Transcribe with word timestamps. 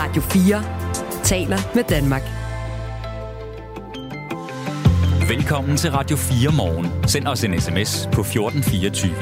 Radio 0.00 0.22
4 0.22 0.62
taler 1.22 1.56
med 1.74 1.84
Danmark. 1.84 2.22
Velkommen 5.28 5.76
til 5.76 5.90
Radio 5.90 6.16
4 6.16 6.52
morgen. 6.56 7.08
Send 7.08 7.26
os 7.26 7.44
en 7.44 7.60
sms 7.60 8.08
på 8.12 8.20
1424. 8.20 9.14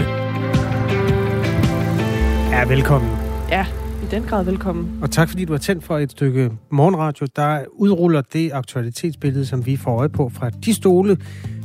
Ja, 2.50 2.68
velkommen. 2.68 3.10
Ja, 3.50 3.66
i 4.02 4.06
den 4.10 4.22
grad 4.22 4.44
velkommen. 4.44 4.98
Og 5.02 5.10
tak 5.10 5.28
fordi 5.28 5.44
du 5.44 5.52
har 5.52 5.58
tændt 5.58 5.84
for 5.84 5.98
et 5.98 6.10
stykke 6.10 6.50
morgenradio, 6.70 7.26
der 7.36 7.64
udruller 7.72 8.22
det 8.32 8.52
aktualitetsbillede, 8.52 9.46
som 9.46 9.66
vi 9.66 9.76
får 9.76 9.98
øje 9.98 10.08
på 10.08 10.28
fra 10.28 10.50
de 10.50 10.74
stole, 10.74 11.16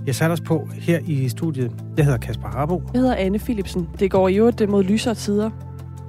jeg 0.05 0.16
satte 0.16 0.34
os 0.34 0.41
på 0.41 0.68
her 0.73 1.00
i 1.07 1.30
studiet. 1.30 1.71
Jeg 1.98 2.05
hedder 2.05 2.20
Kasper 2.20 2.48
Harbo. 2.48 2.84
Jeg 2.93 3.02
hedder 3.02 3.16
Anne 3.16 3.39
Philipsen. 3.39 3.89
Det 4.00 4.12
går 4.12 4.30
jo 4.30 4.50
det 4.50 4.70
mod 4.70 4.84
lysere 4.84 5.16
tider. 5.16 5.50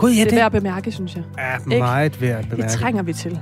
God, 0.03 0.11
ja, 0.11 0.14
det 0.14 0.21
er 0.21 0.25
det 0.25 0.37
værd 0.37 0.46
at 0.46 0.53
bemærke, 0.53 0.93
synes 0.93 1.16
jeg. 1.16 1.23
er 1.39 1.79
meget 1.79 2.21
værd 2.21 2.39
at 2.39 2.48
bemærke. 2.48 2.73
Det 2.73 2.80
trænger 2.80 3.02
vi 3.02 3.12
til. 3.12 3.38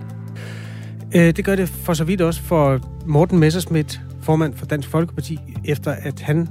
Øh, 1.14 1.36
det 1.36 1.44
gør 1.44 1.56
det 1.56 1.68
for 1.68 1.94
så 1.94 2.04
vidt 2.04 2.20
også 2.20 2.42
for 2.42 2.80
Morten 3.06 3.38
Messerschmidt, 3.38 4.00
formand 4.22 4.54
for 4.54 4.66
Dansk 4.66 4.88
Folkeparti, 4.88 5.38
efter 5.64 5.92
at 5.92 6.20
han 6.20 6.48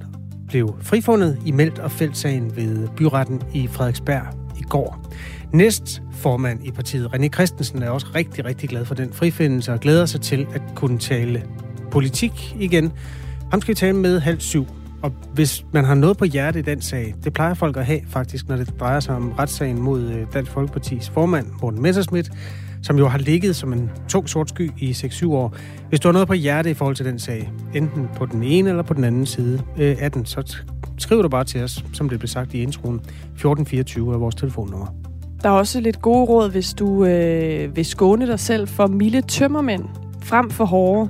blev 0.48 0.76
frifundet 0.82 1.40
i 1.46 1.52
Meldt 1.52 1.80
og 1.80 1.92
Fældsagen 1.92 2.56
ved 2.56 2.88
byretten 2.88 3.42
i 3.54 3.68
Frederiksberg 3.68 4.26
i 4.60 4.62
går. 4.62 5.12
Næst 5.54 6.02
formand 6.14 6.66
i 6.68 6.72
partiet, 6.72 7.08
René 7.14 7.30
Christensen, 7.30 7.84
er 7.84 7.90
også 7.90 8.08
rigtig, 8.16 8.46
rigtig 8.46 8.70
glad 8.70 8.86
for 8.86 8.96
den 8.96 9.14
frifindelse 9.14 9.74
og 9.74 9.80
glæder 9.80 10.06
sig 10.06 10.22
til 10.22 10.48
at 10.54 10.62
kunne 10.76 10.98
tale 10.98 11.44
politik 11.92 12.56
igen. 12.60 12.92
Ham 13.52 13.62
skal 13.62 13.72
vi 13.72 13.76
tale 13.76 13.98
med 13.98 14.20
halv 14.20 14.40
syv. 14.40 14.66
Og 15.02 15.12
hvis 15.34 15.66
man 15.72 15.86
har 15.86 15.96
noget 15.96 16.18
på 16.18 16.26
hjerte 16.26 16.60
i 16.60 16.62
den 16.62 16.82
sag, 16.82 17.16
det 17.24 17.34
plejer 17.34 17.54
folk 17.54 17.78
at 17.78 17.86
have 17.86 18.00
faktisk, 18.08 18.48
når 18.48 18.56
det 18.56 18.80
drejer 18.80 19.00
sig 19.00 19.16
om 19.16 19.32
retssagen 19.32 19.82
mod 19.82 20.02
øh, 20.02 20.28
Dansk 20.34 20.52
Folkepartis 20.52 21.10
formand, 21.10 21.48
Morten 21.62 21.82
Messerschmidt, 21.82 22.32
som 22.84 22.98
jo 22.98 23.08
har 23.08 23.18
ligget 23.18 23.56
som 23.56 23.74
en 23.74 23.92
tung 24.10 24.30
sort 24.30 24.50
sky 24.50 24.72
i 24.78 24.92
6-7 24.92 25.28
år. 25.28 25.56
Hvis 25.90 26.00
du 26.00 26.08
har 26.08 26.14
noget 26.14 26.28
på 26.28 26.34
hjerte 26.34 26.72
i 26.72 26.74
forhold 26.74 26.96
til 26.96 27.06
den 27.06 27.20
sag, 27.20 27.52
enten 27.76 28.08
på 28.16 28.26
den 28.26 28.44
ene 28.44 28.70
eller 28.70 28.84
på 28.84 28.94
den 28.94 29.04
anden 29.04 29.26
side 29.26 29.62
øh, 29.78 29.96
af 30.00 30.12
den, 30.12 30.26
så 30.26 30.58
skriv 30.98 31.24
du 31.24 31.30
bare 31.30 31.44
til 31.44 31.64
os, 31.64 31.86
som 31.94 32.10
det 32.10 32.20
blev 32.20 32.28
sagt 32.28 32.54
i 32.54 32.62
introen. 32.62 32.96
1424 32.96 34.14
er 34.14 34.18
vores 34.18 34.36
telefonnummer. 34.36 34.88
Der 35.44 35.50
er 35.50 35.54
også 35.54 35.80
lidt 35.80 36.02
gode 36.02 36.26
råd, 36.26 36.52
hvis 36.52 36.74
du 36.74 37.06
øh, 37.06 37.76
vil 37.76 37.86
skåne 37.86 38.28
dig 38.28 38.40
selv 38.40 38.68
for 38.68 38.88
milde 38.88 39.22
tømmermænd 39.22 39.84
frem 40.24 40.50
for 40.50 40.66
hårde. 40.66 41.10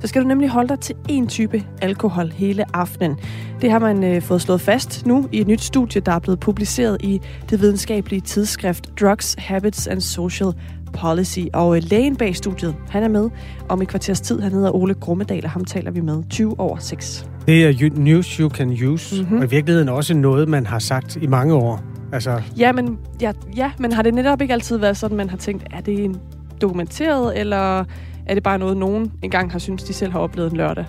Så 0.00 0.06
skal 0.06 0.22
du 0.22 0.28
nemlig 0.28 0.48
holde 0.48 0.68
dig 0.68 0.80
til 0.80 0.94
én 1.10 1.26
type 1.26 1.64
alkohol 1.82 2.30
hele 2.30 2.64
aftenen. 2.76 3.16
Det 3.60 3.70
har 3.70 3.78
man 3.78 4.04
øh, 4.04 4.22
fået 4.22 4.40
slået 4.40 4.60
fast 4.60 5.06
nu 5.06 5.28
i 5.32 5.40
et 5.40 5.46
nyt 5.46 5.60
studie, 5.60 6.00
der 6.00 6.12
er 6.12 6.18
blevet 6.18 6.40
publiceret 6.40 6.96
i 7.00 7.20
det 7.50 7.60
videnskabelige 7.60 8.20
tidsskrift 8.20 8.90
Drugs, 9.00 9.34
Habits 9.38 9.86
and 9.86 10.00
Social 10.00 10.52
Policy. 10.92 11.38
Og 11.52 11.76
øh, 11.76 11.82
lægen 11.90 12.16
bag 12.16 12.36
studiet, 12.36 12.74
han 12.90 13.02
er 13.02 13.08
med 13.08 13.30
om 13.68 13.82
et 13.82 13.88
kvarters 13.88 14.20
tid. 14.20 14.40
Han 14.40 14.52
hedder 14.52 14.70
Ole 14.74 14.94
Grummedal, 14.94 15.44
og 15.44 15.50
ham 15.50 15.64
taler 15.64 15.90
vi 15.90 16.00
med 16.00 16.22
20 16.30 16.60
over 16.60 16.78
6. 16.78 17.26
Det 17.46 17.64
er 17.84 17.90
news 17.96 18.26
you 18.26 18.48
can 18.50 18.70
use, 18.86 19.14
Mhm. 19.14 19.22
mm-hmm. 19.24 19.38
og 19.38 19.44
i 19.44 19.48
virkeligheden 19.50 19.88
også 19.88 20.14
noget, 20.14 20.48
man 20.48 20.66
har 20.66 20.78
sagt 20.78 21.16
i 21.16 21.26
mange 21.26 21.54
år. 21.54 21.80
Altså, 22.12 22.42
Ja, 22.58 22.72
men, 22.72 22.98
ja, 23.20 23.32
ja, 23.56 23.70
men 23.78 23.92
har 23.92 24.02
det 24.02 24.14
netop 24.14 24.40
ikke 24.42 24.52
altid 24.54 24.76
været 24.76 24.96
sådan, 24.96 25.16
man 25.16 25.30
har 25.30 25.36
tænkt, 25.36 25.64
er 25.70 25.80
det 25.80 26.04
en 26.04 26.16
dokumenteret, 26.60 27.40
eller 27.40 27.84
er 28.26 28.34
det 28.34 28.42
bare 28.42 28.58
noget, 28.58 28.76
nogen 28.76 29.12
engang 29.22 29.52
har 29.52 29.58
syntes, 29.58 29.84
de 29.84 29.92
selv 29.92 30.12
har 30.12 30.18
oplevet 30.18 30.50
en 30.50 30.56
lørdag? 30.56 30.84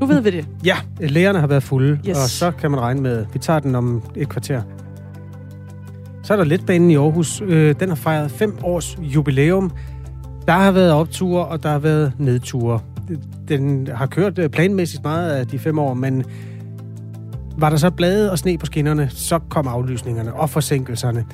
Nu 0.00 0.06
ved 0.06 0.20
vi 0.20 0.30
det. 0.30 0.48
ja, 0.64 0.76
lægerne 1.00 1.40
har 1.40 1.46
været 1.46 1.62
fulde, 1.62 1.98
Yes. 2.08 2.16
og 2.16 2.28
så 2.28 2.50
kan 2.50 2.70
man 2.70 2.80
regne 2.80 3.00
med, 3.00 3.26
vi 3.32 3.38
tager 3.38 3.58
den 3.60 3.74
om 3.74 4.02
et 4.16 4.28
kvarter. 4.28 4.62
Så 6.22 6.32
er 6.32 6.36
der 6.36 6.44
letbanen 6.44 6.90
i 6.90 6.96
Aarhus. 6.96 7.40
Øh, 7.46 7.74
den 7.80 7.88
har 7.88 7.96
fejret 7.96 8.30
fem 8.30 8.56
års 8.62 8.98
jubilæum. 9.02 9.72
Der 10.46 10.52
har 10.52 10.72
været 10.72 10.92
opture, 10.92 11.44
og 11.46 11.62
der 11.62 11.68
har 11.68 11.78
været 11.78 12.12
nedture. 12.18 12.80
Den 13.48 13.88
har 13.94 14.06
kørt 14.06 14.38
øh, 14.38 14.48
planmæssigt 14.50 15.02
meget 15.04 15.30
af 15.32 15.46
de 15.46 15.58
fem 15.58 15.78
år, 15.78 15.94
men 15.94 16.24
var 17.58 17.70
der 17.70 17.76
så 17.76 17.90
blade 17.90 18.30
og 18.30 18.38
sne 18.38 18.58
på 18.58 18.66
skinnerne, 18.66 19.08
så 19.10 19.38
kom 19.38 19.68
aflysningerne 19.68 20.34
og 20.34 20.50
forsinkelserne. 20.50 21.24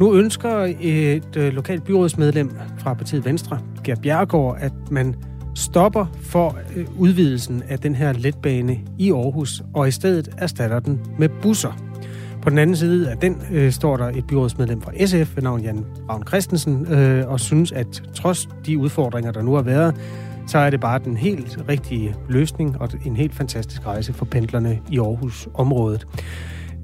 Nu 0.00 0.14
ønsker 0.14 0.74
et 0.80 1.36
øh, 1.36 1.52
lokalt 1.52 1.84
byrådsmedlem 1.84 2.50
fra 2.78 2.94
partiet 2.94 3.24
Venstre, 3.24 3.58
Gert 3.84 4.00
Bjerregaard, 4.02 4.56
at 4.60 4.72
man 4.90 5.14
stopper 5.54 6.06
for 6.22 6.58
øh, 6.76 6.86
udvidelsen 6.98 7.62
af 7.68 7.78
den 7.78 7.94
her 7.94 8.12
letbane 8.12 8.78
i 8.98 9.12
Aarhus, 9.12 9.62
og 9.74 9.88
i 9.88 9.90
stedet 9.90 10.28
erstatter 10.38 10.80
den 10.80 11.00
med 11.18 11.28
busser. 11.42 11.72
På 12.42 12.50
den 12.50 12.58
anden 12.58 12.76
side 12.76 13.10
af 13.10 13.16
den 13.16 13.42
øh, 13.52 13.72
står 13.72 13.96
der 13.96 14.08
et 14.08 14.26
byrådsmedlem 14.26 14.80
fra 14.80 14.92
SF 15.06 15.36
ved 15.36 15.42
navn 15.42 15.60
Jan 15.60 15.86
Ravn 16.10 16.22
Christensen, 16.28 16.86
øh, 16.92 17.28
og 17.28 17.40
synes, 17.40 17.72
at 17.72 18.02
trods 18.14 18.48
de 18.66 18.78
udfordringer, 18.78 19.32
der 19.32 19.42
nu 19.42 19.54
har 19.54 19.62
været, 19.62 19.94
så 20.50 20.58
er 20.58 20.70
det 20.70 20.80
bare 20.80 20.98
den 20.98 21.16
helt 21.16 21.58
rigtige 21.68 22.14
løsning 22.28 22.80
og 22.80 22.88
en 23.04 23.16
helt 23.16 23.34
fantastisk 23.34 23.86
rejse 23.86 24.12
for 24.12 24.24
pendlerne 24.24 24.80
i 24.90 24.98
Aarhus-området. 24.98 26.06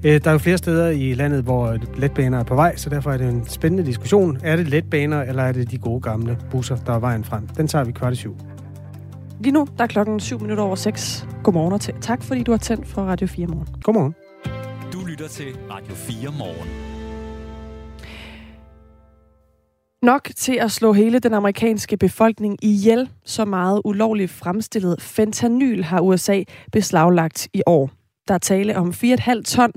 Øh, 0.03 0.21
Der 0.23 0.27
er 0.27 0.31
jo 0.31 0.37
flere 0.37 0.57
steder 0.57 0.89
i 0.89 1.13
landet, 1.13 1.43
hvor 1.43 1.77
letbaner 1.97 2.39
er 2.39 2.43
på 2.43 2.55
vej, 2.55 2.75
så 2.75 2.89
derfor 2.89 3.11
er 3.11 3.17
det 3.17 3.29
en 3.29 3.47
spændende 3.47 3.85
diskussion. 3.85 4.37
Er 4.43 4.55
det 4.55 4.67
letbaner, 4.67 5.21
eller 5.21 5.43
er 5.43 5.51
det 5.51 5.71
de 5.71 5.77
gode 5.77 6.01
gamle 6.01 6.37
busser, 6.51 6.75
der 6.75 6.93
er 6.93 6.99
vejen 6.99 7.23
frem? 7.23 7.47
Den 7.47 7.67
tager 7.67 7.85
vi 7.85 7.91
kvart 7.91 8.13
i 8.13 8.15
syv. 8.15 8.35
Lige 9.39 9.53
nu, 9.53 9.67
der 9.77 9.83
er 9.83 9.87
klokken 9.87 10.19
7 10.19 10.41
minutter 10.41 10.63
over 10.63 10.75
6. 10.75 11.27
Godmorgen 11.43 11.73
og 11.73 11.81
tak, 12.01 12.23
fordi 12.23 12.43
du 12.43 12.51
har 12.51 12.57
tændt 12.57 12.87
for 12.87 13.01
Radio 13.01 13.27
4 13.27 13.47
morgen. 13.47 13.67
Godmorgen. 13.83 14.15
Du 14.93 15.05
lytter 15.05 15.27
til 15.27 15.45
Radio 15.71 15.95
4 15.95 16.31
morgen. 16.37 16.86
Nok 20.01 20.29
til 20.35 20.55
at 20.55 20.71
slå 20.71 20.93
hele 20.93 21.19
den 21.19 21.33
amerikanske 21.33 21.97
befolkning 21.97 22.57
ihjel. 22.61 23.09
Så 23.25 23.45
meget 23.45 23.81
ulovligt 23.85 24.31
fremstillet 24.31 25.01
fentanyl 25.01 25.83
har 25.83 26.01
USA 26.01 26.43
beslaglagt 26.71 27.47
i 27.53 27.61
år. 27.65 27.89
Der 28.27 28.33
er 28.33 28.37
tale 28.37 28.77
om 28.77 28.89
4,5 28.89 29.41
ton 29.43 29.71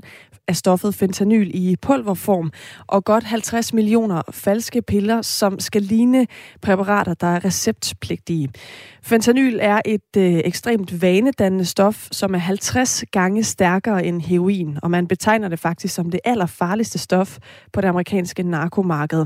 af 0.47 0.55
stoffet 0.55 0.95
fentanyl 0.95 1.51
i 1.53 1.75
pulverform 1.81 2.51
og 2.87 3.05
godt 3.05 3.23
50 3.23 3.73
millioner 3.73 4.21
falske 4.31 4.81
piller, 4.81 5.21
som 5.21 5.59
skal 5.59 5.81
ligne 5.81 6.27
præparater, 6.61 7.13
der 7.13 7.27
er 7.27 7.45
receptpligtige. 7.45 8.49
Fentanyl 9.03 9.59
er 9.61 9.81
et 9.85 10.17
øh, 10.17 10.41
ekstremt 10.45 11.01
vanedannende 11.01 11.65
stof, 11.65 12.07
som 12.11 12.35
er 12.35 12.39
50 12.39 13.03
gange 13.11 13.43
stærkere 13.43 14.05
end 14.05 14.21
heroin, 14.21 14.77
og 14.83 14.91
man 14.91 15.07
betegner 15.07 15.49
det 15.49 15.59
faktisk 15.59 15.95
som 15.95 16.11
det 16.11 16.19
allerfarligste 16.25 16.99
stof 16.99 17.37
på 17.73 17.81
det 17.81 17.87
amerikanske 17.87 18.43
narkomarked. 18.43 19.25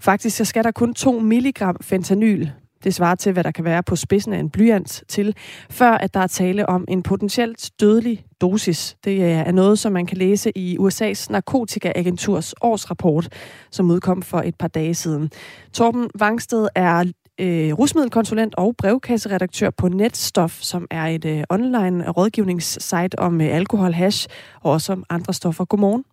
Faktisk 0.00 0.36
så 0.36 0.44
skal 0.44 0.64
der 0.64 0.70
kun 0.70 0.94
2 0.94 1.18
milligram 1.18 1.76
fentanyl 1.80 2.50
det 2.86 2.94
svarer 2.94 3.14
til, 3.14 3.32
hvad 3.32 3.44
der 3.44 3.50
kan 3.50 3.64
være 3.64 3.82
på 3.82 3.96
spidsen 3.96 4.32
af 4.32 4.38
en 4.38 4.50
blyant 4.50 5.04
til, 5.08 5.36
før 5.70 5.90
at 5.90 6.14
der 6.14 6.20
er 6.20 6.26
tale 6.26 6.68
om 6.68 6.84
en 6.88 7.02
potentielt 7.02 7.70
dødelig 7.80 8.24
dosis. 8.40 8.96
Det 9.04 9.22
øh, 9.22 9.30
er 9.30 9.52
noget, 9.52 9.78
som 9.78 9.92
man 9.92 10.06
kan 10.06 10.18
læse 10.18 10.58
i 10.58 10.78
USA's 10.78 11.26
narkotikaagenturs 11.30 12.54
årsrapport, 12.60 13.28
som 13.70 13.90
udkom 13.90 14.22
for 14.22 14.38
et 14.38 14.54
par 14.58 14.68
dage 14.68 14.94
siden. 14.94 15.30
Torben 15.72 16.10
Vangsted 16.18 16.68
er 16.74 17.04
øh, 17.40 17.72
rusmiddelkonsulent 17.72 18.54
og 18.54 18.74
brevkasseredaktør 18.78 19.70
på 19.70 19.88
Netstof, 19.88 20.52
som 20.52 20.86
er 20.90 21.06
et 21.06 21.24
øh, 21.24 21.44
online 21.50 22.10
rådgivningssite 22.10 23.18
om 23.18 23.40
øh, 23.40 23.54
alkohol, 23.54 23.92
hash 23.92 24.28
og 24.62 24.72
også 24.72 24.92
om 24.92 25.04
andre 25.10 25.32
stoffer. 25.32 25.64
Godmorgen. 25.64 26.04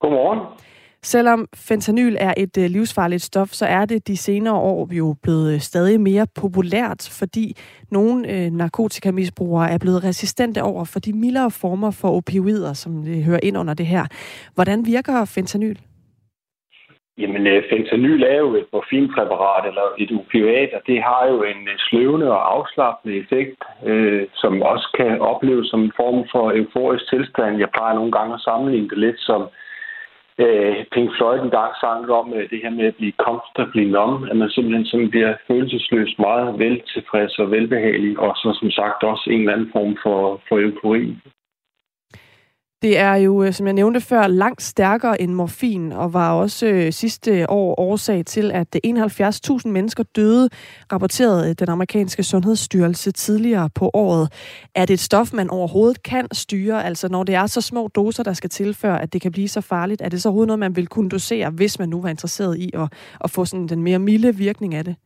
Godmorgen. 0.00 0.38
Selvom 1.04 1.46
fentanyl 1.68 2.16
er 2.20 2.34
et 2.36 2.58
øh, 2.58 2.70
livsfarligt 2.70 3.22
stof, 3.22 3.48
så 3.48 3.66
er 3.66 3.84
det 3.84 4.08
de 4.08 4.16
senere 4.16 4.54
år 4.54 4.88
jo 4.92 5.14
blevet 5.22 5.54
øh, 5.54 5.60
stadig 5.60 6.00
mere 6.00 6.26
populært, 6.40 7.16
fordi 7.20 7.46
nogle 7.90 8.18
øh, 8.32 8.50
narkotikamisbrugere 8.52 9.70
er 9.70 9.78
blevet 9.78 10.04
resistente 10.04 10.62
over 10.62 10.84
for 10.84 11.00
de 11.00 11.12
mildere 11.12 11.50
former 11.50 11.90
for 12.00 12.08
opioider, 12.08 12.72
som 12.72 12.92
det 13.02 13.24
hører 13.24 13.40
ind 13.42 13.58
under 13.58 13.74
det 13.74 13.86
her. 13.86 14.04
Hvordan 14.54 14.86
virker 14.86 15.24
fentanyl? 15.34 15.78
Jamen, 17.18 17.46
øh, 17.46 17.62
fentanyl 17.70 18.22
er 18.22 18.38
jo 18.38 18.54
et 18.54 18.68
morfinpræparat 18.72 19.64
eller 19.70 19.86
et 19.98 20.10
opioid, 20.20 20.70
og 20.76 20.82
det 20.86 20.98
har 21.02 21.22
jo 21.32 21.42
en 21.42 21.62
øh, 21.72 21.78
sløvende 21.78 22.28
og 22.36 22.42
afslappende 22.56 23.16
effekt, 23.22 23.60
øh, 23.84 24.26
som 24.34 24.62
også 24.62 24.88
kan 24.98 25.20
opleves 25.20 25.66
som 25.68 25.80
en 25.82 25.92
form 25.96 26.18
for 26.32 26.44
euforisk 26.58 27.04
tilstand. 27.10 27.58
Jeg 27.58 27.70
plejer 27.76 27.94
nogle 27.94 28.12
gange 28.12 28.34
at 28.34 28.40
sammenligne 28.40 28.88
det 28.88 28.98
lidt 28.98 29.20
som 29.20 29.42
øh, 30.38 30.76
Pink 30.92 31.10
Floyd 31.16 31.40
engang 31.40 31.72
sang 31.80 32.10
om 32.10 32.32
øh, 32.34 32.50
det 32.50 32.58
her 32.62 32.70
med 32.70 32.86
at 32.86 32.96
blive 32.96 33.12
comfortably 33.26 33.84
numb, 33.96 34.28
at 34.30 34.36
man 34.36 34.50
simpelthen 34.50 34.86
sådan 34.86 35.10
bliver 35.10 35.34
følelsesløst 35.48 36.18
meget 36.18 36.58
vel 36.58 36.82
tilfreds 36.94 37.38
og 37.38 37.50
velbehagelig, 37.50 38.18
og 38.18 38.32
så 38.36 38.58
som 38.60 38.70
sagt 38.70 39.02
også 39.02 39.30
en 39.30 39.40
eller 39.40 39.52
anden 39.52 39.70
form 39.72 39.96
for, 40.02 40.40
for 40.48 40.58
eufori. 40.58 41.16
Det 42.82 42.98
er 42.98 43.14
jo, 43.14 43.42
øh, 43.42 43.52
som 43.52 43.66
jeg 43.66 43.74
nævnte 43.74 44.00
før, 44.00 44.26
langt 44.26 44.62
stærkere 44.62 45.22
end 45.22 45.32
morfin, 45.32 45.92
og 45.92 46.12
var 46.12 46.32
også 46.32 46.66
øh, 46.66 46.92
sidste 46.92 47.50
år 47.50 47.80
årsag 47.80 48.26
til, 48.26 48.52
at 48.52 48.76
71.000 48.86 49.68
mennesker 49.68 50.02
døde, 50.16 50.48
rapporterede 50.92 51.48
øh, 51.48 51.54
den 51.58 51.68
amerikanske 51.68 52.22
sundhedsstyrelse 52.22 53.12
tidligere 53.12 53.70
på 53.74 53.90
året. 53.94 54.32
Er 54.74 54.86
det 54.86 54.94
et 54.94 55.00
stof, 55.00 55.32
man 55.32 55.50
overhovedet 55.50 56.02
kan 56.02 56.28
styre? 56.32 56.84
Altså 56.84 57.08
når 57.08 57.24
det 57.24 57.34
er 57.34 57.46
så 57.46 57.60
små 57.60 57.88
doser, 57.88 58.22
der 58.22 58.32
skal 58.32 58.50
tilføre, 58.50 59.02
at 59.02 59.12
det 59.12 59.20
kan 59.20 59.32
blive 59.32 59.48
så 59.48 59.60
farligt, 59.60 60.02
er 60.02 60.08
det 60.08 60.22
så 60.22 60.28
overhovedet 60.28 60.46
noget, 60.46 60.58
man 60.58 60.76
vil 60.76 60.86
kunne 60.86 61.10
dosere, 61.10 61.50
hvis 61.50 61.78
man 61.78 61.88
nu 61.88 62.00
var 62.00 62.08
interesseret 62.08 62.58
i 62.58 62.70
at, 62.74 62.92
at 63.20 63.30
få 63.30 63.44
sådan 63.44 63.66
den 63.66 63.82
mere 63.82 63.98
milde 63.98 64.36
virkning 64.36 64.74
af 64.74 64.84
det? 64.84 64.96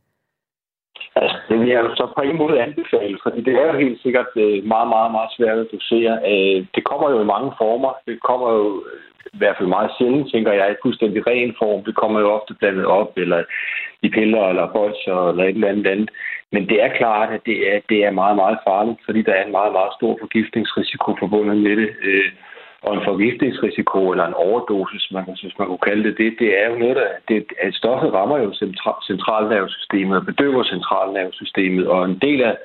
Altså, 1.20 1.37
det 1.48 1.60
vil 1.60 1.69
jeg 1.69 1.81
jo 1.84 1.94
så 1.94 2.04
på 2.16 2.22
ingen 2.22 2.38
måde 2.38 2.62
anbefale, 2.66 3.19
fordi 3.22 3.40
det 3.40 3.54
er 3.54 3.66
jo 3.66 3.78
helt 3.84 4.02
sikkert 4.02 4.31
øh, 4.37 4.64
meget, 4.72 4.88
meget, 4.94 5.10
meget 5.16 5.31
svært 5.37 5.58
at 5.58 5.72
dosere. 5.72 6.14
Øh, 6.32 6.58
det 6.75 6.82
kommer 6.84 7.10
jo 7.10 7.19
i 7.22 7.32
mange 7.34 7.52
former. 7.58 7.93
Det 8.06 8.16
kommer 8.28 8.48
jo 8.58 8.84
øh, 8.90 9.00
i 9.34 9.38
hvert 9.38 9.56
fald 9.58 9.69
meget 9.69 9.90
sjældent, 9.98 10.31
tænker 10.32 10.52
jeg, 10.52 10.70
i 10.70 10.82
fuldstændig 10.82 11.26
ren 11.26 11.54
form. 11.58 11.84
Det 11.84 11.94
kommer 11.96 12.20
jo 12.20 12.28
ofte 12.38 12.54
blandet 12.54 12.87
op, 12.87 13.10
eller 13.16 13.40
i 14.02 14.08
piller, 14.08 14.48
eller 14.48 14.72
bolcher, 14.72 15.28
eller 15.31 15.44
et 15.44 15.54
eller 15.54 15.69
andet 15.69 15.87
andet. 15.87 16.10
Men 16.52 16.69
det 16.69 16.82
er 16.82 16.96
klart, 17.00 17.31
at 17.37 17.40
det 17.46 17.75
er, 17.75 17.81
det 17.88 17.99
er 18.04 18.10
meget, 18.10 18.37
meget 18.37 18.58
farligt, 18.69 18.99
fordi 19.04 19.22
der 19.22 19.32
er 19.32 19.44
en 19.44 19.56
meget, 19.58 19.72
meget 19.72 19.92
stor 19.99 20.16
forgiftningsrisiko 20.20 21.16
forbundet 21.19 21.56
med 21.56 21.76
det. 21.76 21.90
Og 22.87 22.94
en 22.94 23.05
forgiftningsrisiko 23.11 24.11
eller 24.11 24.27
en 24.27 24.41
overdosis, 24.47 25.05
man 25.12 25.25
kan, 25.25 25.37
hvis 25.43 25.59
man 25.59 25.69
kunne 25.69 25.87
kalde 25.88 26.05
det 26.09 26.19
det, 26.19 26.33
det 26.38 26.50
er 26.61 26.67
jo 26.71 26.77
noget, 26.79 26.97
der, 26.97 27.09
det, 27.29 27.38
at 27.62 27.75
stoffet 27.75 28.12
rammer 28.12 28.38
jo 28.38 28.50
centralnervesystemet 29.11 30.17
og 30.17 30.27
bedøver 30.27 30.65
centralnervesystemet, 30.65 31.87
og 31.88 32.05
en 32.05 32.19
del 32.19 32.43
af 32.43 32.56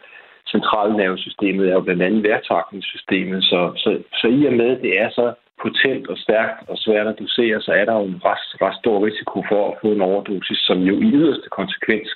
centralnervesystemet 0.53 1.69
er 1.69 1.73
jo 1.73 1.81
blandt 1.81 2.03
andet 2.03 2.23
værtrækningssystemet, 2.23 3.43
så, 3.43 3.59
så, 3.77 3.89
så 4.13 4.27
i 4.27 4.45
og 4.45 4.53
med, 4.53 4.69
at 4.75 4.81
det 4.81 4.99
er 5.01 5.09
så 5.09 5.33
potent 5.61 6.05
og 6.13 6.17
stærkt 6.17 6.69
og 6.69 6.77
svært 6.77 7.07
at 7.07 7.19
dosere, 7.19 7.61
så 7.61 7.71
er 7.71 7.85
der 7.85 7.95
jo 7.99 8.03
en 8.03 8.21
ret, 8.25 8.45
ret 8.65 8.77
stor 8.81 9.05
risiko 9.05 9.37
for 9.49 9.61
at 9.69 9.77
få 9.81 9.87
en 9.87 10.01
overdosis, 10.01 10.59
som 10.67 10.77
jo 10.89 10.93
i 11.05 11.07
yderste 11.19 11.49
konsekvens 11.59 12.09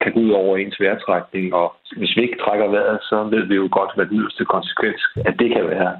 kan 0.00 0.12
gå 0.12 0.20
ud 0.20 0.30
over 0.30 0.56
ens 0.56 0.80
vejrtrækning. 0.80 1.54
Og 1.54 1.68
hvis 1.96 2.16
vi 2.16 2.22
ikke 2.22 2.42
trækker 2.44 2.68
vejret, 2.76 2.98
så 3.08 3.16
ved 3.34 3.44
vi 3.50 3.54
jo 3.54 3.68
godt, 3.78 3.92
hvad 3.94 4.06
den 4.06 4.18
yderste 4.20 4.44
konsekvens 4.44 5.00
at 5.28 5.34
det 5.38 5.48
kan 5.54 5.66
være. 5.74 5.92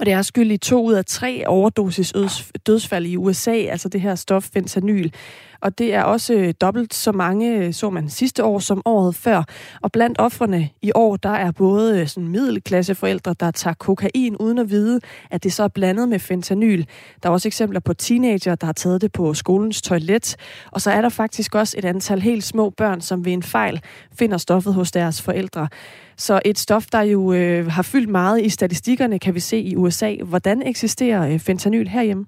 Og 0.00 0.06
det 0.06 0.12
er 0.12 0.22
skyld 0.22 0.50
i 0.50 0.56
to 0.56 0.84
ud 0.84 0.92
af 0.92 1.04
tre 1.04 1.44
overdosis 1.46 2.12
dødsfald 2.66 3.06
i 3.06 3.16
USA, 3.16 3.54
altså 3.54 3.88
det 3.88 4.00
her 4.00 4.14
stof 4.14 4.44
fentanyl. 4.52 5.10
Og 5.60 5.78
det 5.78 5.94
er 5.94 6.02
også 6.02 6.34
øh, 6.34 6.54
dobbelt 6.60 6.94
så 6.94 7.12
mange, 7.12 7.56
øh, 7.56 7.72
så 7.72 7.90
man 7.90 8.08
sidste 8.08 8.44
år 8.44 8.58
som 8.58 8.82
året 8.84 9.14
før. 9.14 9.42
Og 9.82 9.92
blandt 9.92 10.20
offrene 10.20 10.68
i 10.82 10.92
år, 10.94 11.16
der 11.16 11.30
er 11.30 11.50
både 11.50 12.00
øh, 12.00 12.08
sådan 12.08 12.28
middelklasseforældre, 12.28 13.34
der 13.40 13.50
tager 13.50 13.74
kokain 13.74 14.36
uden 14.36 14.58
at 14.58 14.70
vide, 14.70 15.00
at 15.30 15.44
det 15.44 15.52
så 15.52 15.62
er 15.62 15.68
blandet 15.68 16.08
med 16.08 16.18
fentanyl. 16.18 16.84
Der 17.22 17.28
er 17.28 17.32
også 17.32 17.48
eksempler 17.48 17.80
på 17.80 17.94
teenager, 17.94 18.54
der 18.54 18.66
har 18.66 18.72
taget 18.72 19.00
det 19.00 19.12
på 19.12 19.34
skolens 19.34 19.82
toilet. 19.82 20.36
Og 20.72 20.80
så 20.80 20.90
er 20.90 21.00
der 21.00 21.08
faktisk 21.08 21.54
også 21.54 21.74
et 21.78 21.84
antal 21.84 22.20
helt 22.20 22.44
små 22.44 22.70
børn, 22.70 23.00
som 23.00 23.24
ved 23.24 23.32
en 23.32 23.42
fejl 23.42 23.80
finder 24.18 24.38
stoffet 24.38 24.74
hos 24.74 24.92
deres 24.92 25.22
forældre. 25.22 25.68
Så 26.18 26.40
et 26.44 26.58
stof, 26.58 26.84
der 26.92 27.02
jo 27.02 27.32
øh, 27.32 27.66
har 27.76 27.88
fyldt 27.92 28.08
meget 28.08 28.40
i 28.40 28.48
statistikkerne, 28.48 29.18
kan 29.18 29.34
vi 29.34 29.40
se 29.40 29.58
i 29.60 29.76
USA. 29.76 30.10
Hvordan 30.30 30.62
eksisterer 30.62 31.32
øh, 31.32 31.38
fentanyl 31.46 31.88
herhjemme? 31.88 32.26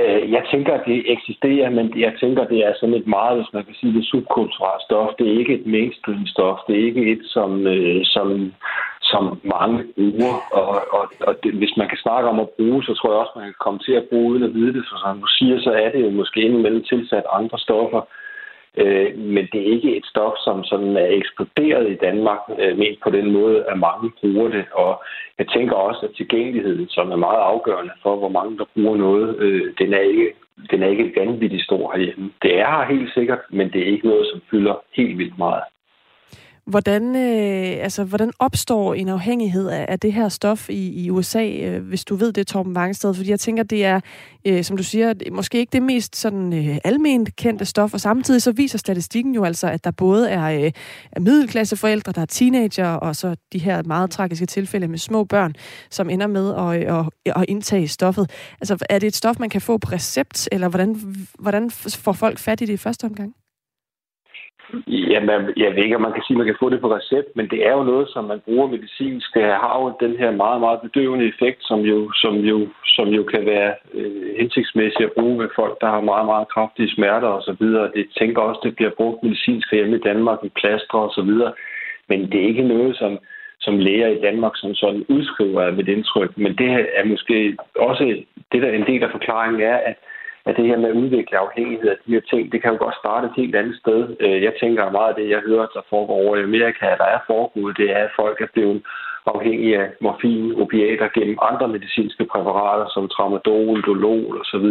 Øh, 0.00 0.32
jeg 0.32 0.42
tænker, 0.52 0.72
at 0.74 0.84
det 0.86 1.12
eksisterer, 1.16 1.70
men 1.70 2.00
jeg 2.00 2.12
tænker, 2.20 2.44
det 2.44 2.58
er 2.66 2.72
sådan 2.80 2.94
et 2.94 3.06
meget, 3.06 3.36
hvis 3.36 3.52
man 3.52 3.64
kan 3.64 3.74
sige 3.74 3.92
det, 3.92 4.04
subkulturelt 4.06 4.82
stof. 4.82 5.10
Det 5.18 5.26
er 5.28 5.38
ikke 5.38 5.54
et 5.54 5.66
mainstream 5.66 6.26
stof. 6.26 6.58
Det 6.66 6.74
er 6.76 6.84
ikke 6.88 7.12
et, 7.12 7.22
som, 7.24 7.66
øh, 7.66 8.00
som, 8.04 8.52
som 9.02 9.22
mange 9.54 9.78
bruger. 9.94 10.34
Og, 10.60 10.68
og, 10.96 11.04
og 11.26 11.34
det, 11.42 11.52
hvis 11.60 11.74
man 11.76 11.88
kan 11.88 11.98
snakke 12.04 12.28
om 12.28 12.40
at 12.40 12.48
bruge, 12.56 12.84
så 12.84 12.94
tror 12.94 13.10
jeg 13.10 13.20
også, 13.20 13.32
man 13.36 13.50
kan 13.52 13.64
komme 13.64 13.80
til 13.86 13.92
at 14.00 14.06
bruge 14.10 14.30
uden 14.32 14.42
at 14.48 14.54
vide 14.54 14.72
det. 14.76 14.84
For 14.88 14.96
som 14.98 15.20
du 15.20 15.28
siger, 15.38 15.56
så 15.60 15.72
er 15.84 15.88
det 15.90 16.00
jo 16.06 16.10
måske 16.10 16.40
indimellem 16.40 16.82
tilsat 16.82 17.24
andre 17.40 17.58
stoffer. 17.58 18.00
Øh, 18.00 18.23
Øh, 18.76 19.18
men 19.18 19.48
det 19.52 19.60
er 19.60 19.72
ikke 19.76 19.96
et 19.96 20.06
stof, 20.06 20.32
som 20.44 20.64
sådan 20.64 20.96
er 20.96 21.06
eksploderet 21.06 21.90
i 21.90 21.94
Danmark, 22.06 22.38
øh, 22.58 22.78
men 22.78 22.96
på 23.02 23.10
den 23.10 23.32
måde, 23.32 23.64
at 23.70 23.78
mange 23.78 24.10
bruger 24.20 24.48
det. 24.48 24.64
Og 24.72 25.02
jeg 25.38 25.46
tænker 25.48 25.76
også, 25.76 26.06
at 26.06 26.16
tilgængeligheden, 26.16 26.88
som 26.88 27.10
er 27.10 27.16
meget 27.16 27.42
afgørende 27.52 27.92
for, 28.02 28.16
hvor 28.16 28.28
mange 28.28 28.58
der 28.58 28.64
bruger 28.74 28.96
noget, 28.96 29.36
øh, 29.38 29.74
den 29.78 29.94
er 29.94 30.00
ikke 30.00 30.32
den 30.70 30.82
er 30.82 30.88
ikke 30.88 31.12
vanvittigt 31.16 31.64
stor 31.64 31.92
herhjemme. 31.92 32.30
Det 32.42 32.58
er 32.60 32.66
her 32.66 32.94
helt 32.94 33.14
sikkert, 33.14 33.38
men 33.50 33.72
det 33.72 33.80
er 33.80 33.92
ikke 33.92 34.08
noget, 34.08 34.26
som 34.32 34.40
fylder 34.50 34.74
helt 34.96 35.18
vildt 35.18 35.38
meget. 35.38 35.62
Hvordan, 36.66 37.16
øh, 37.16 37.84
altså, 37.84 38.04
hvordan 38.04 38.30
opstår 38.38 38.94
en 38.94 39.08
afhængighed 39.08 39.68
af, 39.68 39.86
af 39.88 40.00
det 40.00 40.12
her 40.12 40.28
stof 40.28 40.70
i, 40.70 41.04
i 41.04 41.10
USA, 41.10 41.46
øh, 41.46 41.86
hvis 41.86 42.04
du 42.04 42.16
ved 42.16 42.32
det, 42.32 42.46
Torben 42.46 42.74
Vangsted? 42.74 43.14
Fordi 43.14 43.30
jeg 43.30 43.40
tænker, 43.40 43.62
det 43.62 43.84
er, 43.84 44.00
øh, 44.46 44.64
som 44.64 44.76
du 44.76 44.82
siger, 44.82 45.14
måske 45.32 45.58
ikke 45.58 45.70
det 45.72 45.82
mest 45.82 46.16
sådan 46.16 46.52
øh, 46.52 46.78
alment 46.84 47.36
kendte 47.36 47.64
stof, 47.64 47.94
og 47.94 48.00
samtidig 48.00 48.42
så 48.42 48.52
viser 48.52 48.78
statistikken 48.78 49.34
jo 49.34 49.44
altså, 49.44 49.66
at 49.66 49.84
der 49.84 49.90
både 49.90 50.30
er, 50.30 50.44
øh, 50.44 50.72
er 51.12 51.20
middelklasseforældre, 51.20 52.12
der 52.12 52.20
er 52.20 52.26
teenager, 52.26 52.88
og 52.88 53.16
så 53.16 53.36
de 53.52 53.58
her 53.58 53.82
meget 53.82 54.10
tragiske 54.10 54.46
tilfælde 54.46 54.88
med 54.88 54.98
små 54.98 55.24
børn, 55.24 55.54
som 55.90 56.10
ender 56.10 56.26
med 56.26 56.54
at, 56.54 56.88
øh, 56.88 56.98
at, 57.26 57.32
at 57.36 57.44
indtage 57.48 57.88
stoffet. 57.88 58.30
Altså, 58.60 58.86
er 58.90 58.98
det 58.98 59.06
et 59.06 59.16
stof, 59.16 59.38
man 59.38 59.50
kan 59.50 59.60
få 59.60 59.78
på 59.78 59.88
recept, 59.92 60.48
eller 60.52 60.68
hvordan, 60.68 61.16
hvordan 61.38 61.70
får 61.70 62.12
folk 62.12 62.38
fat 62.38 62.60
i 62.60 62.64
det 62.64 62.72
i 62.72 62.76
første 62.76 63.04
omgang? 63.04 63.34
Jamen, 64.86 65.52
jeg 65.56 65.70
ved 65.74 65.82
ikke, 65.84 65.96
om 65.96 66.02
man 66.02 66.12
kan 66.12 66.22
sige, 66.22 66.34
at 66.34 66.38
man 66.38 66.46
kan 66.46 66.60
få 66.60 66.70
det 66.70 66.80
på 66.80 66.94
recept, 66.96 67.28
men 67.36 67.48
det 67.52 67.66
er 67.66 67.72
jo 67.72 67.82
noget, 67.82 68.08
som 68.08 68.24
man 68.24 68.40
bruger 68.44 68.66
medicinsk. 68.66 69.34
Det 69.34 69.42
har 69.42 69.74
jo 69.82 70.06
den 70.06 70.16
her 70.16 70.30
meget, 70.30 70.60
meget 70.60 70.80
bedøvende 70.80 71.28
effekt, 71.28 71.60
som 71.60 71.80
jo, 71.80 72.12
som 72.12 72.34
jo, 72.36 72.68
som 72.96 73.08
jo 73.08 73.22
kan 73.22 73.46
være 73.46 73.74
øh, 73.94 74.36
hensigtsmæssigt 74.40 75.08
at 75.08 75.12
bruge 75.18 75.38
ved 75.42 75.48
folk, 75.56 75.80
der 75.80 75.86
har 75.86 76.00
meget, 76.00 76.26
meget 76.26 76.48
kraftige 76.48 76.94
smerter 76.94 77.28
osv. 77.28 77.66
Det 77.96 78.06
tænker 78.18 78.42
også, 78.42 78.60
det 78.64 78.76
bliver 78.76 78.90
brugt 78.96 79.22
medicinsk 79.22 79.72
hjemme 79.72 79.96
i 79.96 80.06
Danmark 80.08 80.38
i 80.42 80.48
plaster 80.60 80.98
osv. 80.98 81.32
Men 82.08 82.18
det 82.32 82.40
er 82.40 82.48
ikke 82.52 82.68
noget, 82.74 82.96
som, 82.96 83.18
som 83.60 83.78
læger 83.78 84.08
i 84.08 84.20
Danmark 84.20 84.52
som 84.56 84.74
sådan 84.74 85.04
udskriver 85.08 85.62
af 85.62 85.72
mit 85.72 85.88
indtryk. 85.88 86.38
Men 86.38 86.52
det 86.58 86.68
er 86.98 87.04
måske 87.04 87.56
også 87.76 88.04
det, 88.52 88.62
der 88.62 88.70
en 88.72 88.86
del 88.86 89.02
af 89.02 89.10
forklaringen 89.10 89.60
er, 89.62 89.76
at 89.76 89.96
at 90.46 90.56
det 90.56 90.66
her 90.66 90.76
med 90.76 90.88
at 90.90 91.00
udvikle 91.02 91.38
afhængighed 91.38 91.88
af 91.90 91.96
de 92.06 92.12
her 92.12 92.20
ting, 92.20 92.52
det 92.52 92.62
kan 92.62 92.72
jo 92.72 92.78
godt 92.84 93.00
starte 93.02 93.26
et 93.26 93.36
helt 93.36 93.56
andet 93.56 93.76
sted. 93.82 94.16
Øh, 94.20 94.42
jeg 94.42 94.52
tænker 94.60 94.90
meget 94.90 95.08
af 95.12 95.14
det, 95.14 95.28
jeg 95.30 95.40
hører, 95.48 95.66
der 95.74 95.82
foregår 95.90 96.18
over 96.24 96.36
i 96.36 96.42
Amerika, 96.42 96.86
der 97.02 97.08
er 97.16 97.20
foregået, 97.26 97.76
det 97.76 97.90
er, 97.90 98.02
at 98.04 98.16
folk 98.16 98.40
er 98.40 98.50
blevet 98.54 98.82
afhængige 99.26 99.78
af 99.82 99.88
morfin, 100.00 100.60
opiater 100.62 101.08
gennem 101.14 101.38
andre 101.50 101.68
medicinske 101.68 102.24
præparater, 102.24 102.86
som 102.94 103.08
tramadol, 103.08 103.82
dolol 103.82 104.40
osv., 104.40 104.68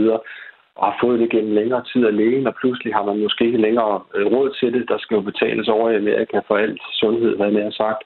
og 0.75 0.85
har 0.85 0.97
fået 1.01 1.19
det 1.19 1.29
gennem 1.29 1.53
længere 1.53 1.83
tid 1.93 2.05
af 2.05 2.15
lægen, 2.15 2.47
og 2.47 2.55
pludselig 2.55 2.93
har 2.93 3.03
man 3.05 3.23
måske 3.23 3.45
ikke 3.45 3.65
længere 3.67 4.01
øh, 4.15 4.25
råd 4.25 4.49
til 4.59 4.73
det. 4.73 4.89
Der 4.89 4.97
skal 4.97 5.15
jo 5.15 5.21
betales 5.21 5.67
over 5.67 5.89
i 5.89 5.95
Amerika 5.95 6.39
for 6.47 6.55
alt 6.57 6.81
sundhed, 7.01 7.35
hvad 7.37 7.51
man 7.51 7.63
har 7.63 7.71
sagt. 7.71 8.03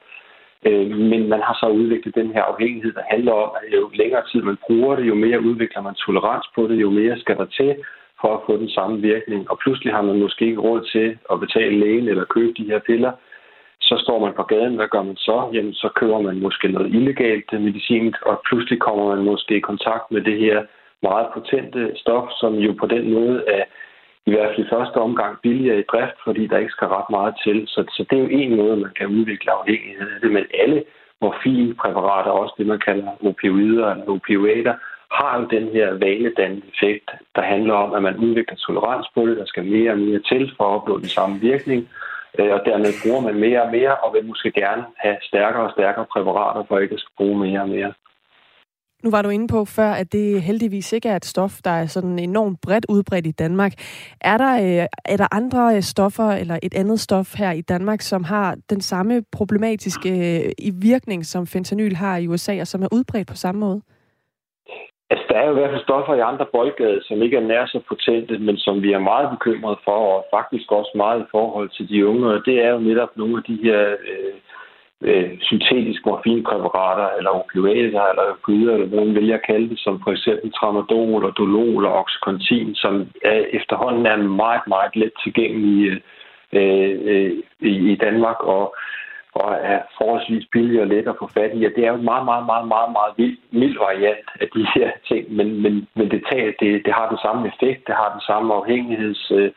Øh, 0.66 0.88
men 1.12 1.30
man 1.30 1.42
har 1.42 1.58
så 1.62 1.68
udviklet 1.68 2.16
den 2.16 2.32
her 2.34 2.44
afhængighed, 2.44 2.94
der 2.94 3.02
handler 3.10 3.32
om, 3.32 3.50
at 3.60 3.78
jo 3.78 3.90
længere 3.94 4.24
tid 4.32 4.42
man 4.42 4.58
bruger 4.68 4.96
det, 4.96 5.06
jo 5.08 5.16
mere 5.16 5.42
udvikler 5.42 5.82
man 5.82 5.96
tolerans 5.96 6.48
på 6.56 6.68
det, 6.68 6.76
jo 6.82 6.90
mere 6.90 7.20
skal 7.20 7.38
der 7.38 7.46
til 7.46 7.76
for 8.22 8.34
at 8.36 8.44
få 8.46 8.58
den 8.58 8.70
samme 8.70 9.02
virkning. 9.02 9.52
Og 9.52 9.60
pludselig 9.60 9.94
har 9.94 10.02
man 10.02 10.20
måske 10.20 10.46
ikke 10.46 10.62
råd 10.62 10.82
til 10.92 11.18
at 11.32 11.40
betale 11.40 11.80
lægen 11.80 12.08
eller 12.08 12.26
købe 12.26 12.54
de 12.58 12.70
her 12.72 12.80
piller. 12.80 13.12
Så 13.82 13.96
står 14.04 14.20
man 14.20 14.34
på 14.34 14.44
gaden, 14.44 14.76
hvad 14.76 14.88
gør 14.88 15.04
man 15.04 15.16
så? 15.16 15.50
Jamen, 15.54 15.74
så 15.74 15.90
køber 15.96 16.22
man 16.22 16.40
måske 16.40 16.68
noget 16.68 16.96
illegalt 16.96 17.52
medicin, 17.62 18.14
og 18.22 18.42
pludselig 18.50 18.80
kommer 18.80 19.16
man 19.16 19.26
måske 19.26 19.58
i 19.58 19.68
kontakt 19.72 20.12
med 20.12 20.22
det 20.22 20.38
her 20.40 20.66
meget 21.02 21.28
potente 21.34 21.92
stof, 21.96 22.30
som 22.40 22.54
jo 22.56 22.74
på 22.80 22.86
den 22.86 23.14
måde 23.14 23.44
er 23.48 23.64
i 24.28 24.32
hvert 24.32 24.50
fald 24.50 24.66
i 24.66 24.74
første 24.76 24.98
omgang 25.08 25.34
billigere 25.44 25.80
i 25.80 25.90
drift, 25.92 26.18
fordi 26.24 26.48
der 26.48 26.58
ikke 26.58 26.76
skal 26.78 26.88
ret 26.88 27.10
meget 27.10 27.34
til. 27.46 27.58
Så, 27.68 27.80
så 27.96 28.06
det 28.10 28.18
er 28.18 28.24
jo 28.24 28.30
en 28.42 28.56
måde, 28.56 28.78
man 28.78 28.94
kan 29.00 29.08
udvikle 29.08 29.52
afhængighed 29.52 30.08
af 30.16 30.20
det. 30.22 30.32
Men 30.32 30.46
alle 30.64 30.84
morfinpræparater, 31.22 32.32
også 32.32 32.54
det, 32.58 32.68
man 32.68 32.80
kalder 32.80 33.26
opioider 33.30 33.88
eller 33.92 34.10
opioider, 34.16 34.76
har 35.12 35.40
jo 35.40 35.46
den 35.56 35.66
her 35.76 35.88
vanedannende 35.92 36.68
effekt, 36.74 37.10
der 37.36 37.42
handler 37.42 37.74
om, 37.74 37.94
at 37.94 38.02
man 38.04 38.18
udvikler 38.18 38.58
tolerans 38.58 39.08
på 39.16 39.28
det. 39.28 39.38
Der 39.38 39.46
skal 39.46 39.66
mere 39.66 39.92
og 39.92 40.00
mere 40.00 40.22
til 40.32 40.52
for 40.58 40.64
at 40.64 40.76
opnå 40.76 40.98
den 40.98 41.12
samme 41.18 41.40
virkning. 41.40 41.90
Øh, 42.40 42.52
og 42.56 42.62
dermed 42.66 42.92
bruger 43.04 43.22
man 43.22 43.36
mere 43.46 43.62
og 43.62 43.72
mere, 43.72 43.96
og 43.96 44.14
vil 44.14 44.26
måske 44.26 44.52
gerne 44.52 44.84
have 44.98 45.18
stærkere 45.22 45.64
og 45.64 45.72
stærkere 45.72 46.06
præparater, 46.14 46.64
for 46.68 46.80
ikke 46.80 46.94
at 46.94 47.00
skal 47.00 47.18
bruge 47.18 47.40
mere 47.40 47.62
og 47.62 47.70
mere. 47.70 47.94
Nu 49.04 49.12
var 49.12 49.22
du 49.22 49.30
inde 49.30 49.48
på 49.48 49.66
før, 49.66 49.92
at 50.02 50.12
det 50.12 50.42
heldigvis 50.42 50.94
ikke 50.94 51.10
er 51.10 51.16
et 51.16 51.26
stof, 51.26 51.54
der 51.64 51.72
er 51.72 51.86
sådan 51.86 52.20
enormt 52.20 52.62
bredt 52.62 52.86
udbredt 52.90 53.28
i 53.28 53.32
Danmark. 53.32 53.74
Er 54.22 54.38
der, 54.38 54.54
øh, 54.56 54.88
er 55.06 55.18
der 55.18 55.36
andre 55.36 55.76
øh, 55.76 55.82
stoffer 55.82 56.30
eller 56.32 56.58
et 56.64 56.76
andet 56.76 57.00
stof 57.00 57.36
her 57.38 57.52
i 57.52 57.62
Danmark, 57.62 58.02
som 58.02 58.24
har 58.24 58.56
den 58.70 58.82
samme 58.82 59.24
problematiske 59.32 60.10
øh, 60.10 60.52
i 60.58 60.72
virkning, 60.82 61.26
som 61.26 61.48
fentanyl 61.48 61.96
har 61.96 62.18
i 62.18 62.28
USA, 62.28 62.62
og 62.62 62.68
som 62.68 62.84
er 62.84 62.88
udbredt 62.92 63.28
på 63.28 63.36
samme 63.36 63.60
måde? 63.60 63.82
Altså, 65.10 65.26
der 65.30 65.36
er 65.40 65.46
jo 65.46 65.52
i 65.52 65.60
hvert 65.60 65.74
fald 65.74 65.84
stoffer 65.84 66.14
i 66.16 66.28
andre 66.32 66.46
boldgade, 66.52 67.00
som 67.04 67.22
ikke 67.22 67.38
er 67.38 67.48
nær 67.48 67.66
så 67.66 67.80
potente, 67.88 68.38
men 68.38 68.58
som 68.58 68.82
vi 68.82 68.92
er 68.92 69.00
meget 69.00 69.30
bekymrede 69.30 69.80
for, 69.84 70.00
og 70.14 70.26
faktisk 70.38 70.72
også 70.72 70.92
meget 70.96 71.22
i 71.22 71.30
forhold 71.32 71.70
til 71.70 71.90
de 71.90 72.08
unge, 72.08 72.28
og 72.28 72.42
det 72.46 72.56
er 72.66 72.70
jo 72.70 72.80
netop 72.80 73.12
nogle 73.18 73.38
af 73.38 73.44
de 73.44 73.58
her 73.64 73.80
øh, 74.12 74.34
øh, 75.02 75.32
syntetiske 75.42 76.10
morfinpræparater, 76.10 77.10
eller 77.18 77.30
opioider, 77.30 78.04
eller 78.10 78.24
opioider, 78.34 78.74
eller 78.74 78.88
hvad 78.88 79.06
man 79.06 79.16
vælger 79.16 79.36
at 79.36 79.46
kalde 79.46 79.70
det, 79.70 79.80
som 79.80 80.02
for 80.04 80.12
eksempel 80.12 80.52
tramadol 80.54 81.26
og 81.26 81.34
dolol 81.38 81.86
og 81.86 81.94
oxycontin, 81.94 82.76
som 82.76 83.08
er, 83.24 83.46
efterhånden 83.60 84.06
er 84.06 84.18
meget, 84.18 84.62
meget 84.68 84.96
let 84.96 85.12
tilgængelige 85.24 86.02
øh, 86.54 87.00
øh, 87.04 87.32
i, 87.60 87.92
i 87.92 87.96
Danmark, 87.96 88.40
og, 88.40 88.76
og 89.34 89.58
er 89.62 89.80
forholdsvis 89.98 90.46
billige 90.52 90.82
og 90.82 90.88
let 90.88 91.08
at 91.08 91.20
få 91.20 91.30
fat 91.34 91.52
i. 91.54 91.66
Og 91.66 91.72
det 91.76 91.84
er 91.84 91.92
jo 91.92 91.96
en 91.96 92.06
meget, 92.12 92.26
meget, 92.26 92.46
meget, 92.46 92.68
meget, 92.68 92.92
meget 92.92 93.14
vild, 93.18 93.38
mild 93.52 93.78
variant 93.78 94.28
af 94.42 94.48
de 94.56 94.68
her 94.76 94.92
ting, 95.08 95.36
men, 95.36 95.62
men, 95.62 95.88
men 95.96 96.12
det, 96.12 96.22
tager, 96.32 96.52
det, 96.60 96.86
det 96.86 96.94
har 96.94 97.10
den 97.10 97.18
samme 97.18 97.48
effekt, 97.48 97.88
det 97.88 97.96
har 97.96 98.10
den 98.16 98.22
samme 98.22 98.54
afhængigheds... 98.54 99.32
Øh, 99.32 99.52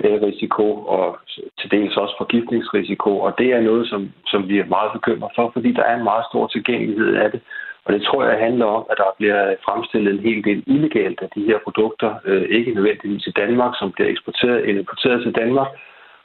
Øh, 0.00 0.22
risiko 0.22 0.66
og 0.96 1.18
til 1.58 1.70
dels 1.70 1.96
også 1.96 2.14
forgiftningsrisiko. 2.18 3.20
Og 3.20 3.38
det 3.38 3.48
er 3.52 3.60
noget, 3.60 3.88
som, 3.88 4.12
som 4.26 4.48
vi 4.48 4.58
er 4.58 4.64
meget 4.76 4.92
bekymret 4.92 5.32
for, 5.36 5.50
fordi 5.52 5.72
der 5.72 5.82
er 5.82 5.96
en 5.96 6.04
meget 6.04 6.24
stor 6.30 6.46
tilgængelighed 6.46 7.14
af 7.14 7.30
det. 7.30 7.40
Og 7.84 7.92
det 7.92 8.02
tror 8.02 8.24
jeg 8.24 8.44
handler 8.46 8.66
om, 8.66 8.84
at 8.90 8.96
der 8.98 9.10
bliver 9.18 9.54
fremstillet 9.64 10.14
en 10.14 10.26
hel 10.28 10.44
del 10.44 10.64
illegalt 10.66 11.20
af 11.22 11.28
de 11.34 11.42
her 11.44 11.58
produkter, 11.64 12.14
øh, 12.24 12.42
ikke 12.42 12.74
nødvendigvis 12.74 13.26
i 13.26 13.30
Danmark, 13.30 13.72
som 13.78 13.92
bliver 13.92 14.10
eksporteret, 14.10 14.68
eller 14.68 14.80
importeret 14.80 15.22
til 15.22 15.34
Danmark, 15.34 15.68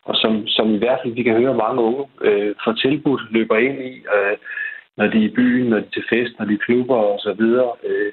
og 0.06 0.16
som, 0.16 0.48
som 0.48 0.76
i 0.76 0.78
hvert 0.78 1.00
fald 1.02 1.14
vi 1.14 1.24
kan 1.24 1.38
høre 1.42 1.62
mange 1.66 1.82
unge 1.82 2.06
øh, 2.22 2.56
får 2.64 2.74
tilbudt, 2.74 3.22
løber 3.32 3.58
ind 3.58 3.78
i, 3.82 3.94
øh, 4.16 4.38
når 4.98 5.08
de 5.08 5.18
er 5.18 5.30
i 5.30 5.36
byen, 5.40 5.70
når 5.70 5.80
de 5.80 5.86
er 5.86 5.90
til 5.94 6.06
fest, 6.10 6.34
når 6.40 6.46
de 6.46 6.54
er 6.54 6.66
klubber 6.66 6.96
osv. 6.96 7.42
Øh, 7.90 8.12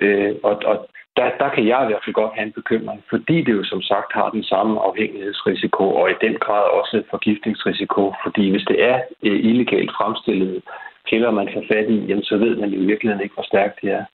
øh, 0.00 0.34
og, 0.42 0.54
og 0.70 0.76
der, 1.16 1.26
der 1.42 1.48
kan 1.54 1.64
jeg 1.70 1.80
i 1.82 1.88
hvert 1.88 2.04
fald 2.04 2.20
godt 2.20 2.34
have 2.36 2.46
en 2.46 2.58
bekymring, 2.60 3.00
fordi 3.12 3.36
det 3.46 3.52
jo 3.58 3.64
som 3.64 3.82
sagt 3.82 4.10
har 4.18 4.28
den 4.30 4.44
samme 4.52 4.74
afhængighedsrisiko, 4.88 5.84
og 6.00 6.10
i 6.10 6.14
den 6.26 6.34
grad 6.44 6.64
også 6.80 6.96
forgiftningsrisiko, 7.10 8.02
fordi 8.24 8.50
hvis 8.50 8.66
det 8.70 8.78
er 8.90 8.98
øh, 9.22 9.38
illegalt 9.50 9.92
fremstillet 9.98 10.62
piller, 11.08 11.30
man 11.30 11.48
får 11.54 11.64
fat 11.72 11.88
i, 11.90 11.98
jamen, 12.08 12.24
så 12.24 12.36
ved 12.36 12.56
man 12.56 12.70
jo 12.70 12.78
i 12.82 12.86
virkeligheden 12.86 13.22
ikke, 13.24 13.34
hvor 13.34 13.50
stærkt 13.52 13.76
det 13.82 13.90
er. 13.90 14.04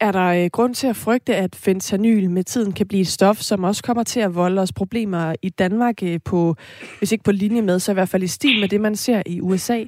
Er 0.00 0.12
der 0.12 0.44
øh, 0.44 0.50
grund 0.52 0.74
til 0.74 0.86
at 0.86 0.96
frygte, 0.96 1.36
at 1.36 1.60
fentanyl 1.64 2.30
med 2.30 2.44
tiden 2.44 2.72
kan 2.72 2.88
blive 2.88 3.00
et 3.00 3.06
stof, 3.06 3.36
som 3.36 3.64
også 3.64 3.82
kommer 3.82 4.02
til 4.02 4.20
at 4.20 4.34
volde 4.34 4.62
os 4.62 4.72
problemer 4.72 5.34
i 5.42 5.48
Danmark 5.48 6.02
øh, 6.02 6.20
på, 6.24 6.54
hvis 6.98 7.12
ikke 7.12 7.24
på 7.24 7.32
linje 7.32 7.62
med, 7.62 7.78
så 7.78 7.92
i 7.92 7.94
hvert 7.94 8.08
fald 8.08 8.22
i 8.22 8.26
stil 8.26 8.60
med 8.60 8.68
det, 8.68 8.80
man 8.80 8.96
ser 8.96 9.22
i 9.26 9.40
USA? 9.40 9.84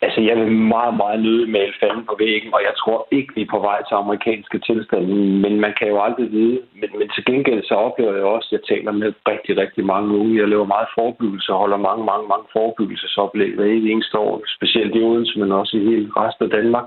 Altså, 0.00 0.20
jeg 0.20 0.36
vil 0.36 0.52
meget, 0.52 0.94
meget 0.96 1.20
nøde 1.22 1.46
male 1.46 1.72
fanden 1.80 2.04
på 2.06 2.14
væggen, 2.18 2.54
og 2.54 2.60
jeg 2.68 2.74
tror 2.82 3.08
ikke, 3.10 3.34
vi 3.34 3.42
er 3.42 3.52
på 3.54 3.60
vej 3.68 3.78
til 3.88 3.94
amerikanske 3.94 4.58
tilstande, 4.58 5.14
men 5.44 5.60
man 5.60 5.72
kan 5.78 5.88
jo 5.88 6.02
aldrig 6.06 6.32
vide. 6.32 6.60
Men, 6.80 6.90
men 6.98 7.08
til 7.14 7.24
gengæld 7.24 7.62
så 7.64 7.74
oplever 7.74 8.14
jeg 8.14 8.24
også, 8.24 8.48
at 8.48 8.52
jeg 8.56 8.76
taler 8.76 8.92
med 8.92 9.12
rigtig, 9.28 9.56
rigtig 9.56 9.84
mange 9.84 10.18
unge. 10.18 10.40
Jeg 10.40 10.48
laver 10.48 10.74
meget 10.74 10.88
forebyggelse 10.98 11.52
og 11.52 11.58
holder 11.58 11.76
mange, 11.88 12.04
mange, 12.04 12.28
mange 12.28 12.46
forebyggelsesoplæg 12.52 13.54
hver 13.54 13.64
eneste 13.64 14.18
år, 14.18 14.42
specielt 14.56 14.96
i 14.96 15.02
Odense, 15.02 15.38
men 15.38 15.52
også 15.52 15.76
i 15.76 15.84
hele 15.90 16.08
resten 16.16 16.44
af 16.44 16.50
Danmark. 16.50 16.86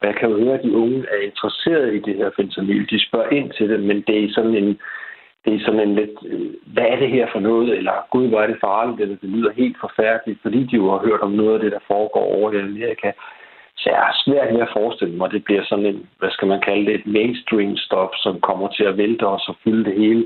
Og 0.00 0.06
jeg 0.08 0.14
kan 0.16 0.30
jo 0.30 0.36
høre, 0.44 0.54
at 0.58 0.64
de 0.64 0.76
unge 0.76 1.00
er 1.14 1.20
interesseret 1.28 1.94
i 1.94 1.98
det 1.98 2.16
her 2.16 2.30
fentanyl. 2.36 2.90
De 2.90 3.06
spørger 3.06 3.30
ind 3.38 3.50
til 3.50 3.68
det, 3.70 3.80
men 3.80 4.04
det 4.06 4.24
er 4.24 4.32
sådan 4.32 4.54
en 4.54 4.78
det 5.46 5.54
er 5.54 5.64
sådan 5.64 5.80
en 5.80 5.94
lidt, 5.94 6.16
øh, 6.26 6.50
hvad 6.74 6.86
er 6.92 6.96
det 6.96 7.10
her 7.10 7.26
for 7.32 7.40
noget, 7.40 7.78
eller 7.78 7.92
gud, 8.10 8.28
hvor 8.28 8.40
er 8.40 8.46
det 8.46 8.64
farligt, 8.68 9.00
eller 9.00 9.16
det 9.16 9.28
lyder 9.28 9.52
helt 9.52 9.76
forfærdeligt, 9.80 10.42
fordi 10.42 10.60
de 10.64 10.76
jo 10.76 10.90
har 10.90 11.06
hørt 11.08 11.20
om 11.20 11.32
noget 11.32 11.54
af 11.54 11.60
det, 11.60 11.72
der 11.72 11.88
foregår 11.92 12.26
over 12.38 12.52
i 12.52 12.58
Amerika. 12.58 13.12
Så 13.76 13.90
jeg 13.90 14.02
er 14.08 14.22
svært 14.24 14.54
ved 14.54 14.60
at 14.60 14.74
forestille 14.78 15.16
mig, 15.16 15.26
at 15.26 15.32
det 15.32 15.44
bliver 15.44 15.64
sådan 15.64 15.86
en, 15.86 16.08
hvad 16.18 16.30
skal 16.30 16.48
man 16.48 16.60
kalde 16.60 16.86
det, 16.86 16.94
et 16.94 17.06
mainstream 17.06 17.76
stof, 17.76 18.10
som 18.24 18.40
kommer 18.40 18.68
til 18.68 18.84
at 18.84 18.96
vælte 18.96 19.26
os 19.26 19.48
og 19.48 19.56
fylde 19.64 19.84
det 19.84 19.94
hele. 20.02 20.24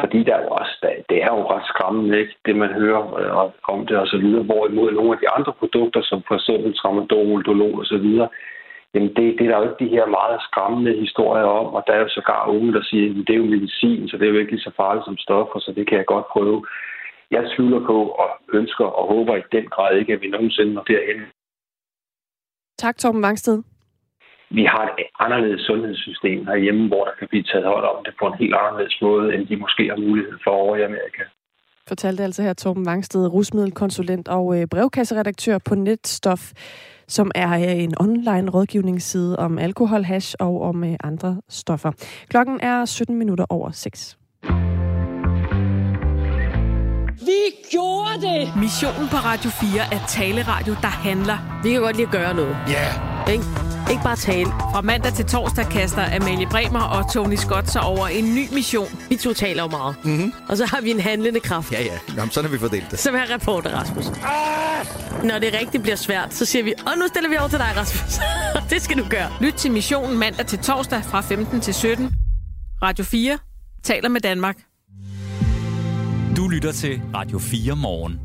Fordi 0.00 0.22
der 0.22 0.34
er 0.34 0.42
jo 0.42 0.48
også, 0.48 0.74
det 1.08 1.22
er 1.22 1.30
jo 1.36 1.50
ret 1.52 1.66
skræmmende, 1.66 2.20
ikke? 2.20 2.34
det 2.46 2.56
man 2.56 2.72
hører 2.72 3.02
øh, 3.20 3.50
om 3.74 3.86
det 3.86 3.96
og 3.96 4.06
så 4.06 4.18
videre. 4.18 4.42
Hvorimod 4.42 4.92
nogle 4.92 5.12
af 5.12 5.18
de 5.22 5.30
andre 5.36 5.52
produkter, 5.52 6.00
som 6.02 6.22
for 6.28 6.34
eksempel 6.34 6.74
tramadol, 6.74 7.42
dolol 7.42 7.78
og 7.78 7.86
så 7.86 7.98
videre, 7.98 8.28
Jamen 8.94 9.08
det, 9.16 9.38
det 9.38 9.44
er 9.44 9.50
der 9.50 9.58
jo 9.58 9.68
ikke 9.68 9.84
de 9.84 9.94
her 9.96 10.06
meget 10.06 10.42
skræmmende 10.42 10.92
historier 11.04 11.44
om, 11.44 11.66
og 11.76 11.82
der 11.86 11.92
er 11.92 12.00
jo 12.00 12.08
sågar 12.08 12.48
unge, 12.48 12.72
der 12.72 12.82
siger, 12.82 13.10
at 13.10 13.26
det 13.26 13.34
er 13.34 13.42
jo 13.42 13.52
medicin, 13.54 14.08
så 14.08 14.16
det 14.16 14.24
er 14.26 14.32
jo 14.32 14.38
ikke 14.38 14.52
lige 14.52 14.68
så 14.68 14.72
farligt 14.76 15.04
som 15.04 15.18
stoffer, 15.18 15.58
så 15.58 15.72
det 15.76 15.88
kan 15.88 15.98
jeg 15.98 16.06
godt 16.06 16.26
prøve. 16.34 16.66
Jeg 17.30 17.50
tvivler 17.56 17.86
på 17.86 17.98
og 18.22 18.28
ønsker 18.52 18.84
og 18.84 19.04
håber 19.14 19.36
i 19.36 19.42
den 19.52 19.66
grad 19.74 19.96
ikke, 19.96 20.12
at 20.12 20.20
vi 20.20 20.28
nogensinde 20.28 20.74
når 20.74 20.82
derhen. 20.82 21.22
Tak, 22.78 22.96
Torben 22.96 23.22
Vangsted. 23.22 23.62
Vi 24.50 24.64
har 24.64 24.84
et 24.98 25.06
anderledes 25.18 25.60
sundhedssystem 25.60 26.46
herhjemme, 26.46 26.88
hvor 26.88 27.04
der 27.04 27.14
kan 27.18 27.28
blive 27.28 27.42
taget 27.42 27.66
hold 27.66 27.84
om 27.84 28.04
det 28.04 28.14
på 28.18 28.26
en 28.26 28.38
helt 28.38 28.54
anderledes 28.54 28.98
måde, 29.02 29.34
end 29.34 29.46
de 29.46 29.56
måske 29.56 29.88
har 29.88 29.96
mulighed 29.96 30.38
for 30.44 30.50
over 30.50 30.76
i 30.76 30.82
Amerika. 30.82 31.22
Fortalte 31.88 32.22
altså 32.22 32.42
her 32.42 32.52
Torben 32.52 32.86
Vangsted, 32.86 33.26
rusmiddelkonsulent 33.32 34.28
og 34.28 34.60
øh, 34.60 34.66
brevkasseredaktør 34.66 35.58
på 35.58 35.74
Netstof 35.74 36.52
som 37.12 37.30
er 37.34 37.52
øh, 37.52 37.82
en 37.82 37.94
online 38.00 38.50
rådgivningsside 38.50 39.38
om 39.38 39.58
alkohol, 39.58 40.02
hash 40.02 40.34
og 40.40 40.62
om 40.62 40.84
øh, 40.84 40.96
andre 41.04 41.40
stoffer. 41.48 41.92
Klokken 42.28 42.60
er 42.60 42.84
17 42.84 43.18
minutter 43.18 43.44
over 43.48 43.70
6. 43.70 44.18
Vi 47.20 47.40
gjorde 47.70 48.20
det! 48.20 48.60
Missionen 48.60 49.08
på 49.08 49.16
Radio 49.16 49.50
4 49.50 49.94
er 49.94 50.06
taleradio, 50.08 50.74
der 50.82 50.88
handler. 50.88 51.60
Vi 51.62 51.70
kan 51.70 51.80
godt 51.80 51.96
lide 51.96 52.06
at 52.06 52.12
gøre 52.12 52.34
noget. 52.34 52.56
Ja! 52.68 52.72
Yeah. 52.72 53.11
Ikke? 53.30 53.44
Ikke 53.90 54.02
bare 54.02 54.16
tale. 54.16 54.46
Fra 54.46 54.80
mandag 54.80 55.12
til 55.12 55.24
torsdag 55.24 55.66
kaster 55.66 56.16
Amalie 56.16 56.46
Bremer 56.46 56.80
og 56.80 57.12
Tony 57.12 57.34
Scott 57.36 57.70
sig 57.70 57.82
over 57.82 58.06
en 58.06 58.34
ny 58.34 58.48
mission. 58.54 58.88
Vi 59.08 59.16
to 59.16 59.32
taler 59.32 59.62
jo 59.62 59.68
meget. 59.68 59.96
Mm-hmm. 60.04 60.32
Og 60.48 60.56
så 60.56 60.66
har 60.66 60.80
vi 60.80 60.90
en 60.90 61.00
handlende 61.00 61.40
kraft. 61.40 61.72
Ja, 61.72 61.82
ja. 61.82 61.98
Jamen, 62.16 62.30
sådan 62.30 62.50
har 62.50 62.56
vi 62.56 62.60
fordelt 62.60 62.90
det. 62.90 62.98
Som 62.98 63.14
er 63.14 63.34
reporter, 63.34 63.70
Rasmus. 63.70 64.06
Ah! 64.08 65.24
Når 65.24 65.38
det 65.38 65.54
rigtig 65.60 65.82
bliver 65.82 65.96
svært, 65.96 66.34
så 66.34 66.44
siger 66.44 66.62
vi, 66.64 66.74
og 66.86 66.92
nu 66.98 67.08
stiller 67.08 67.30
vi 67.30 67.36
over 67.36 67.48
til 67.48 67.58
dig, 67.58 67.72
Rasmus. 67.76 68.20
det 68.70 68.82
skal 68.82 68.98
du 68.98 69.04
gøre. 69.10 69.30
Lyt 69.40 69.54
til 69.54 69.72
missionen 69.72 70.18
mandag 70.18 70.46
til 70.46 70.58
torsdag 70.58 71.02
fra 71.04 71.20
15 71.20 71.60
til 71.60 71.74
17. 71.74 72.12
Radio 72.82 73.04
4 73.04 73.38
taler 73.82 74.08
med 74.08 74.20
Danmark. 74.20 74.56
Du 76.36 76.48
lytter 76.48 76.72
til 76.72 77.00
Radio 77.14 77.38
4 77.38 77.76
morgen. 77.76 78.20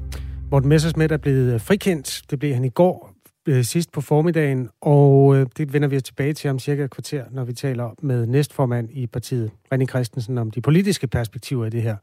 Morten 0.52 0.70
Messersmith 0.70 1.14
er 1.14 1.18
blevet 1.18 1.62
frikendt. 1.62 2.22
Det 2.30 2.40
blev 2.40 2.54
han 2.54 2.66
i 2.66 2.70
går 2.70 3.17
øh, 3.48 3.64
sidst 3.64 3.92
på 3.92 4.02
formiddagen, 4.02 4.70
og 4.82 5.36
øh, 5.36 5.46
det 5.58 5.74
vender 5.74 5.88
vi 5.88 6.02
tilbage 6.02 6.34
til 6.34 6.50
om 6.50 6.60
cirka 6.60 6.84
et 6.84 6.92
kvarter, 6.92 7.26
når 7.32 7.44
vi 7.44 7.54
taler 7.54 7.96
med 8.02 8.26
næstformand 8.26 8.90
i 8.92 9.08
partiet, 9.08 9.52
René 9.74 9.86
Christensen, 9.86 10.38
om 10.38 10.52
de 10.52 10.62
politiske 10.62 11.08
perspektiver 11.08 11.66
i 11.66 11.70
det 11.70 11.82
her. 11.82 11.96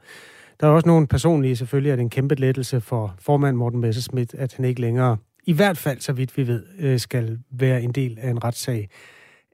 Der 0.61 0.67
er 0.67 0.71
også 0.71 0.89
nogle 0.89 1.07
personlige, 1.07 1.57
selvfølgelig 1.57 1.91
er 1.91 1.97
det 1.97 2.03
en 2.03 2.11
kæmpe 2.11 2.35
lettelse 2.35 2.81
for 2.81 3.15
formand 3.19 3.57
Morten 3.57 3.81
Messerschmidt, 3.81 4.35
at 4.35 4.55
han 4.55 4.65
ikke 4.65 4.81
længere, 4.81 5.17
i 5.47 5.53
hvert 5.53 5.79
fald 5.79 6.01
så 6.01 6.13
vidt 6.13 6.37
vi 6.37 6.47
ved, 6.47 6.63
øh, 6.79 6.99
skal 6.99 7.39
være 7.51 7.83
en 7.83 7.93
del 7.93 8.19
af 8.21 8.31
en 8.31 8.45
retssag. 8.45 8.89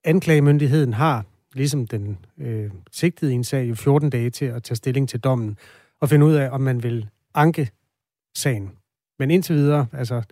Anklagemyndigheden 0.05 0.95
har, 0.95 1.25
ligesom 1.55 1.87
den 1.87 2.19
øh, 2.39 2.71
sigtede 2.93 3.33
i 3.33 3.35
en 3.35 3.45
sag, 3.45 3.69
jo 3.69 3.75
14 3.75 4.11
dage 4.11 4.31
til 4.31 4.45
at 4.45 4.63
tage 4.63 4.77
stilling 4.77 5.09
til 5.09 5.21
dommen 5.21 5.57
og 6.01 6.09
finde 6.09 6.27
ud 6.27 6.35
af, 6.35 6.51
om 6.51 6.61
man 6.61 6.83
vil 6.83 7.09
anke 7.35 7.71
sagen. 8.35 8.71
Men 9.19 9.31
indtil 9.31 9.57
videre, 9.57 9.87
altså 9.93 10.23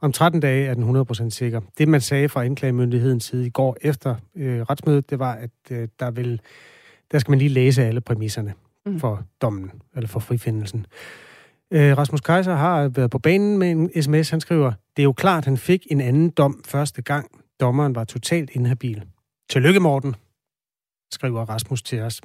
om 0.00 0.12
13 0.12 0.40
dage 0.40 0.66
er 0.66 0.74
den 0.74 0.96
100% 0.96 1.30
sikker. 1.30 1.60
Det, 1.78 1.88
man 1.88 2.00
sagde 2.00 2.28
fra 2.28 2.44
anklagemyndighedens 2.44 3.24
side 3.24 3.46
i 3.46 3.50
går 3.50 3.76
efter 3.80 4.14
øh, 4.34 4.62
retsmødet, 4.62 5.10
det 5.10 5.18
var, 5.18 5.32
at 5.32 5.50
øh, 5.70 5.88
der, 6.00 6.10
vil, 6.10 6.40
der 7.12 7.18
skal 7.18 7.30
man 7.32 7.38
lige 7.38 7.48
læse 7.48 7.84
alle 7.84 8.00
præmisserne 8.00 8.54
mm. 8.86 9.00
for 9.00 9.22
dommen, 9.42 9.72
eller 9.96 10.08
for 10.08 10.20
frifindelsen. 10.20 10.86
Øh, 11.70 11.98
Rasmus 11.98 12.20
Kaiser 12.20 12.54
har 12.54 12.88
været 12.88 13.10
på 13.10 13.18
banen 13.18 13.58
med 13.58 13.70
en 13.70 14.02
sms. 14.02 14.30
Han 14.30 14.40
skriver, 14.40 14.72
det 14.96 15.02
er 15.02 15.04
jo 15.04 15.12
klart, 15.12 15.44
han 15.44 15.56
fik 15.56 15.86
en 15.90 16.00
anden 16.00 16.30
dom 16.30 16.62
første 16.64 17.02
gang. 17.02 17.30
Dommeren 17.60 17.94
var 17.94 18.04
totalt 18.04 18.50
inhabil. 18.52 19.02
Tillykke, 19.50 19.80
Morten, 19.80 20.16
skriver 21.12 21.44
Rasmus 21.44 21.82
til 21.82 22.00
os. 22.00 22.20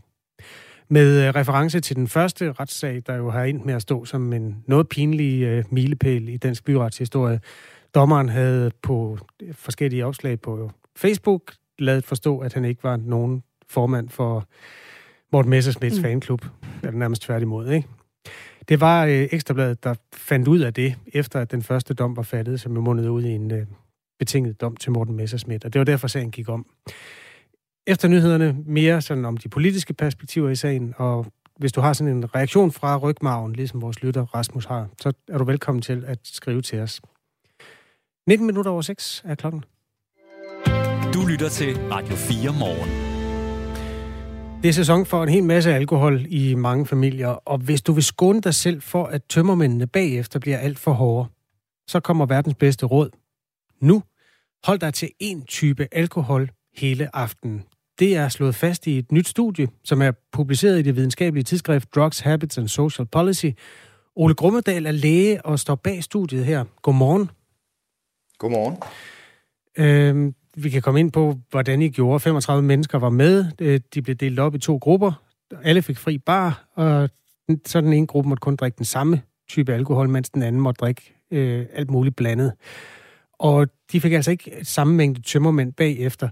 Med 0.94 1.28
øh, 1.28 1.36
reference 1.36 1.80
til 1.80 1.96
den 1.96 2.08
første 2.08 2.52
retssag, 2.52 3.02
der 3.08 3.16
jo 3.16 3.30
har 3.30 3.44
endt 3.44 3.66
med 3.66 3.74
at 3.74 3.82
stå 3.82 4.06
som 4.06 4.34
en 4.34 4.64
noget 4.68 4.90
pinlig 4.90 5.44
øh, 5.44 5.64
milepæl 5.70 6.30
i 6.30 6.38
dansk 6.38 6.64
byretshistorie. 6.66 7.40
Dommeren 7.96 8.30
havde 8.30 8.72
på 8.82 9.18
forskellige 9.52 10.06
opslag 10.06 10.42
på 10.42 10.72
Facebook 10.96 11.54
lavet 11.80 12.04
forstå, 12.04 12.40
at 12.40 12.54
han 12.54 12.66
ikke 12.66 12.84
var 12.84 12.98
nogen 12.98 13.44
formand 13.70 14.10
for 14.10 14.48
Morten 15.32 15.50
Messersmiths 15.50 15.98
mm. 15.98 16.04
fanklub. 16.04 16.46
Eller 16.84 16.98
nærmest 16.98 17.22
tværtimod, 17.22 17.70
ikke? 17.70 17.88
Det 18.70 18.80
var 18.82 19.06
øh, 19.06 19.28
Ekstrabladet, 19.32 19.84
der 19.84 19.94
fandt 20.14 20.48
ud 20.48 20.60
af 20.60 20.74
det, 20.74 20.96
efter 21.14 21.40
at 21.40 21.52
den 21.52 21.62
første 21.62 21.94
dom 21.94 22.16
var 22.16 22.24
fattet, 22.24 22.62
som 22.62 22.74
jo 22.74 22.82
mundede 22.82 23.12
ud 23.12 23.24
i 23.24 23.30
en 23.30 23.52
øh, 23.52 23.66
betinget 24.20 24.62
dom 24.62 24.76
til 24.76 24.92
Morten 24.92 25.16
Messersmith. 25.16 25.66
Og 25.66 25.74
det 25.74 25.80
var 25.80 25.86
derfor, 25.86 26.08
sagen 26.08 26.32
gik 26.32 26.50
om. 26.50 26.66
Efter 27.92 28.08
nyhederne 28.08 28.56
mere 28.66 29.02
sådan 29.02 29.26
om 29.26 29.38
de 29.38 29.50
politiske 29.50 29.94
perspektiver 29.94 30.50
i 30.50 30.56
sagen, 30.56 30.94
og 30.98 31.26
hvis 31.58 31.72
du 31.72 31.82
har 31.82 31.94
sådan 31.94 32.18
en 32.18 32.36
reaktion 32.36 32.72
fra 32.72 32.98
rygmarven, 32.98 33.54
ligesom 33.54 33.82
vores 33.82 34.04
lytter 34.04 34.26
Rasmus 34.36 34.66
har, 34.66 34.90
så 35.02 35.14
er 35.28 35.38
du 35.38 35.44
velkommen 35.44 35.82
til 35.82 36.04
at 36.08 36.20
skrive 36.24 36.62
til 36.62 36.80
os. 36.80 37.02
19 38.28 38.48
minutter 38.48 38.72
over 38.72 38.82
6 38.82 39.22
er 39.26 39.36
klokken. 39.36 39.64
Du 41.14 41.26
lytter 41.26 41.50
til 41.50 41.78
Radio 41.78 42.16
4 42.16 42.54
morgen. 42.60 42.90
Det 44.64 44.70
er 44.70 44.74
sæson 44.74 45.06
for 45.06 45.24
en 45.24 45.30
hel 45.30 45.44
masse 45.44 45.74
alkohol 45.74 46.26
i 46.30 46.56
mange 46.56 46.86
familier, 46.86 47.28
og 47.28 47.58
hvis 47.58 47.82
du 47.82 47.94
vil 47.94 48.04
skåne 48.04 48.42
dig 48.42 48.54
selv 48.54 48.82
for, 48.82 49.06
at 49.06 49.22
tømmermændene 49.30 49.88
bagefter 49.88 50.40
bliver 50.40 50.58
alt 50.58 50.80
for 50.80 50.92
hårde, 50.92 51.30
så 51.88 52.00
kommer 52.00 52.26
verdens 52.26 52.56
bedste 52.56 52.86
råd. 52.86 53.10
Nu, 53.82 54.04
hold 54.64 54.80
dig 54.80 54.94
til 54.94 55.10
én 55.24 55.46
type 55.46 55.88
alkohol 55.92 56.50
hele 56.76 57.16
aftenen. 57.16 57.64
Det 58.02 58.16
er 58.16 58.30
slået 58.30 58.56
fast 58.56 58.88
i 58.88 58.98
et 58.98 59.12
nyt 59.12 59.28
studie, 59.28 59.68
som 59.84 60.02
er 60.02 60.12
publiceret 60.32 60.80
i 60.80 60.82
det 60.82 60.96
videnskabelige 60.96 61.44
tidsskrift 61.44 61.96
Drugs, 61.96 62.20
Habits 62.20 62.58
and 62.58 62.68
Social 62.68 63.06
Policy. 63.06 63.46
Ole 64.16 64.34
Grummedal 64.34 64.86
er 64.86 64.92
læge 64.92 65.46
og 65.46 65.60
står 65.60 65.76
bag 65.76 66.04
studiet 66.04 66.46
her. 66.46 66.64
Godmorgen. 66.82 67.30
Godmorgen. 68.38 68.78
Øhm, 69.78 70.36
vi 70.56 70.70
kan 70.70 70.82
komme 70.82 71.00
ind 71.00 71.12
på, 71.12 71.36
hvordan 71.50 71.82
I 71.82 71.90
gjorde. 71.90 72.20
35 72.20 72.64
mennesker 72.64 73.00
var 73.00 73.10
med. 73.10 73.46
Øh, 73.62 73.80
de 73.94 74.02
blev 74.02 74.16
delt 74.16 74.40
op 74.40 74.56
i 74.56 74.60
to 74.60 74.78
grupper. 74.78 75.24
Alle 75.64 75.82
fik 75.82 75.98
fri 75.98 76.18
bar, 76.18 76.66
og 76.76 77.10
så 77.66 77.82
den 77.82 77.94
ene 77.94 78.08
gruppe 78.08 78.30
måtte 78.30 78.42
kun 78.42 78.56
drikke 78.56 78.78
den 78.78 78.86
samme 78.86 79.22
type 79.50 79.74
alkohol, 79.74 80.10
mens 80.10 80.30
den 80.30 80.44
anden 80.44 80.62
måtte 80.62 80.80
drikke 80.80 81.16
øh, 81.32 81.66
alt 81.74 81.92
muligt 81.92 82.16
blandet. 82.16 82.54
Og 83.34 83.68
de 83.92 84.02
fik 84.02 84.14
altså 84.14 84.32
ikke 84.32 84.52
samme 84.64 84.94
mængde 84.94 85.22
tømmermænd 85.22 85.74
bagefter. 85.74 86.30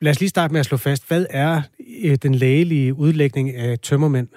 Lad 0.00 0.10
os 0.10 0.20
lige 0.20 0.28
starte 0.28 0.52
med 0.52 0.60
at 0.60 0.66
slå 0.66 0.76
fast, 0.76 1.08
hvad 1.08 1.26
er 1.30 1.62
øh, 2.02 2.14
den 2.22 2.34
lægelige 2.34 2.94
udlægning 2.94 3.56
af 3.56 3.78
tømmermænd? 3.78 4.28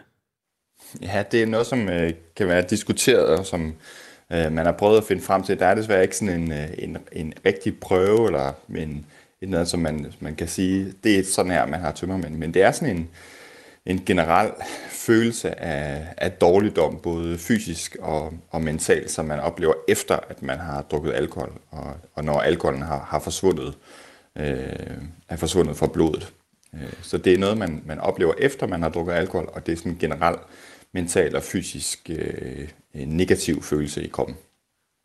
Ja, 1.02 1.24
det 1.32 1.42
er 1.42 1.46
noget, 1.46 1.68
som 1.68 1.90
øh, 1.90 2.14
kan 2.36 2.48
være 2.48 2.62
diskuteret, 2.62 3.40
og 3.40 3.46
som 3.46 3.74
øh, 4.32 4.52
man 4.52 4.66
har 4.66 4.72
prøvet 4.72 4.98
at 4.98 5.04
finde 5.04 5.22
frem 5.22 5.44
til. 5.44 5.60
Der 5.60 5.66
er 5.66 5.76
desværre 5.76 6.02
ikke 6.02 6.18
sådan 6.18 6.42
en, 6.42 6.52
øh, 6.52 6.68
en, 6.78 6.98
en 7.12 7.34
rigtig 7.46 7.80
prøve, 7.80 8.28
eller 8.28 8.54
en, 8.76 9.06
et 9.42 9.50
noget, 9.50 9.68
som 9.68 9.80
man, 9.80 10.14
man 10.20 10.36
kan 10.36 10.48
sige, 10.48 10.94
det 11.04 11.20
er 11.20 11.24
sådan 11.24 11.52
her, 11.52 11.66
man 11.66 11.80
har 11.80 11.92
tømmermænd. 11.92 12.36
Men 12.36 12.54
det 12.54 12.62
er 12.62 12.72
sådan 12.72 12.96
en, 12.96 13.10
en 13.86 14.04
generel 14.06 14.52
følelse 14.90 15.60
af, 15.60 16.08
af 16.18 16.32
dårligdom, 16.32 17.00
både 17.04 17.38
fysisk 17.38 17.98
og, 18.00 18.34
og 18.50 18.62
mentalt, 18.62 19.12
som 19.12 19.26
man 19.26 19.40
oplever 19.40 19.74
efter, 19.88 20.20
at 20.30 20.44
man 20.44 20.60
har 20.60 20.82
drukket 20.82 21.14
alkohol, 21.14 21.54
og, 21.72 21.94
og 22.14 22.24
når 22.24 22.40
alkoholen 22.40 22.82
har, 22.82 23.08
har 23.10 23.20
forsvundet, 23.20 23.68
øh, 23.68 23.74
er 24.36 25.36
forsvundet 25.36 25.76
fra 25.76 25.88
blodet. 25.88 26.34
Øh, 26.74 26.94
så 27.02 27.18
det 27.18 27.34
er 27.34 27.38
noget, 27.38 27.58
man, 27.58 27.84
man 27.86 28.00
oplever 28.00 28.34
efter, 28.38 28.68
man 28.68 28.82
har 28.82 28.90
drukket 28.90 29.14
alkohol, 29.14 29.50
og 29.54 29.66
det 29.66 29.72
er 29.72 29.78
sådan 29.78 29.92
en 29.92 29.98
generel 29.98 30.36
mental 30.94 31.36
og 31.36 31.44
fysisk 31.44 32.10
øh, 32.10 32.68
negativ 32.94 33.62
følelse 33.62 34.04
i 34.04 34.08
kroppen. 34.08 34.36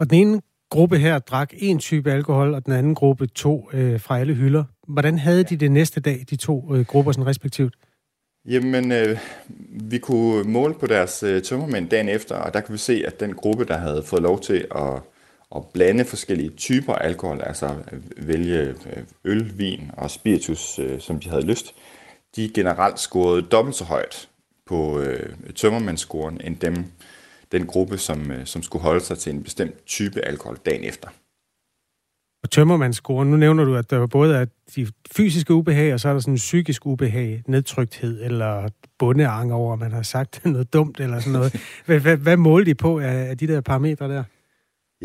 Og 0.01 0.11
den 0.11 0.19
ene 0.19 0.41
gruppe 0.71 0.99
her 0.99 1.19
drak 1.19 1.53
en 1.57 1.79
type 1.79 2.13
alkohol, 2.13 2.55
og 2.55 2.67
den 2.67 2.73
anden 2.73 2.95
gruppe 2.95 3.27
to 3.27 3.71
øh, 3.73 4.01
fra 4.01 4.19
alle 4.19 4.35
hylder. 4.35 4.65
Hvordan 4.89 5.19
havde 5.19 5.45
de 5.45 5.57
det 5.57 5.73
næste 5.73 6.01
dag, 6.01 6.25
de 6.31 6.37
to 6.37 6.75
øh, 6.75 6.85
grupper 6.85 7.13
sådan 7.13 7.27
respektivt? 7.27 7.75
Jamen, 8.49 8.93
øh, 8.93 9.19
vi 9.91 9.99
kunne 9.99 10.45
måle 10.45 10.75
på 10.75 10.87
deres 10.87 11.23
øh, 11.23 11.43
tømmermænd 11.43 11.89
dagen 11.89 12.09
efter, 12.09 12.35
og 12.35 12.55
der 12.55 12.61
kan 12.61 12.73
vi 12.73 12.79
se, 12.79 13.03
at 13.07 13.21
den 13.21 13.35
gruppe, 13.35 13.65
der 13.65 13.77
havde 13.77 14.03
fået 14.03 14.23
lov 14.23 14.41
til 14.41 14.67
at, 14.75 15.03
at 15.55 15.63
blande 15.75 16.05
forskellige 16.05 16.51
typer 16.51 16.95
alkohol, 16.95 17.41
altså 17.43 17.75
vælge 18.17 18.59
øh, 18.59 19.03
øl, 19.25 19.59
vin 19.59 19.91
og 19.97 20.11
spiritus, 20.11 20.79
øh, 20.79 21.01
som 21.01 21.21
de 21.21 21.31
havde 21.31 21.47
lyst, 21.47 21.75
de 22.37 22.51
generelt 22.55 22.99
scorede 22.99 23.43
dobbelt 23.43 23.77
så 23.77 23.85
højt 23.85 24.29
på 24.67 25.01
øh, 25.01 25.37
tømmermandsscoren 25.55 26.41
end 26.45 26.57
dem, 26.57 26.85
den 27.53 27.67
gruppe, 27.67 27.99
som, 27.99 28.31
øh, 28.31 28.47
som 28.47 28.63
skulle 28.63 28.83
holde 28.83 29.01
sig 29.01 29.19
til 29.19 29.35
en 29.35 29.43
bestemt 29.43 29.87
type 29.87 30.21
alkohol 30.21 30.59
dagen 30.67 30.85
efter. 30.85 31.09
Og 32.43 32.51
tømmermandsscoren, 32.51 33.31
nu 33.31 33.37
nævner 33.37 33.65
du, 33.65 33.77
at 33.77 33.91
der 33.91 34.07
både 34.07 34.37
er 34.37 34.47
de 34.77 34.87
fysiske 35.17 35.55
ubehag, 35.55 35.95
og 35.95 36.01
så 36.01 36.09
er 36.09 36.13
der 36.13 36.21
sådan 36.21 36.35
en 36.35 36.39
psykisk 36.39 36.87
ubehag, 36.87 37.43
nedtrykthed 37.49 38.25
eller 38.25 38.69
bundeang 38.99 39.53
over, 39.53 39.73
at 39.73 39.79
man 39.79 39.93
har 39.93 40.03
sagt 40.03 40.41
noget 40.45 40.73
dumt 40.73 41.01
eller 41.01 41.21
sådan 41.21 41.33
noget. 41.33 41.57
Hvad, 41.87 42.01
hvad, 42.01 42.17
hvad 42.17 42.37
måler 42.37 42.65
de 42.65 42.75
på 42.75 42.99
af, 42.99 43.31
af 43.31 43.39
de 43.39 43.47
der 43.47 43.61
parametre 43.61 44.09
der? 44.09 44.25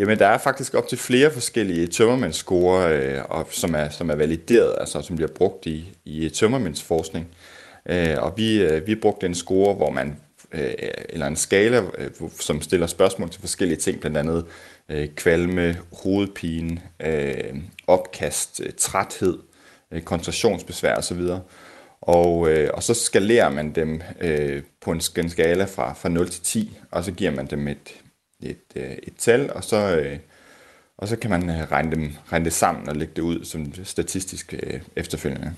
Jamen, 0.02 0.20
der 0.20 0.28
er 0.28 0.38
faktisk 0.38 0.74
op 0.74 0.88
til 0.88 0.98
flere 0.98 1.32
forskellige 1.32 1.88
tømmermandsscorer, 1.88 2.88
øh, 2.88 3.22
og, 3.30 3.48
som, 3.52 3.76
er, 3.76 3.90
som 3.90 4.10
er 4.10 4.16
valideret, 4.16 4.76
altså 4.80 5.02
som 5.02 5.16
bliver 5.16 5.32
brugt 5.36 5.66
i, 5.66 5.98
i 6.06 6.30
tømmermændsforskning. 6.30 7.28
Øh, 7.86 8.16
og 8.18 8.34
vi, 8.38 8.62
øh, 8.62 8.88
vi 8.88 8.96
brugte 8.96 9.26
en 9.26 9.36
score, 9.36 9.74
hvor 9.74 9.90
man 9.90 10.18
øh, 10.52 10.74
eller 11.10 11.28
en 11.28 11.36
skala, 11.36 11.82
øh, 11.98 12.10
som 12.40 12.62
stiller 12.62 12.88
spørgsmål 12.88 13.30
til 13.30 13.42
forskellige 13.42 13.78
ting, 13.78 14.00
blandt 14.00 14.18
andet 14.18 14.46
øh, 14.90 15.08
kvalme, 15.16 15.78
hovedpine, 16.04 16.82
øh, 17.00 17.56
opkast, 17.88 18.62
øh, 18.66 18.72
træthed, 18.78 19.38
øh, 19.92 20.02
koncentrationsbesvær 20.02 20.96
osv. 20.96 21.22
Og, 22.02 22.50
øh, 22.50 22.70
og 22.74 22.84
så 22.84 22.94
skalerer 22.94 23.50
man 23.50 23.72
dem 23.72 24.02
øh, 24.22 24.64
på 24.82 24.92
en 24.92 25.02
skala 25.30 25.66
fra, 25.66 25.94
fra 25.94 26.10
0 26.10 26.30
til 26.30 26.44
10, 26.44 26.78
og 26.92 27.04
så 27.04 27.12
giver 27.12 27.32
man 27.32 27.46
dem 27.46 27.68
et, 27.68 28.01
et, 28.42 28.64
øh, 28.76 28.92
et 29.04 29.14
tal, 29.18 29.54
og 29.54 29.64
så, 29.64 29.98
øh, 29.98 30.20
og 30.98 31.08
så 31.08 31.16
kan 31.16 31.30
man 31.30 31.50
øh, 31.50 31.72
regne, 31.72 31.92
dem, 31.92 32.12
regne 32.32 32.46
det 32.46 32.54
sammen 32.54 32.90
og 32.90 32.96
lægge 32.96 33.14
det 33.16 33.22
ud 33.22 33.44
som 33.44 33.74
statistisk 33.84 34.54
øh, 34.64 34.82
efterfølgende. 34.96 35.54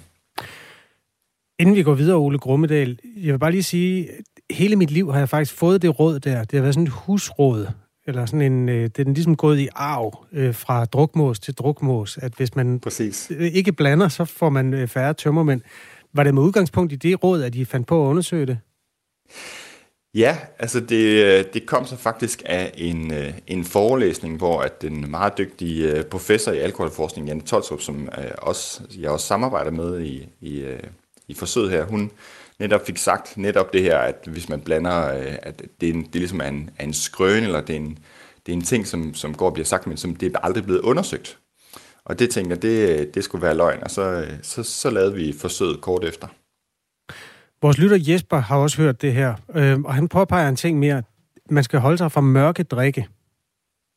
Inden 1.60 1.76
vi 1.76 1.84
går 1.84 1.93
videre, 1.93 2.17
Ole 2.17 2.39
Grummedal, 2.39 3.00
jeg 3.15 3.34
vil 3.34 3.39
bare 3.39 3.52
lige 3.52 3.63
sige, 3.63 4.10
hele 4.52 4.76
mit 4.76 4.91
liv 4.91 5.12
har 5.12 5.19
jeg 5.19 5.30
faktisk 5.30 5.58
fået 5.58 5.82
det 5.82 6.00
råd 6.00 6.19
der. 6.19 6.43
Det 6.43 6.54
har 6.54 6.62
været 6.62 6.74
sådan 6.74 6.88
et 6.88 6.93
husråd, 6.93 7.67
eller 8.08 8.26
sådan 8.26 8.54
en, 8.54 8.69
øh, 8.69 8.84
det 8.84 9.00
er 9.00 9.13
ligesom 9.13 9.36
gået 9.36 9.60
i 9.60 9.67
arv 9.76 10.26
øh, 10.32 10.56
fra 10.56 10.86
drukmås 10.86 11.39
til 11.39 11.54
drukmås, 11.54 12.17
at 12.17 12.34
hvis 12.34 12.56
man 12.56 12.80
Præcis. 12.80 13.32
ikke 13.39 13.74
blander, 13.74 14.08
så 14.08 14.26
får 14.26 14.50
man 14.50 14.88
færre 14.88 15.13
tømmermænd. 15.13 15.62
Var 16.13 16.24
det 16.24 16.34
med 16.34 16.41
udgangspunkt 16.41 16.93
i 16.93 16.96
det 16.96 17.24
råd, 17.24 17.43
at 17.43 17.56
I 17.56 17.65
fandt 17.65 17.88
på 17.88 18.06
at 18.06 18.10
undersøge 18.10 18.46
det? 18.46 18.60
Ja, 20.15 20.38
altså 20.60 20.80
det, 20.80 21.54
det 21.54 21.65
kom 21.65 21.86
så 21.86 21.95
faktisk 21.95 22.43
af 22.45 22.73
en, 22.78 23.13
øh, 23.13 23.34
en 23.47 23.63
forelæsning, 23.65 24.38
hvor 24.38 24.62
at 24.62 24.82
den 24.82 25.12
meget 25.12 25.38
dygtige 25.38 25.91
øh, 25.91 26.06
professor 26.06 26.52
i 26.52 26.60
alkoholforskning, 26.60 27.28
Janne 27.28 27.41
Tolstrup, 27.41 27.82
som 27.82 28.10
øh, 28.17 28.32
også, 28.38 28.82
jeg 28.99 29.10
også 29.10 29.28
samarbejder 29.28 29.71
med 29.71 30.02
i, 30.02 30.30
i, 30.41 30.65
i 31.28 31.34
forsøget 31.34 31.71
her, 31.71 31.86
hun 31.86 32.12
netop 32.60 32.86
fik 32.86 32.97
sagt 32.97 33.38
netop 33.38 33.73
det 33.73 33.82
her, 33.82 33.97
at 33.97 34.28
hvis 34.28 34.49
man 34.49 34.62
blander, 34.62 34.91
at 35.41 35.62
det 35.82 35.89
er, 35.89 35.93
en, 35.93 36.04
det 36.04 36.15
ligesom 36.15 36.41
er 36.41 36.47
en, 36.47 36.56
en, 36.56 36.69
en 36.80 36.93
skrøn, 36.93 37.43
eller 37.43 37.62
det 37.62 37.76
er 37.76 37.80
en, 37.80 37.97
det 38.45 38.52
er 38.52 38.58
en 38.58 38.63
ting, 38.63 38.88
som, 38.88 39.13
som 39.13 39.34
går 39.34 39.45
og 39.45 39.54
bliver 39.54 39.65
sagt, 39.65 39.88
men 39.88 39.97
som 39.97 40.15
det 40.15 40.36
er 40.36 40.39
aldrig 40.39 40.63
blevet 40.63 40.82
undersøgt. 40.82 41.38
Og 42.06 42.19
det 42.19 42.30
tænker 42.30 42.56
det, 42.56 43.15
det 43.15 43.23
skulle 43.23 43.41
være 43.41 43.58
løgn, 43.58 43.84
og 43.84 43.91
så, 43.91 44.26
så, 44.41 44.63
så 44.63 44.89
lavede 44.89 45.13
vi 45.13 45.36
forsøget 45.39 45.82
kort 45.82 46.04
efter. 46.04 46.28
Vores 47.63 47.78
lytter 47.78 47.97
Jesper 48.08 48.38
har 48.38 48.58
også 48.58 48.82
hørt 48.82 49.02
det 49.02 49.13
her, 49.13 49.36
øh, 49.56 49.82
og 49.82 49.93
han 49.93 50.08
påpeger 50.08 50.49
en 50.49 50.56
ting 50.56 50.80
mere. 50.80 51.04
Man 51.49 51.63
skal 51.63 51.80
holde 51.80 51.97
sig 51.97 52.12
fra 52.12 52.21
mørke 52.21 52.63
drikke. 52.63 53.08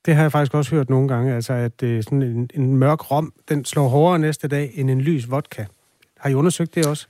Det 0.04 0.14
har 0.14 0.22
jeg 0.22 0.32
faktisk 0.32 0.54
også 0.54 0.70
hørt 0.74 0.90
nogle 0.90 1.08
gange, 1.08 1.34
altså 1.34 1.52
at 1.52 1.82
øh, 1.82 2.02
sådan 2.02 2.22
en, 2.22 2.50
en 2.54 2.76
mørk 2.76 3.10
rom, 3.10 3.32
den 3.48 3.64
slår 3.64 3.88
hårdere 3.88 4.18
næste 4.18 4.48
dag 4.48 4.70
end 4.74 4.90
en 4.90 5.00
lys 5.00 5.30
vodka. 5.30 5.64
Har 6.18 6.30
I 6.30 6.34
undersøgt 6.34 6.74
det 6.74 6.86
også? 6.86 7.06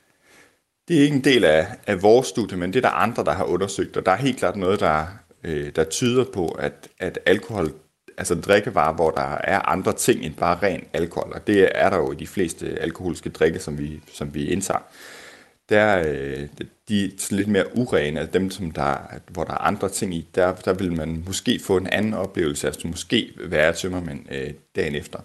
Det 0.89 0.99
er 0.99 1.03
ikke 1.03 1.17
en 1.17 1.25
del 1.25 1.45
af, 1.45 1.67
af 1.87 2.03
vores 2.03 2.27
studie, 2.27 2.57
men 2.57 2.73
det 2.73 2.85
er 2.85 2.89
der 2.89 2.97
andre, 2.97 3.25
der 3.25 3.33
har 3.33 3.45
undersøgt, 3.45 3.97
og 3.97 4.07
der 4.07 4.13
er 4.13 4.17
helt 4.17 4.39
klart 4.39 4.57
noget, 4.57 4.81
der, 4.81 5.07
øh, 5.45 5.71
der 5.77 5.85
tyder 5.85 6.25
på, 6.35 6.49
at, 6.49 6.89
at 6.99 7.19
alkohol, 7.27 7.73
altså 8.19 8.35
drikkevarer, 8.35 8.95
hvor 8.95 9.11
der 9.11 9.39
er 9.45 9.69
andre 9.69 9.93
ting 9.93 10.25
end 10.25 10.35
bare 10.35 10.59
ren 10.63 10.85
alkohol, 10.93 11.33
og 11.35 11.47
det 11.47 11.69
er 11.75 11.91
der 11.91 11.97
jo 11.97 12.13
i 12.13 12.17
de 12.17 12.27
fleste 12.27 12.79
alkoholiske 12.81 13.31
drikke, 13.31 13.59
som 13.59 13.79
vi, 13.79 14.01
som 14.13 14.35
vi 14.35 14.47
indtager, 14.47 14.81
der 15.69 16.05
øh, 16.07 16.49
de 16.89 17.05
er 17.05 17.35
lidt 17.35 17.49
mere 17.49 17.77
urene, 17.77 18.21
altså 18.21 18.39
dem, 18.39 18.51
som 18.51 18.71
der, 18.71 18.97
hvor 19.29 19.45
der 19.45 19.53
er 19.53 19.59
andre 19.59 19.89
ting 19.89 20.15
i, 20.15 20.29
der, 20.35 20.55
der 20.55 20.73
vil 20.73 20.93
man 20.93 21.23
måske 21.27 21.61
få 21.65 21.77
en 21.77 21.87
anden 21.87 22.15
oplevelse, 22.15 22.67
altså 22.67 22.89
måske 22.89 23.33
være 23.39 23.73
tømmermænd 23.73 24.33
øh, 24.33 24.51
dagen 24.77 24.95
efter. 24.95 25.19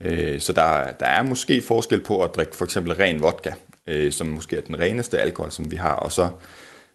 Øh, 0.00 0.40
så 0.40 0.52
der, 0.52 0.90
der 0.90 1.06
er 1.06 1.22
måske 1.22 1.62
forskel 1.62 2.00
på 2.00 2.22
at 2.22 2.34
drikke 2.36 2.56
for 2.56 2.64
eksempel 2.64 2.92
ren 2.92 3.22
vodka, 3.22 3.52
øh, 3.86 4.12
som 4.12 4.26
måske 4.26 4.56
er 4.56 4.60
den 4.60 4.78
reneste 4.78 5.18
alkohol, 5.18 5.52
som 5.52 5.70
vi 5.70 5.76
har, 5.76 5.94
og 5.94 6.12
så 6.12 6.28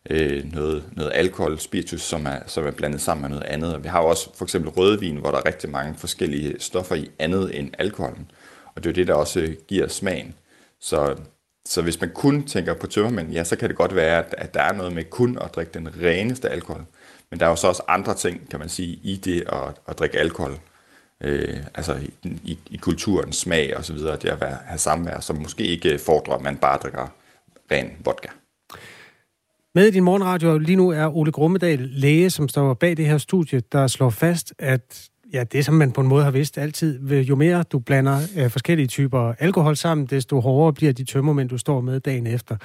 øh, 0.10 0.54
noget, 0.54 0.84
noget 0.92 1.12
alkohol, 1.14 1.60
spiritus, 1.60 2.02
som 2.02 2.26
er, 2.26 2.40
som 2.48 2.66
er 2.66 2.72
blandet 2.72 3.02
sammen 3.02 3.22
med 3.22 3.30
noget 3.30 3.44
andet. 3.44 3.76
Og 3.76 3.84
vi 3.84 3.88
har 3.88 4.02
jo 4.02 4.08
også 4.08 4.30
for 4.36 4.46
eksempel 4.46 4.72
rødvin, 4.72 5.18
hvor 5.18 5.32
der 5.32 5.38
er 5.38 5.46
rigtig 5.46 5.70
mange 5.70 5.96
forskellige 5.98 6.56
stoffer 6.60 6.96
i 6.96 7.10
andet 7.20 7.60
end 7.60 7.72
alkoholen. 7.80 8.32
Og 8.76 8.84
det 8.84 8.90
er 8.90 8.92
jo 8.92 8.96
det, 8.96 9.08
der 9.08 9.14
også 9.14 9.40
øh, 9.40 9.56
giver 9.68 9.88
smagen. 9.88 10.36
Så, 10.80 11.16
så 11.66 11.82
hvis 11.82 12.02
man 12.02 12.12
kun 12.16 12.44
tænker 12.44 12.74
på 12.74 12.88
tømmermænd, 12.88 13.32
ja, 13.32 13.44
så 13.44 13.56
kan 13.56 13.70
det 13.70 13.78
godt 13.78 13.96
være, 13.96 14.26
at, 14.26 14.36
at 14.38 14.54
der 14.54 14.62
er 14.62 14.74
noget 14.74 14.94
med 14.94 15.04
kun 15.04 15.38
at 15.42 15.56
drikke 15.56 15.74
den 15.74 15.90
reneste 16.02 16.50
alkohol. 16.50 16.86
Men 17.30 17.40
der 17.40 17.46
er 17.46 17.50
jo 17.50 17.56
så 17.56 17.68
også 17.68 17.84
andre 17.88 18.14
ting, 18.14 18.50
kan 18.50 18.60
man 18.60 18.70
sige, 18.70 19.00
i 19.04 19.16
det 19.16 19.42
at, 19.42 19.82
at 19.88 20.00
drikke 20.00 20.20
alkohol 20.20 20.60
øh, 21.22 21.58
altså 21.76 21.96
i, 21.96 22.30
i, 22.44 22.60
i 22.72 22.78
kulturens 22.78 23.36
smag 23.36 23.78
og 23.78 23.86
så 23.86 23.94
videre, 23.94 24.18
det 24.18 24.30
at 24.30 24.42
være, 24.42 24.58
have 24.66 24.78
samvær, 24.78 25.20
som 25.20 25.36
måske 25.36 25.64
ikke 25.64 26.00
fordrer, 26.00 26.36
at 26.36 26.42
man 26.42 26.58
bare 26.58 26.78
drikker 26.78 27.08
ren 27.72 27.92
vodka. 28.06 28.28
Med 29.76 29.88
i 29.88 29.92
din 29.92 30.04
morgenradio 30.04 30.58
lige 30.58 30.76
nu 30.76 30.90
er 30.90 31.16
Ole 31.16 31.32
Grummedal 31.32 31.80
læge, 31.80 32.30
som 32.30 32.50
står 32.50 32.74
bag 32.74 32.98
det 32.98 33.06
her 33.06 33.18
studie, 33.18 33.62
der 33.72 33.88
slår 33.88 34.10
fast, 34.10 34.54
at 34.60 35.10
Ja, 35.34 35.44
det 35.44 35.66
som 35.66 35.76
man 35.76 35.92
på 35.92 36.02
en 36.02 36.08
måde 36.08 36.24
har 36.24 36.32
vidst 36.32 36.58
altid. 36.58 37.22
Jo 37.22 37.36
mere 37.36 37.64
du 37.64 37.80
blander 37.80 38.20
øh, 38.38 38.50
forskellige 38.50 38.88
typer 38.88 39.34
alkohol 39.40 39.76
sammen, 39.76 40.08
desto 40.08 40.40
hårdere 40.40 40.74
bliver 40.74 40.94
de 40.94 41.04
tømmermænd, 41.04 41.50
du 41.50 41.58
står 41.58 41.82
med 41.82 42.00
dagen 42.00 42.28
efter. 42.28 42.58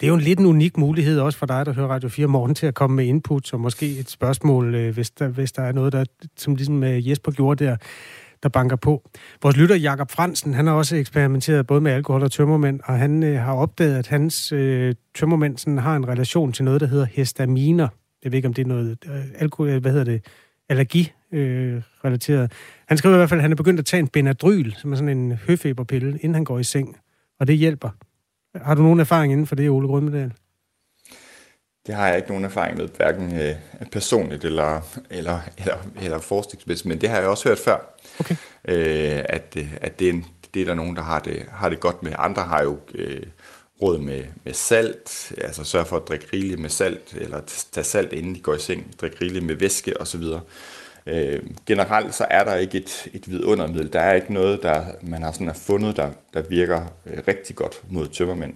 Det 0.00 0.06
er 0.06 0.08
jo 0.08 0.14
en 0.14 0.20
lidt 0.20 0.38
en 0.38 0.46
unik 0.46 0.76
mulighed 0.76 1.20
også 1.20 1.38
for 1.38 1.46
dig, 1.46 1.66
der 1.66 1.72
hører 1.72 1.88
Radio 1.88 2.08
4 2.08 2.26
morgen, 2.26 2.54
til 2.54 2.66
at 2.66 2.74
komme 2.74 2.96
med 2.96 3.04
input, 3.04 3.52
og 3.52 3.60
måske 3.60 3.98
et 3.98 4.10
spørgsmål, 4.10 4.74
øh, 4.74 4.94
hvis, 4.94 5.10
der, 5.10 5.28
hvis 5.28 5.52
der 5.52 5.62
er 5.62 5.72
noget, 5.72 5.92
der, 5.92 6.04
som 6.36 6.54
ligesom 6.54 6.84
øh, 6.84 7.08
Jesper 7.08 7.32
gjorde 7.32 7.64
der, 7.64 7.76
der 8.42 8.48
banker 8.48 8.76
på. 8.76 9.10
Vores 9.42 9.56
lytter 9.56 9.76
Jakob 9.76 10.10
Fransen, 10.10 10.54
han 10.54 10.66
har 10.66 10.74
også 10.74 10.96
eksperimenteret 10.96 11.66
både 11.66 11.80
med 11.80 11.92
alkohol 11.92 12.22
og 12.22 12.32
tømmermænd, 12.32 12.80
og 12.84 12.98
han 12.98 13.22
øh, 13.22 13.40
har 13.40 13.54
opdaget, 13.54 13.98
at 13.98 14.06
hans 14.06 14.52
øh, 14.52 14.94
tømmermænd 15.14 15.58
sådan, 15.58 15.78
har 15.78 15.96
en 15.96 16.08
relation 16.08 16.52
til 16.52 16.64
noget, 16.64 16.80
der 16.80 16.86
hedder 16.86 17.06
histaminer. 17.12 17.88
Jeg 18.24 18.32
ved 18.32 18.36
ikke, 18.36 18.48
om 18.48 18.54
det 18.54 18.62
er 18.62 18.68
noget 18.68 18.98
øh, 19.06 19.24
alkohol, 19.38 19.72
øh, 19.72 19.80
hvad 19.80 19.90
hedder 19.90 20.04
det, 20.04 20.24
allergi 20.68 21.12
Øh, 21.34 21.82
han 22.88 22.98
skriver 22.98 23.14
i 23.14 23.18
hvert 23.18 23.28
fald, 23.28 23.40
at 23.40 23.42
han 23.42 23.52
er 23.52 23.56
begyndt 23.56 23.80
at 23.80 23.86
tage 23.86 24.00
en 24.00 24.08
Benadryl, 24.08 24.72
som 24.72 24.92
er 24.92 24.96
sådan 24.96 25.18
en 25.18 25.32
høfeberpille, 25.32 26.08
inden 26.08 26.34
han 26.34 26.44
går 26.44 26.58
i 26.58 26.64
seng. 26.64 26.96
Og 27.40 27.46
det 27.46 27.56
hjælper. 27.56 27.90
Har 28.54 28.74
du 28.74 28.82
nogen 28.82 29.00
erfaring 29.00 29.32
inden 29.32 29.46
for 29.46 29.54
det, 29.54 29.70
Ole 29.70 29.88
Grønmedal? 29.88 30.32
Det 31.86 31.94
har 31.94 32.08
jeg 32.08 32.16
ikke 32.16 32.28
nogen 32.28 32.44
erfaring 32.44 32.76
med, 32.76 32.88
hverken 32.96 33.40
øh, 33.40 33.54
personligt 33.92 34.44
eller, 34.44 34.80
eller, 35.10 35.40
eller, 35.58 35.76
eller 36.02 36.18
forskningsmæssigt, 36.18 36.86
men 36.86 37.00
det 37.00 37.08
har 37.08 37.18
jeg 37.18 37.28
også 37.28 37.48
hørt 37.48 37.58
før. 37.58 37.96
Okay. 38.20 38.36
Øh, 38.68 39.24
at, 39.28 39.56
at 39.80 39.98
det, 39.98 40.08
er, 40.08 40.20
det 40.54 40.62
er 40.62 40.66
der 40.66 40.74
nogen, 40.74 40.96
der 40.96 41.02
har 41.02 41.18
det, 41.18 41.46
har 41.50 41.68
det 41.68 41.80
godt 41.80 42.02
med. 42.02 42.12
Andre 42.18 42.42
har 42.42 42.62
jo 42.62 42.78
øh, 42.94 43.22
råd 43.82 43.98
med, 43.98 44.24
med 44.44 44.52
salt, 44.52 45.32
altså 45.38 45.64
sørge 45.64 45.86
for 45.86 45.96
at 45.96 46.08
drikke 46.08 46.26
rigeligt 46.32 46.60
med 46.60 46.70
salt, 46.70 47.14
eller 47.16 47.40
tage 47.72 47.84
salt 47.84 48.12
inden 48.12 48.34
de 48.34 48.40
går 48.40 48.54
i 48.54 48.58
seng, 48.58 48.94
drikke 49.00 49.16
rigeligt 49.20 49.44
med 49.44 49.54
væske 49.54 50.00
osv. 50.00 50.22
Øh, 51.06 51.42
generelt 51.66 52.14
så 52.14 52.26
er 52.30 52.44
der 52.44 52.54
ikke 52.54 52.78
et, 52.78 53.08
et 53.12 53.30
vidundermiddel. 53.30 53.92
Der 53.92 54.00
er 54.00 54.14
ikke 54.14 54.32
noget, 54.32 54.62
der 54.62 54.84
man 55.02 55.22
har 55.22 55.32
sådan 55.32 55.54
fundet, 55.54 55.96
der, 55.96 56.10
der 56.34 56.42
virker 56.42 56.80
øh, 57.06 57.22
rigtig 57.28 57.56
godt 57.56 57.82
mod 57.90 58.08
tømmermænd. 58.08 58.54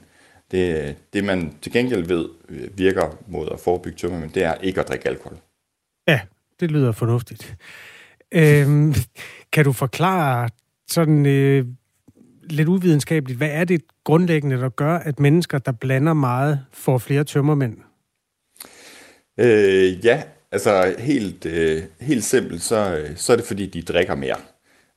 Det, 0.51 0.97
det 1.13 1.25
man 1.25 1.55
til 1.63 1.73
gengæld 1.73 2.07
ved 2.07 2.29
øh, 2.49 2.79
virker 2.79 3.19
mod 3.27 3.49
at 3.53 3.61
forebygge 3.61 3.99
tømmermænd, 3.99 4.33
det 4.33 4.43
er 4.45 4.55
ikke 4.55 4.81
at 4.81 4.89
drikke 4.89 5.09
alkohol. 5.09 5.39
Ja, 6.09 6.21
det 6.61 6.71
lyder 6.71 6.93
fornuftigt. 6.93 7.57
Øhm, 8.33 8.95
kan 9.53 9.65
du 9.65 9.73
forklare 9.73 10.49
sådan 10.87 11.27
øh, 11.27 11.67
lidt 12.43 12.69
uvidenskabeligt, 12.69 13.39
hvad 13.39 13.51
er 13.51 13.65
det 13.65 13.83
grundlæggende, 14.05 14.57
der 14.57 14.69
gør, 14.69 14.95
at 14.95 15.21
mennesker, 15.21 15.59
der 15.59 15.73
blander 15.73 16.13
meget, 16.13 16.61
får 16.73 16.99
flere 16.99 17.25
tømmermænd? 17.25 17.77
Øh, 19.39 20.05
ja, 20.05 20.23
altså 20.53 20.95
helt, 20.99 21.47
øh, 21.47 21.83
helt 22.01 22.25
simpelt, 22.25 22.63
så, 22.63 22.97
øh, 22.97 23.17
så 23.17 23.33
er 23.33 23.37
det 23.37 23.47
fordi, 23.47 23.67
de 23.67 23.83
drikker 23.83 24.15
mere. 24.15 24.37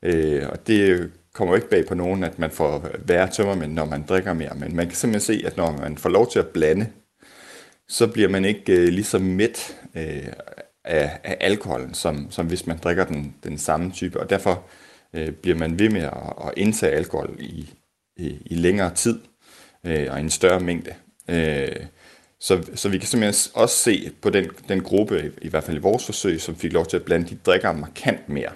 Øh, 0.04 0.50
og 0.50 0.68
det 0.68 1.12
kommer 1.34 1.54
jo 1.54 1.56
ikke 1.56 1.70
bag 1.70 1.86
på 1.88 1.96
nogen, 1.96 2.24
at 2.24 2.40
man 2.40 2.52
får 2.52 2.90
værre 3.06 3.30
tømmermænd, 3.32 3.74
når 3.74 3.86
man 3.86 4.06
drikker 4.10 4.34
mere. 4.34 4.56
Men 4.56 4.76
man 4.76 4.88
kan 4.88 4.96
simpelthen 4.96 5.36
se, 5.36 5.48
at 5.48 5.58
når 5.58 5.72
man 5.72 5.98
får 5.98 6.10
lov 6.10 6.32
til 6.32 6.40
at 6.40 6.48
blande, 6.48 6.88
så 7.88 8.08
bliver 8.08 8.30
man 8.30 8.46
ikke 8.46 8.74
øh, 8.74 8.88
lige 8.88 9.04
så 9.04 9.20
mæt 9.20 9.78
øh, 9.96 10.28
af, 10.86 11.20
af 11.24 11.38
alkoholen, 11.40 11.94
som, 11.94 12.32
som 12.32 12.48
hvis 12.48 12.68
man 12.68 12.78
drikker 12.78 13.06
den, 13.06 13.36
den 13.44 13.58
samme 13.58 13.92
type. 13.92 14.20
Og 14.20 14.30
derfor 14.30 14.64
øh, 15.14 15.32
bliver 15.32 15.58
man 15.58 15.80
ved 15.80 15.90
med 15.90 16.02
at, 16.02 16.34
at 16.48 16.54
indtage 16.58 16.96
alkohol 16.96 17.36
i, 17.40 17.70
i, 18.18 18.38
i 18.46 18.56
længere 18.56 18.96
tid 18.96 19.20
øh, 19.86 20.08
og 20.12 20.20
en 20.20 20.30
større 20.30 20.60
mængde. 20.60 20.94
Øh, 21.30 21.86
så, 22.42 22.64
så 22.76 22.90
vi 22.90 22.98
kan 22.98 23.08
simpelthen 23.08 23.52
også 23.56 23.76
se 23.76 24.12
på 24.22 24.30
den, 24.30 24.50
den 24.70 24.84
gruppe, 24.84 25.32
i 25.42 25.50
hvert 25.50 25.64
fald 25.64 25.78
i 25.78 25.80
vores 25.80 26.06
forsøg, 26.06 26.42
som 26.42 26.56
fik 26.56 26.74
lov 26.74 26.86
til 26.86 26.98
at 26.98 27.04
blande, 27.04 27.30
de 27.30 27.38
drikker 27.46 27.72
markant 27.72 28.30
mere. 28.30 28.52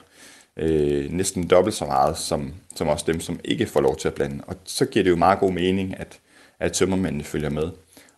Øh, 0.57 1.11
næsten 1.11 1.47
dobbelt 1.47 1.75
så 1.75 1.85
meget 1.85 2.17
som, 2.17 2.53
som 2.75 2.87
også 2.87 3.05
dem, 3.07 3.19
som 3.19 3.39
ikke 3.43 3.65
får 3.65 3.81
lov 3.81 3.97
til 3.97 4.07
at 4.07 4.13
blande. 4.13 4.43
Og 4.47 4.55
så 4.63 4.85
giver 4.85 5.03
det 5.03 5.09
jo 5.09 5.15
meget 5.15 5.39
god 5.39 5.51
mening, 5.51 5.99
at, 5.99 6.19
at 6.59 6.73
tømmermændene 6.73 7.23
følger 7.23 7.49
med. 7.49 7.69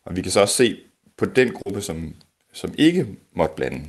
Og 0.05 0.15
vi 0.15 0.21
kan 0.21 0.31
så 0.31 0.41
også 0.41 0.55
se 0.55 0.77
på 1.17 1.25
den 1.25 1.51
gruppe, 1.53 1.81
som, 1.81 2.15
som 2.53 2.73
ikke 2.77 3.07
måtte 3.33 3.55
blande, 3.55 3.81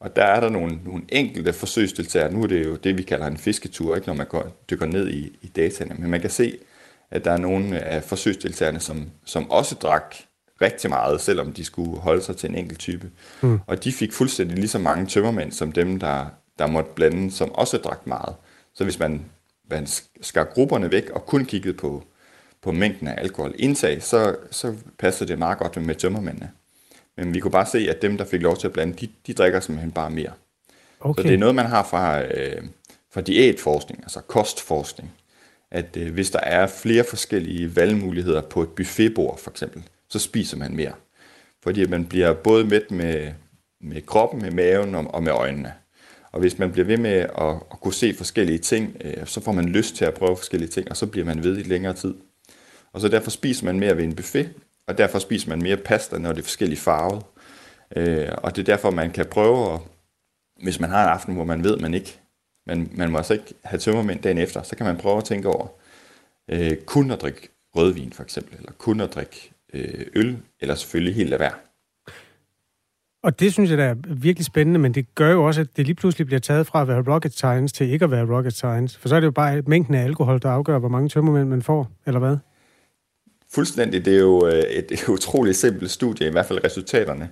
og 0.00 0.16
der 0.16 0.24
er 0.24 0.40
der 0.40 0.48
nogle, 0.48 0.78
nogle 0.84 1.02
enkelte 1.08 1.52
forsøgsdeltagere. 1.52 2.32
Nu 2.32 2.42
er 2.42 2.46
det 2.46 2.64
jo 2.64 2.76
det, 2.76 2.98
vi 2.98 3.02
kalder 3.02 3.26
en 3.26 3.36
fisketur, 3.36 3.96
ikke 3.96 4.06
når 4.06 4.14
man 4.14 4.26
går, 4.26 4.64
dykker 4.70 4.86
ned 4.86 5.10
i, 5.10 5.38
i 5.42 5.46
dataene. 5.46 5.94
Men 5.98 6.10
man 6.10 6.20
kan 6.20 6.30
se, 6.30 6.58
at 7.10 7.24
der 7.24 7.30
er 7.30 7.36
nogle 7.36 7.80
af 7.80 8.02
forsøgsdeltagerne, 8.02 8.80
som, 8.80 9.10
som 9.24 9.50
også 9.50 9.74
drak 9.74 10.14
rigtig 10.64 10.90
meget, 10.90 11.20
selvom 11.20 11.52
de 11.52 11.64
skulle 11.64 12.00
holde 12.00 12.22
sig 12.22 12.36
til 12.36 12.50
en 12.50 12.56
enkelt 12.56 12.78
type. 12.78 13.10
Mm. 13.42 13.60
Og 13.66 13.84
de 13.84 13.92
fik 13.92 14.12
fuldstændig 14.12 14.56
lige 14.56 14.68
så 14.68 14.78
mange 14.78 15.06
tømmermænd, 15.06 15.52
som 15.52 15.72
dem, 15.72 15.98
der, 15.98 16.26
der 16.58 16.66
måtte 16.66 16.90
blande, 16.94 17.30
som 17.30 17.52
også 17.52 17.76
drak 17.76 18.06
meget. 18.06 18.34
Så 18.74 18.84
hvis 18.84 18.98
man, 18.98 19.24
man 19.70 19.86
skar 20.20 20.44
grupperne 20.44 20.92
væk 20.92 21.10
og 21.10 21.26
kun 21.26 21.44
kiggede 21.44 21.74
på, 21.74 22.02
på 22.62 22.72
mængden 22.72 23.08
af 23.08 23.14
alkoholindtag, 23.18 24.02
så, 24.02 24.36
så 24.50 24.74
passede 24.98 25.28
det 25.28 25.38
meget 25.38 25.58
godt 25.58 25.82
med 25.82 25.94
tømmermændene. 25.94 26.50
Men 27.16 27.34
vi 27.34 27.40
kunne 27.40 27.50
bare 27.50 27.66
se, 27.66 27.78
at 27.78 28.02
dem, 28.02 28.18
der 28.18 28.24
fik 28.24 28.42
lov 28.42 28.56
til 28.56 28.66
at 28.66 28.72
blande, 28.72 28.94
de, 28.94 29.08
de 29.26 29.32
drikker 29.32 29.60
simpelthen 29.60 29.92
bare 29.92 30.10
mere. 30.10 30.32
Okay. 31.00 31.22
Så 31.22 31.28
det 31.28 31.34
er 31.34 31.38
noget, 31.38 31.54
man 31.54 31.66
har 31.66 31.84
fra, 31.84 32.22
øh, 32.22 32.62
fra 33.14 33.20
diætforskning, 33.20 34.00
altså 34.02 34.20
kostforskning. 34.20 35.12
At 35.70 35.96
øh, 35.96 36.12
hvis 36.12 36.30
der 36.30 36.40
er 36.40 36.66
flere 36.66 37.04
forskellige 37.08 37.76
valgmuligheder 37.76 38.40
på 38.40 38.62
et 38.62 38.68
buffetbord 38.68 39.38
for 39.38 39.50
eksempel, 39.50 39.82
så 40.14 40.18
spiser 40.18 40.56
man 40.56 40.76
mere. 40.76 40.92
Fordi 41.62 41.86
man 41.86 42.06
bliver 42.06 42.32
både 42.32 42.64
mæt 42.64 42.90
med, 42.90 43.32
med 43.80 44.02
kroppen, 44.06 44.42
med 44.42 44.50
maven 44.50 44.94
og, 44.94 45.14
og 45.14 45.22
med 45.22 45.32
øjnene. 45.32 45.72
Og 46.32 46.40
hvis 46.40 46.58
man 46.58 46.72
bliver 46.72 46.86
ved 46.86 46.96
med 46.96 47.10
at, 47.10 47.54
at 47.72 47.80
kunne 47.80 47.94
se 47.94 48.14
forskellige 48.14 48.58
ting, 48.58 48.96
øh, 49.04 49.26
så 49.26 49.40
får 49.40 49.52
man 49.52 49.68
lyst 49.68 49.96
til 49.96 50.04
at 50.04 50.14
prøve 50.14 50.36
forskellige 50.36 50.70
ting, 50.70 50.90
og 50.90 50.96
så 50.96 51.06
bliver 51.06 51.26
man 51.26 51.44
ved 51.44 51.58
i 51.58 51.62
længere 51.62 51.94
tid. 51.94 52.14
Og 52.92 53.00
så 53.00 53.08
derfor 53.08 53.30
spiser 53.30 53.64
man 53.64 53.78
mere 53.80 53.96
ved 53.96 54.04
en 54.04 54.16
buffet, 54.16 54.52
og 54.86 54.98
derfor 54.98 55.18
spiser 55.18 55.48
man 55.48 55.62
mere 55.62 55.76
pasta, 55.76 56.18
når 56.18 56.32
det 56.32 56.38
er 56.38 56.44
forskellige 56.44 56.80
farver. 56.80 57.20
Øh, 57.96 58.28
og 58.36 58.56
det 58.56 58.62
er 58.62 58.72
derfor, 58.72 58.90
man 58.90 59.10
kan 59.10 59.26
prøve 59.26 59.74
at, 59.74 59.80
hvis 60.62 60.80
man 60.80 60.90
har 60.90 61.02
en 61.02 61.10
aften, 61.10 61.34
hvor 61.34 61.44
man 61.44 61.64
ved, 61.64 61.76
man 61.76 61.94
ikke, 61.94 62.20
man, 62.66 62.90
man 62.92 63.10
må 63.10 63.18
altså 63.18 63.32
ikke 63.32 63.54
have 63.64 63.78
tømmermænd 63.78 64.22
dagen 64.22 64.38
efter, 64.38 64.62
så 64.62 64.76
kan 64.76 64.86
man 64.86 64.96
prøve 64.96 65.18
at 65.18 65.24
tænke 65.24 65.48
over, 65.48 65.66
øh, 66.50 66.76
kun 66.76 67.10
at 67.10 67.20
drikke 67.20 67.48
rødvin 67.76 68.12
for 68.12 68.22
eksempel, 68.22 68.56
eller 68.56 68.72
kun 68.78 69.00
at 69.00 69.14
drikke 69.14 69.53
øh, 69.74 70.06
øl, 70.14 70.36
eller 70.60 70.74
selvfølgelig 70.74 71.14
helt 71.14 71.30
lade 71.30 71.40
være. 71.40 71.52
Og 73.22 73.40
det 73.40 73.52
synes 73.52 73.70
jeg 73.70 73.78
da 73.78 73.84
er 73.84 73.94
virkelig 74.08 74.46
spændende, 74.46 74.80
men 74.80 74.94
det 74.94 75.14
gør 75.14 75.30
jo 75.30 75.44
også, 75.44 75.60
at 75.60 75.76
det 75.76 75.86
lige 75.86 75.94
pludselig 75.94 76.26
bliver 76.26 76.40
taget 76.40 76.66
fra 76.66 76.82
at 76.82 76.88
være 76.88 77.14
rocket 77.14 77.32
science 77.32 77.74
til 77.74 77.90
ikke 77.90 78.04
at 78.04 78.10
være 78.10 78.36
rocket 78.36 78.52
science. 78.52 78.98
For 78.98 79.08
så 79.08 79.16
er 79.16 79.20
det 79.20 79.26
jo 79.26 79.30
bare 79.30 79.62
mængden 79.66 79.94
af 79.94 80.04
alkohol, 80.04 80.42
der 80.42 80.50
afgør, 80.50 80.78
hvor 80.78 80.88
mange 80.88 81.08
tømmermænd 81.08 81.48
man 81.48 81.62
får, 81.62 81.90
eller 82.06 82.20
hvad? 82.20 82.36
Fuldstændig. 83.54 84.04
Det 84.04 84.14
er 84.14 84.20
jo 84.20 84.46
øh, 84.46 84.62
et, 84.62 84.92
et 84.92 85.08
utroligt 85.08 85.56
simpelt 85.56 85.90
studie, 85.90 86.28
i 86.28 86.30
hvert 86.30 86.46
fald 86.46 86.64
resultaterne. 86.64 87.30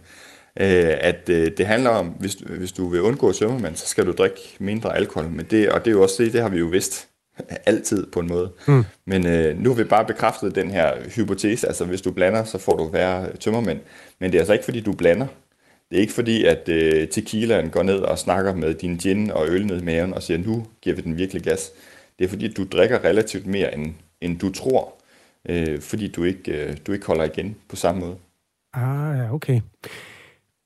Øh, 0.60 0.94
at 1.00 1.26
det 1.26 1.66
handler 1.66 1.90
om, 1.90 2.06
hvis, 2.06 2.34
hvis 2.34 2.72
du 2.72 2.88
vil 2.88 3.00
undgå 3.00 3.32
sømmermand, 3.32 3.76
så 3.76 3.86
skal 3.86 4.06
du 4.06 4.12
drikke 4.12 4.40
mindre 4.58 4.96
alkohol. 4.96 5.30
Men 5.30 5.46
det, 5.50 5.70
og 5.70 5.84
det 5.84 5.90
er 5.90 5.94
jo 5.94 6.02
også 6.02 6.22
det, 6.22 6.32
det 6.32 6.42
har 6.42 6.48
vi 6.48 6.58
jo 6.58 6.66
vidst 6.66 7.08
altid 7.66 8.06
på 8.06 8.20
en 8.20 8.28
måde. 8.28 8.50
Mm. 8.68 8.84
Men 9.06 9.26
øh, 9.26 9.58
nu 9.58 9.68
har 9.70 9.76
vi 9.76 9.84
bare 9.84 10.04
bekræftet 10.04 10.54
den 10.54 10.70
her 10.70 10.92
hypotese, 11.16 11.66
altså 11.66 11.84
hvis 11.84 12.02
du 12.02 12.12
blander, 12.12 12.44
så 12.44 12.58
får 12.58 12.76
du 12.76 12.88
værre 12.88 13.36
tømmermænd. 13.36 13.78
Men 14.18 14.30
det 14.30 14.38
er 14.38 14.40
altså 14.40 14.52
ikke 14.52 14.64
fordi, 14.64 14.80
du 14.80 14.92
blander. 14.92 15.26
Det 15.90 15.96
er 15.96 16.00
ikke 16.00 16.12
fordi, 16.12 16.44
at 16.44 16.68
øh, 16.68 17.08
tequilaen 17.08 17.70
går 17.70 17.82
ned 17.82 17.98
og 17.98 18.18
snakker 18.18 18.54
med 18.54 18.74
din 18.74 18.96
gin 18.96 19.30
og 19.30 19.48
øl 19.48 19.66
ned 19.66 19.80
i 19.80 19.84
maven 19.84 20.14
og 20.14 20.22
siger, 20.22 20.38
nu 20.38 20.66
giver 20.82 20.96
vi 20.96 21.02
den 21.02 21.18
virkelig 21.18 21.42
gas. 21.42 21.72
Det 22.18 22.24
er 22.24 22.28
fordi, 22.28 22.52
du 22.52 22.64
drikker 22.64 23.04
relativt 23.04 23.46
mere, 23.46 23.74
end, 23.74 23.94
end 24.20 24.38
du 24.38 24.52
tror 24.52 24.94
øh, 25.48 25.80
fordi 25.80 26.08
du 26.08 26.24
ikke, 26.24 26.52
øh, 26.52 26.76
du 26.86 26.92
ikke 26.92 27.06
holder 27.06 27.24
igen 27.24 27.56
på 27.68 27.76
samme 27.76 28.00
måde. 28.00 28.16
Ah, 28.74 29.18
ja, 29.18 29.34
okay. 29.34 29.60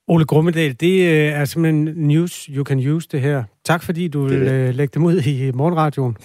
Ole 0.08 0.24
Grummedal, 0.24 0.76
det 0.80 1.00
øh, 1.00 1.32
er 1.32 1.44
simpelthen 1.44 1.84
news 1.84 2.32
you 2.32 2.64
can 2.64 2.78
use 2.88 3.08
det 3.12 3.20
her. 3.20 3.44
Tak 3.64 3.82
fordi 3.82 4.08
du 4.08 4.22
vil 4.22 4.42
øh, 4.42 4.74
lægge 4.74 4.92
dem 4.94 5.04
ud 5.04 5.22
i 5.22 5.50
morgenradioen. 5.50 6.16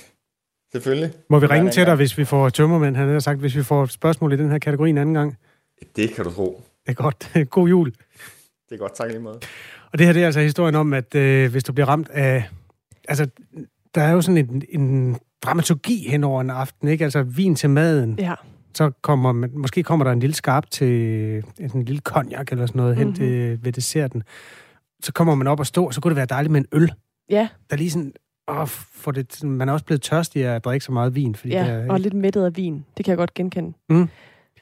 Selvfølgelig. 0.71 1.11
Må 1.29 1.39
vi 1.39 1.45
ringe 1.45 1.71
til 1.71 1.85
dig, 1.85 1.95
hvis 1.95 2.17
vi 2.17 2.25
får 2.25 2.49
tømmermænd, 2.49 2.95
han 2.95 3.09
har 3.09 3.19
sagt, 3.19 3.39
hvis 3.39 3.55
vi 3.55 3.63
får 3.63 3.85
spørgsmål 3.85 4.33
i 4.33 4.37
den 4.37 4.51
her 4.51 4.59
kategori 4.59 4.89
en 4.89 4.97
anden 4.97 5.15
gang? 5.15 5.37
Det 5.95 6.13
kan 6.13 6.23
du 6.23 6.31
tro. 6.31 6.63
Det 6.85 6.91
er 6.91 6.93
godt. 6.93 7.31
God 7.49 7.69
jul. 7.69 7.91
Det 8.69 8.75
er 8.75 8.77
godt, 8.77 8.95
tak 8.95 9.07
lige 9.07 9.19
måde. 9.19 9.39
Og 9.91 9.99
det 9.99 10.05
her 10.05 10.13
det 10.13 10.21
er 10.21 10.25
altså 10.25 10.39
historien 10.39 10.75
om, 10.75 10.93
at 10.93 11.15
øh, 11.15 11.51
hvis 11.51 11.63
du 11.63 11.73
bliver 11.73 11.87
ramt 11.87 12.09
af... 12.09 12.49
Altså, 13.07 13.27
der 13.95 14.01
er 14.01 14.11
jo 14.11 14.21
sådan 14.21 14.37
en, 14.37 14.63
en 14.69 15.17
dramaturgi 15.41 16.09
hen 16.09 16.23
over 16.23 16.41
en 16.41 16.49
aften, 16.49 16.87
ikke? 16.87 17.03
Altså 17.03 17.23
vin 17.23 17.55
til 17.55 17.69
maden. 17.69 18.19
Ja. 18.19 18.33
Så 18.73 18.91
kommer 19.01 19.31
man, 19.31 19.51
måske 19.53 19.83
kommer 19.83 20.05
der 20.05 20.11
en 20.11 20.19
lille 20.19 20.35
skarp 20.35 20.71
til 20.71 20.87
en 21.59 21.83
lille 21.83 22.01
cognac 22.01 22.47
eller 22.51 22.65
sådan 22.65 22.79
noget 22.79 22.97
mm-hmm. 22.97 23.13
hen 23.13 23.15
til, 23.15 23.59
ved 23.65 23.71
desserten. 23.71 24.23
Så 25.03 25.13
kommer 25.13 25.35
man 25.35 25.47
op 25.47 25.59
og 25.59 25.67
stå, 25.67 25.85
og 25.85 25.93
så 25.93 26.01
kunne 26.01 26.09
det 26.09 26.17
være 26.17 26.25
dejligt 26.25 26.51
med 26.51 26.61
en 26.61 26.67
øl. 26.71 26.91
Ja. 27.29 27.47
Der 27.69 27.75
er 27.75 27.77
lige 27.77 27.91
sådan, 27.91 28.13
åh, 28.47 28.67
for 28.67 29.11
det, 29.11 29.43
man 29.43 29.69
er 29.69 29.73
også 29.73 29.85
blevet 29.85 30.01
tørstig 30.01 30.45
af 30.45 30.55
at 30.55 30.65
drikke 30.65 30.85
så 30.85 30.91
meget 30.91 31.15
vin. 31.15 31.35
Fordi 31.35 31.53
ja, 31.53 31.63
der, 31.63 31.91
og 31.91 31.99
lidt 31.99 32.13
mættet 32.13 32.45
af 32.45 32.57
vin. 32.57 32.85
Det 32.97 33.05
kan 33.05 33.11
jeg 33.11 33.17
godt 33.17 33.33
genkende. 33.33 33.73
Mm. 33.89 34.09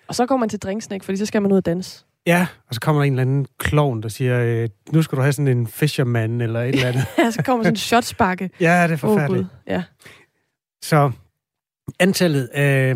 Og 0.07 0.15
så 0.15 0.25
går 0.25 0.37
man 0.37 0.49
til 0.49 0.59
drinksnack, 0.59 1.03
fordi 1.03 1.17
så 1.17 1.25
skal 1.25 1.41
man 1.41 1.51
ud 1.51 1.57
og 1.57 1.65
danse. 1.65 2.05
Ja, 2.27 2.47
og 2.67 2.75
så 2.75 2.81
kommer 2.81 3.01
der 3.01 3.05
en 3.05 3.13
eller 3.13 3.21
anden 3.21 3.45
klovn, 3.57 4.03
der 4.03 4.09
siger, 4.09 4.43
øh, 4.43 4.69
nu 4.91 5.01
skal 5.01 5.15
du 5.15 5.21
have 5.21 5.33
sådan 5.33 5.57
en 5.57 5.67
fisherman 5.67 6.41
eller 6.41 6.61
et 6.61 6.67
eller 6.67 6.87
andet. 6.87 7.05
ja, 7.17 7.31
så 7.31 7.43
kommer 7.43 7.63
sådan 7.63 7.73
en 7.73 7.77
shotsbakke. 7.91 8.49
ja, 8.59 8.83
det 8.83 8.91
er 8.91 8.97
forfærdeligt. 8.97 9.43
Oh, 9.43 9.47
ja. 9.67 9.83
Så 10.83 11.11
antallet 11.99 12.45
af... 12.45 12.95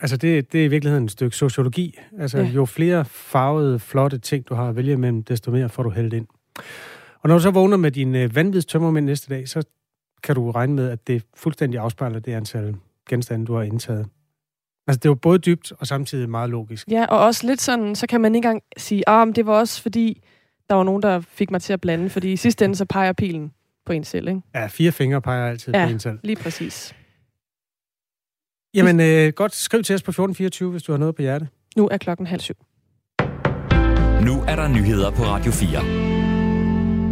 Altså, 0.00 0.16
det, 0.16 0.52
det 0.52 0.60
er 0.60 0.64
i 0.64 0.68
virkeligheden 0.68 1.04
et 1.04 1.10
stykke 1.10 1.36
sociologi. 1.36 1.98
Altså, 2.18 2.38
ja. 2.38 2.44
jo 2.44 2.64
flere 2.64 3.04
farvede, 3.04 3.78
flotte 3.78 4.18
ting, 4.18 4.48
du 4.48 4.54
har 4.54 4.68
at 4.68 4.76
vælge 4.76 4.92
imellem, 4.92 5.22
desto 5.22 5.50
mere 5.50 5.68
får 5.68 5.82
du 5.82 5.90
hældt 5.90 6.14
ind. 6.14 6.26
Og 7.22 7.28
når 7.28 7.34
du 7.34 7.42
så 7.42 7.50
vågner 7.50 7.76
med 7.76 7.90
din 7.90 8.14
øh, 8.14 8.36
vanvidstømmermænd 8.36 9.06
næste 9.06 9.34
dag, 9.34 9.48
så 9.48 9.62
kan 10.22 10.34
du 10.34 10.50
regne 10.50 10.74
med, 10.74 10.90
at 10.90 11.06
det 11.06 11.24
fuldstændig 11.34 11.80
afspejler 11.80 12.18
det 12.18 12.32
antal 12.32 12.76
genstande, 13.08 13.46
du 13.46 13.54
har 13.54 13.62
indtaget. 13.62 14.06
Altså, 14.86 15.00
det 15.02 15.08
var 15.08 15.14
både 15.14 15.38
dybt 15.38 15.72
og 15.78 15.86
samtidig 15.86 16.30
meget 16.30 16.50
logisk. 16.50 16.88
Ja, 16.90 17.06
og 17.06 17.18
også 17.20 17.46
lidt 17.46 17.60
sådan, 17.60 17.94
så 17.94 18.06
kan 18.06 18.20
man 18.20 18.34
ikke 18.34 18.46
engang 18.46 18.62
sige, 18.76 19.08
ah, 19.08 19.26
men 19.26 19.34
det 19.34 19.46
var 19.46 19.58
også 19.58 19.82
fordi, 19.82 20.22
der 20.68 20.74
var 20.74 20.82
nogen, 20.82 21.02
der 21.02 21.20
fik 21.20 21.50
mig 21.50 21.62
til 21.62 21.72
at 21.72 21.80
blande, 21.80 22.10
fordi 22.10 22.32
i 22.32 22.36
sidste 22.36 22.64
ende, 22.64 22.76
så 22.76 22.84
peger 22.84 23.12
pilen 23.12 23.52
på 23.86 23.92
en 23.92 24.04
selv, 24.04 24.28
ikke? 24.28 24.40
Ja, 24.54 24.66
fire 24.66 24.92
fingre 24.92 25.22
peger 25.22 25.50
altid 25.50 25.74
ja, 25.74 25.86
på 25.86 25.92
en 25.92 26.00
selv. 26.00 26.18
lige 26.22 26.36
præcis. 26.36 26.94
Jamen, 28.74 29.00
øh, 29.00 29.32
godt. 29.32 29.54
Skriv 29.54 29.82
til 29.82 29.94
os 29.94 30.02
på 30.02 30.10
1424, 30.10 30.70
hvis 30.70 30.82
du 30.82 30.92
har 30.92 30.98
noget 30.98 31.14
på 31.14 31.22
hjerte. 31.22 31.48
Nu 31.76 31.88
er 31.88 31.96
klokken 31.96 32.26
halv 32.26 32.40
syv. 32.40 32.54
Nu 34.24 34.42
er 34.48 34.56
der 34.56 34.68
nyheder 34.68 35.10
på 35.10 35.22
Radio 35.22 35.52
4. 35.52 36.11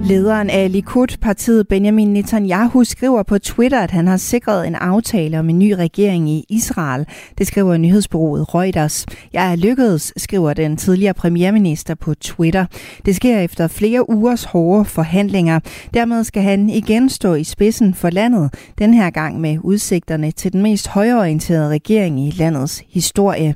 Lederen 0.05 0.51
af 0.51 0.73
Likud-partiet 0.73 1.69
Benjamin 1.69 2.13
Netanyahu 2.13 2.85
skriver 2.85 3.23
på 3.23 3.39
Twitter, 3.39 3.81
at 3.81 3.91
han 3.91 4.07
har 4.07 4.17
sikret 4.17 4.67
en 4.67 4.75
aftale 4.75 5.39
om 5.39 5.51
en 5.51 5.59
ny 5.59 5.73
regering 5.73 6.31
i 6.31 6.45
Israel. 6.49 7.07
Det 7.39 7.47
skriver 7.47 7.77
nyhedsbureauet 7.77 8.55
Reuters. 8.55 9.07
Jeg 9.33 9.53
er 9.53 9.57
lykkedes, 9.57 10.13
skriver 10.17 10.55
den 10.55 10.77
tidligere 10.77 11.15
premierminister 11.15 11.95
på 11.95 12.15
Twitter. 12.15 12.67
Det 13.07 13.17
sker 13.17 13.41
efter 13.41 13.69
flere 13.69 14.11
ugers 14.11 14.45
hårde 14.45 14.85
forhandlinger. 14.85 15.61
Dermed 15.95 16.25
skal 16.25 16.43
han 16.43 16.71
igen 16.71 17.09
stå 17.09 17.35
i 17.35 17.45
spidsen 17.45 17.95
for 17.95 18.11
landet, 18.11 18.55
den 18.79 18.95
her 18.95 19.11
gang 19.11 19.41
med 19.41 19.59
udsigterne 19.63 20.31
til 20.31 20.53
den 20.53 20.63
mest 20.63 20.89
højorienterede 20.89 21.69
regering 21.69 22.21
i 22.21 22.31
landets 22.31 22.83
historie. 22.91 23.55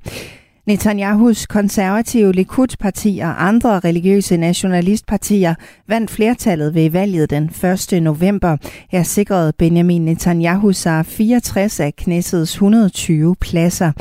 Netanyahus 0.67 1.47
konservative 1.47 2.33
Likud-parti 2.33 3.21
og 3.23 3.47
andre 3.47 3.79
religiøse 3.81 4.37
nationalistpartier 4.37 5.55
vandt 5.89 6.11
flertallet 6.11 6.75
ved 6.75 6.91
valget 6.91 7.31
den 7.31 7.51
1. 7.93 8.03
november. 8.03 8.57
Her 8.91 9.03
sikrede 9.03 9.53
Benjamin 9.59 10.05
Netanyahu 10.05 10.73
sig 10.73 11.07
64 11.07 11.81
af 11.81 11.97
Knessets 11.97 12.53
120 12.53 13.37
pladser. 13.41 13.93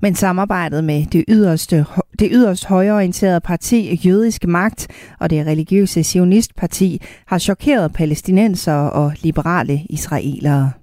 Men 0.00 0.14
samarbejdet 0.14 0.84
med 0.84 1.06
det 1.06 1.24
yderste, 1.28 1.84
det 2.18 2.28
yderst 2.32 2.66
højorienterede 2.66 3.40
parti 3.40 4.00
Jødisk 4.06 4.46
Magt 4.46 4.88
og 5.20 5.30
det 5.30 5.46
religiøse 5.46 6.04
sionistparti 6.04 7.00
har 7.26 7.38
chokeret 7.38 7.92
palæstinenser 7.92 8.74
og 8.74 9.12
liberale 9.22 9.80
israelere. 9.90 10.81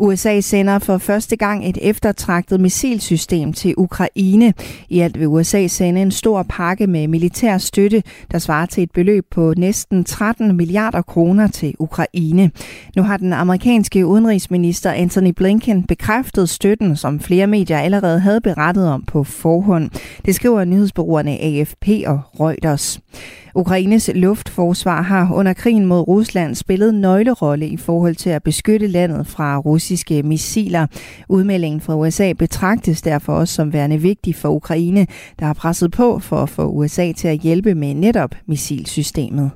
USA 0.00 0.40
sender 0.40 0.78
for 0.78 0.98
første 0.98 1.36
gang 1.36 1.68
et 1.68 1.78
eftertragtet 1.82 2.60
missilsystem 2.60 3.52
til 3.52 3.74
Ukraine. 3.76 4.54
I 4.88 5.00
alt 5.00 5.18
vil 5.18 5.26
USA 5.28 5.66
sende 5.66 6.02
en 6.02 6.10
stor 6.10 6.42
pakke 6.42 6.86
med 6.86 7.08
militær 7.08 7.58
støtte, 7.58 8.02
der 8.30 8.38
svarer 8.38 8.66
til 8.66 8.82
et 8.82 8.90
beløb 8.90 9.24
på 9.30 9.54
næsten 9.56 10.04
13 10.04 10.56
milliarder 10.56 11.02
kroner 11.02 11.46
til 11.46 11.74
Ukraine. 11.78 12.50
Nu 12.96 13.02
har 13.02 13.16
den 13.16 13.32
amerikanske 13.32 14.06
udenrigsminister 14.06 14.92
Anthony 14.92 15.30
Blinken 15.30 15.84
bekræftet 15.84 16.48
støtten, 16.48 16.96
som 16.96 17.20
flere 17.20 17.46
medier 17.46 17.78
allerede 17.78 18.20
havde 18.20 18.40
berettet 18.40 18.88
om 18.88 19.02
på 19.02 19.24
forhånd. 19.24 19.90
Det 20.26 20.34
skriver 20.34 20.64
nyhedsbureauerne 20.64 21.30
AFP 21.30 21.88
og 22.06 22.20
Reuters. 22.40 23.00
Ukraines 23.54 24.10
luftforsvar 24.14 25.02
har 25.02 25.34
under 25.34 25.52
krigen 25.52 25.86
mod 25.86 26.08
Rusland 26.08 26.54
spillet 26.54 26.94
nøglerolle 26.94 27.68
i 27.68 27.76
forhold 27.76 28.14
til 28.14 28.30
at 28.30 28.42
beskytte 28.42 28.86
landet 28.86 29.26
fra 29.26 29.58
russiske 29.58 30.22
missiler. 30.22 30.86
Udmeldingen 31.28 31.80
fra 31.80 31.96
USA 31.96 32.32
betragtes 32.32 33.02
derfor 33.02 33.32
også 33.32 33.54
som 33.54 33.72
værende 33.72 33.98
vigtig 33.98 34.34
for 34.34 34.48
Ukraine, 34.48 35.06
der 35.38 35.46
har 35.46 35.54
presset 35.54 35.90
på 35.90 36.18
for 36.18 36.36
at 36.36 36.48
få 36.48 36.66
USA 36.66 37.12
til 37.12 37.28
at 37.28 37.38
hjælpe 37.38 37.74
med 37.74 37.94
netop 37.94 38.34
missilsystemet. 38.46 39.50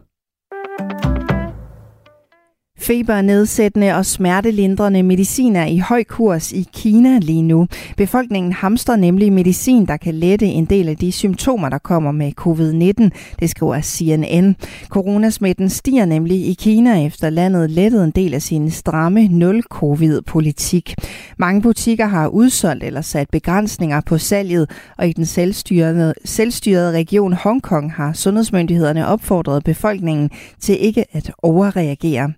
Febernedsættende 2.83 3.95
og 3.95 4.07
smertelindrende 4.07 5.03
medicin 5.03 5.57
er 5.57 5.67
i 5.67 5.79
høj 5.79 6.05
kurs 6.05 6.53
i 6.53 6.67
Kina 6.73 7.19
lige 7.19 7.43
nu. 7.43 7.67
Befolkningen 7.97 8.53
hamstrer 8.53 8.97
nemlig 8.97 9.33
medicin, 9.33 9.87
der 9.87 9.97
kan 9.97 10.15
lette 10.15 10.47
en 10.47 10.65
del 10.65 10.89
af 10.89 10.97
de 10.97 11.13
symptomer, 11.13 11.69
der 11.69 11.79
kommer 11.79 12.13
med 12.13 12.33
covid-19, 12.41 13.09
det 13.41 13.51
skriver 13.51 13.81
CNN. 13.81 14.57
Coronasmitten 14.89 15.71
stiger 15.71 16.05
nemlig 16.05 16.47
i 16.47 16.53
Kina, 16.53 17.07
efter 17.07 17.31
landet 17.31 17.71
lettede 17.71 18.05
en 18.05 18.11
del 18.11 18.35
af 18.35 18.43
sin 18.43 18.71
stramme 18.71 19.29
nul-covid-politik. 19.29 20.95
Mange 21.37 21.63
butikker 21.63 22.07
har 22.07 22.29
udsolgt 22.29 22.85
eller 22.85 23.01
sat 23.01 23.31
begrænsninger 23.31 24.01
på 24.01 24.19
salget, 24.19 24.71
og 24.99 25.09
i 25.09 25.13
den 25.13 25.27
selvstyrede, 25.27 26.15
selvstyrede 26.25 26.93
region 26.93 27.33
Hongkong 27.33 27.93
har 27.93 28.13
sundhedsmyndighederne 28.13 29.07
opfordret 29.07 29.65
befolkningen 29.65 30.31
til 30.61 30.77
ikke 30.81 31.05
at 31.13 31.33
overreagere. 31.43 32.33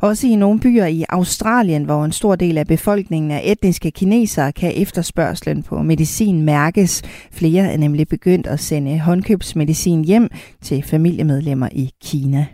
Også 0.00 0.26
i 0.26 0.34
nogle 0.34 0.60
byer 0.60 0.86
i 0.86 1.04
Australien, 1.08 1.84
hvor 1.84 2.04
en 2.04 2.12
stor 2.12 2.36
del 2.36 2.58
af 2.58 2.66
befolkningen 2.66 3.30
er 3.30 3.40
etniske 3.44 3.90
kinesere, 3.90 4.52
kan 4.52 4.72
efterspørgselen 4.76 5.62
på 5.62 5.82
medicin 5.82 6.42
mærkes. 6.42 7.02
Flere 7.32 7.72
er 7.72 7.76
nemlig 7.76 8.08
begyndt 8.08 8.46
at 8.46 8.60
sende 8.60 8.98
håndkøbsmedicin 8.98 10.04
hjem 10.04 10.28
til 10.62 10.82
familiemedlemmer 10.82 11.68
i 11.72 11.90
Kina. 12.04 12.46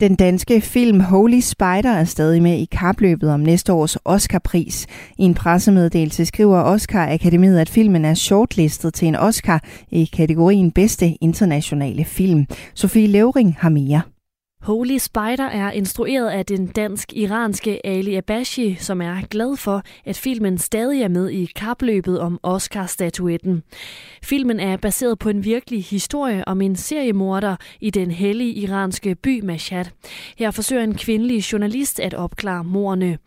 Den 0.00 0.14
danske 0.14 0.60
film 0.60 1.00
Holy 1.00 1.40
Spider 1.40 1.90
er 1.90 2.04
stadig 2.04 2.42
med 2.42 2.58
i 2.58 2.64
kapløbet 2.64 3.30
om 3.30 3.40
næste 3.40 3.72
års 3.72 3.96
Oscar-pris. 4.04 4.86
I 5.18 5.22
en 5.22 5.34
pressemeddelelse 5.34 6.24
skriver 6.24 6.62
Oscar 6.62 7.12
Akademiet, 7.12 7.58
at 7.58 7.68
filmen 7.68 8.04
er 8.04 8.14
shortlistet 8.14 8.94
til 8.94 9.08
en 9.08 9.16
Oscar 9.16 9.64
i 9.90 10.04
kategorien 10.04 10.70
bedste 10.70 11.16
internationale 11.20 12.04
film. 12.04 12.46
Sofie 12.74 13.06
Levering 13.06 13.56
har 13.58 13.68
mere. 13.68 14.02
Holy 14.62 14.98
Spider 14.98 15.44
er 15.44 15.70
instrueret 15.70 16.28
af 16.28 16.46
den 16.46 16.66
dansk-iranske 16.66 17.86
Ali 17.86 18.14
Abashi, 18.14 18.74
som 18.74 19.02
er 19.02 19.26
glad 19.30 19.56
for, 19.56 19.82
at 20.04 20.16
filmen 20.16 20.58
stadig 20.58 21.02
er 21.02 21.08
med 21.08 21.30
i 21.30 21.44
kapløbet 21.56 22.20
om 22.20 22.40
Oscar-statuetten. 22.42 23.62
Filmen 24.22 24.60
er 24.60 24.76
baseret 24.76 25.18
på 25.18 25.28
en 25.28 25.44
virkelig 25.44 25.84
historie 25.84 26.48
om 26.48 26.60
en 26.60 26.76
seriemorder 26.76 27.56
i 27.80 27.90
den 27.90 28.10
hellige 28.10 28.54
iranske 28.54 29.14
by 29.14 29.40
Mashhad. 29.44 29.84
Her 30.38 30.50
forsøger 30.50 30.82
en 30.82 30.94
kvindelig 30.94 31.52
journalist 31.52 32.00
at 32.00 32.14
opklare 32.14 32.64
mordene. 32.64 33.18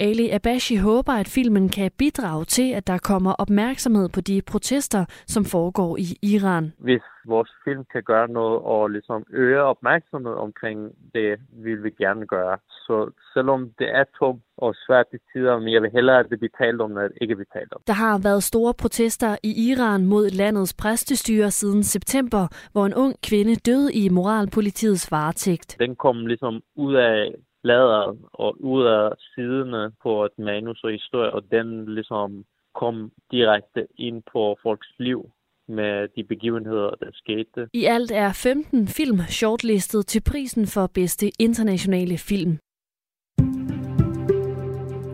Ali 0.00 0.30
Abashi 0.30 0.76
håber, 0.76 1.12
at 1.12 1.28
filmen 1.28 1.68
kan 1.68 1.90
bidrage 1.98 2.44
til, 2.44 2.72
at 2.72 2.86
der 2.86 2.98
kommer 2.98 3.32
opmærksomhed 3.32 4.08
på 4.08 4.20
de 4.20 4.42
protester, 4.42 5.04
som 5.26 5.44
foregår 5.44 5.96
i 5.96 6.06
Iran. 6.22 6.72
Hvis 6.78 7.02
vores 7.26 7.50
film 7.64 7.84
kan 7.92 8.02
gøre 8.02 8.28
noget 8.28 8.60
og 8.60 8.88
ligesom 8.88 9.24
øge 9.30 9.62
opmærksomhed 9.62 10.32
omkring 10.32 10.78
det, 11.14 11.38
vil 11.52 11.84
vi 11.84 11.90
gerne 11.90 12.26
gøre. 12.26 12.58
Så 12.86 13.10
selvom 13.34 13.70
det 13.78 13.88
er 14.00 14.04
tungt 14.18 14.42
og 14.56 14.74
svært 14.86 15.06
i 15.12 15.16
tider, 15.32 15.58
men 15.58 15.72
jeg 15.72 15.82
vil 15.82 15.90
hellere, 15.90 16.18
at 16.18 16.26
det 16.30 16.38
bliver 16.38 16.56
talt 16.58 16.80
om, 16.80 16.96
at 16.96 17.10
det 17.10 17.18
ikke 17.20 17.36
bliver 17.36 17.52
talt 17.58 17.72
om. 17.72 17.80
Der 17.86 17.92
har 17.92 18.18
været 18.18 18.42
store 18.42 18.74
protester 18.74 19.36
i 19.42 19.70
Iran 19.70 20.06
mod 20.06 20.30
landets 20.30 20.74
præstestyre 20.74 21.50
siden 21.50 21.82
september, 21.82 22.48
hvor 22.72 22.86
en 22.86 22.94
ung 22.94 23.14
kvinde 23.28 23.54
døde 23.54 23.94
i 23.94 24.08
moralpolitiets 24.08 25.10
varetægt. 25.10 25.76
Den 25.78 25.96
kom 25.96 26.26
ligesom 26.26 26.60
ud 26.76 26.94
af 26.94 27.34
lader 27.64 28.16
og 28.32 28.64
ud 28.64 28.84
af 28.84 29.10
siderne 29.34 29.92
på 30.02 30.24
et 30.24 30.38
manus 30.38 30.84
og 30.84 30.92
historie, 30.92 31.30
og 31.32 31.42
den 31.50 31.94
ligesom 31.94 32.44
kom 32.74 33.12
direkte 33.30 33.86
ind 33.98 34.22
på 34.32 34.56
folks 34.62 34.88
liv 34.98 35.30
med 35.68 36.08
de 36.16 36.24
begivenheder, 36.24 36.90
der 36.90 37.10
skete. 37.12 37.68
I 37.72 37.84
alt 37.84 38.10
er 38.10 38.32
15 38.32 38.88
film 38.88 39.18
shortlistet 39.28 40.06
til 40.06 40.22
prisen 40.30 40.66
for 40.66 40.86
bedste 40.94 41.26
internationale 41.38 42.18
film. 42.18 42.58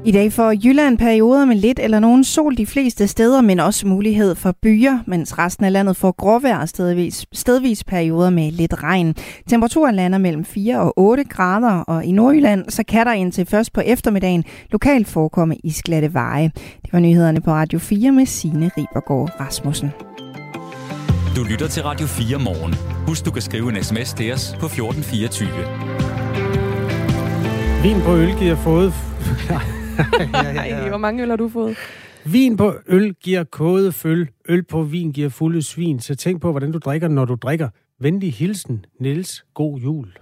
I 0.05 0.13
dag 0.13 0.33
får 0.33 0.53
Jylland 0.65 0.99
perioder 0.99 1.45
med 1.45 1.57
lidt 1.57 1.79
eller 1.79 2.01
nogen 2.01 2.25
sol 2.25 2.57
de 2.57 2.67
fleste 2.67 3.09
steder, 3.09 3.41
men 3.41 3.61
også 3.61 3.87
mulighed 3.87 4.35
for 4.35 4.55
byer, 4.63 4.99
mens 5.07 5.39
resten 5.39 5.65
af 5.65 5.73
landet 5.73 5.97
får 5.97 6.13
gråvejr 6.13 6.67
stedvis, 6.67 7.27
stedvis 7.33 7.85
perioder 7.85 8.31
med 8.31 8.53
lidt 8.53 8.83
regn. 8.83 9.15
Temperaturen 9.49 9.95
lander 9.95 10.19
mellem 10.19 10.45
4 10.45 10.81
og 10.81 10.99
8 10.99 11.25
grader, 11.25 11.71
og 11.71 12.05
i 12.05 12.13
Nordjylland 12.13 12.71
så 12.71 12.85
kan 12.89 13.07
der 13.07 13.13
indtil 13.13 13.47
først 13.47 13.73
på 13.73 13.81
eftermiddagen 13.81 14.45
lokalt 14.71 15.09
forekomme 15.09 15.57
isglatte 15.65 16.15
veje. 16.15 16.51
Det 16.55 16.93
var 16.93 16.99
nyhederne 16.99 17.41
på 17.41 17.51
Radio 17.51 17.79
4 17.79 18.13
med 18.13 18.27
Signe 18.27 18.71
Ribergaard 18.77 19.41
Rasmussen. 19.41 19.91
Du 21.37 21.45
lytter 21.51 21.69
til 21.69 21.83
Radio 21.83 22.07
4 22.07 22.39
morgen. 22.39 22.75
Husk, 23.07 23.25
du 23.25 23.31
kan 23.31 23.43
skrive 23.43 23.77
en 23.77 23.85
sms 23.85 24.13
til 24.13 24.33
os 24.33 24.57
på 24.61 24.67
1424. 24.67 25.49
Vin 27.83 28.01
på 28.05 28.17
øl 28.17 28.35
giver 28.39 28.57
fået... 28.57 28.93
ja, 30.35 30.43
ja, 30.43 30.51
ja. 30.65 30.81
Ej, 30.83 30.89
hvor 30.89 30.99
mange 30.99 31.23
øl 31.23 31.29
har 31.29 31.37
du 31.37 31.49
fået? 31.49 31.77
Vin 32.27 32.57
på 32.57 32.75
øl 32.87 33.15
giver 33.15 33.45
kode 33.45 33.93
føl. 33.93 34.29
Øl 34.49 34.63
på 34.63 34.83
vin 34.83 35.13
giver 35.13 35.29
fulde 35.29 35.63
svin. 35.63 36.01
Så 36.01 36.15
tænk 36.15 36.41
på, 36.43 36.51
hvordan 36.51 36.73
du 36.73 36.79
drikker, 36.79 37.09
når 37.09 37.25
du 37.25 37.35
drikker. 37.35 37.69
Venlig 37.99 38.35
hilsen, 38.35 38.85
Niels. 39.01 39.45
God 39.55 39.79
jul. 39.81 40.13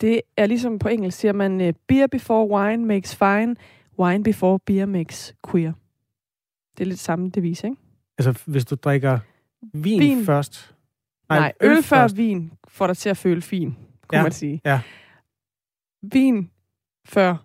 Det 0.00 0.20
er 0.36 0.46
ligesom 0.46 0.78
på 0.78 0.88
engelsk, 0.88 1.18
siger 1.18 1.32
man, 1.32 1.60
øh, 1.60 1.72
beer 1.88 2.06
before 2.06 2.48
wine 2.60 2.84
makes 2.86 3.16
fine, 3.16 3.56
wine 3.98 4.24
before 4.24 4.58
beer 4.66 4.86
makes 4.86 5.34
queer. 5.50 5.72
Det 6.78 6.84
er 6.84 6.88
lidt 6.88 6.98
samme 6.98 7.30
devis, 7.30 7.64
ikke? 7.64 7.76
Altså, 8.18 8.42
hvis 8.46 8.64
du 8.64 8.74
drikker 8.74 9.18
vin, 9.72 10.00
Vin. 10.00 10.00
vin. 10.00 10.24
først. 10.24 10.74
Nej, 11.28 11.38
Nej 11.38 11.52
øl, 11.60 11.70
øl 11.70 11.82
før 11.82 11.96
først. 11.96 12.16
vin 12.16 12.52
får 12.68 12.86
dig 12.86 12.96
til 12.96 13.08
at 13.08 13.16
føle 13.16 13.42
fin, 13.42 13.76
kunne 14.08 14.18
Ja, 14.18 14.22
man 14.22 14.32
sige. 14.32 14.60
Ja, 14.64 14.80
Vin 16.02 16.50
før 17.04 17.36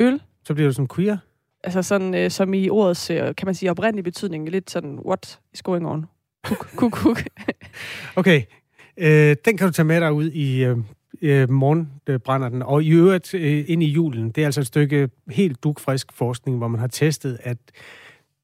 øl, 0.00 0.22
så 0.44 0.54
bliver 0.54 0.68
du 0.68 0.74
som 0.74 0.88
queer. 0.88 1.16
altså 1.64 1.82
sådan 1.82 2.14
øh, 2.14 2.30
som 2.30 2.54
i 2.54 2.68
ordets, 2.68 3.10
øh, 3.10 3.34
kan 3.34 3.46
man 3.46 3.54
sige, 3.54 3.70
oprindelige 3.70 4.04
betydning, 4.04 4.48
lidt 4.48 4.70
sådan, 4.70 4.98
what 5.06 5.40
is 5.54 5.62
going 5.62 5.86
on? 5.86 6.06
Kuk, 6.44 6.68
kuk, 6.76 6.92
kuk. 6.92 7.22
Okay, 8.16 8.42
øh, 8.96 9.36
den 9.44 9.56
kan 9.56 9.66
du 9.66 9.72
tage 9.72 9.86
med 9.86 10.00
dig 10.00 10.12
ud 10.12 10.30
i 10.30 10.64
øh, 10.64 10.78
øh, 11.22 11.50
morgen, 11.50 11.90
det 12.06 12.22
brænder 12.22 12.48
den. 12.48 12.62
Og 12.62 12.82
i 12.82 12.90
øvrigt 12.90 13.34
øh, 13.34 13.64
ind 13.66 13.82
i 13.82 13.86
julen, 13.86 14.30
det 14.30 14.42
er 14.42 14.46
altså 14.46 14.60
et 14.60 14.66
stykke 14.66 15.08
helt 15.30 15.62
dugfrisk 15.62 16.12
forskning, 16.12 16.58
hvor 16.58 16.68
man 16.68 16.80
har 16.80 16.86
testet, 16.86 17.38
at 17.42 17.58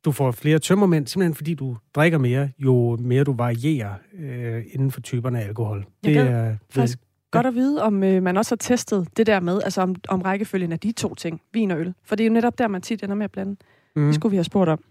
du 0.05 0.13
får 0.13 0.31
flere 0.31 0.59
tømmermænd, 0.59 1.07
simpelthen 1.07 1.35
fordi 1.35 1.55
du 1.55 1.77
drikker 1.95 2.19
mere, 2.19 2.51
jo 2.59 2.97
mere 3.01 3.25
du 3.25 3.33
varierer 3.33 3.95
øh, 4.19 4.63
inden 4.73 4.91
for 4.91 5.01
typerne 5.01 5.41
af 5.43 5.47
alkohol. 5.47 5.87
Jeg 6.05 6.15
gad 6.15 6.27
er 6.27 6.57
faktisk 6.71 6.99
godt 7.31 7.47
at 7.47 7.55
vide, 7.55 7.83
om 7.83 8.03
øh, 8.05 8.23
man 8.23 8.37
også 8.37 8.51
har 8.51 8.57
testet 8.57 9.09
det 9.17 9.27
der 9.27 9.41
med, 9.41 9.63
altså 9.65 9.83
om, 9.83 9.97
om 10.09 10.23
rækkefølgen 10.23 10.73
af 10.73 10.79
de 10.79 10.93
to 10.93 11.15
ting, 11.15 11.41
vin 11.53 11.71
og 11.71 11.81
øl. 11.81 11.95
For 12.05 12.17
det 12.17 12.25
er 12.25 12.29
jo 12.29 12.35
netop 12.35 12.59
der, 12.59 12.69
man 12.69 12.83
tit 12.83 13.03
ender 13.03 13.15
med 13.15 13.25
at 13.25 13.31
blande. 13.31 13.57
Mm. 13.97 14.07
Det 14.07 14.15
skulle 14.15 14.31
vi 14.31 14.37
have 14.37 14.45
spurgt 14.45 14.71
om. 14.71 14.85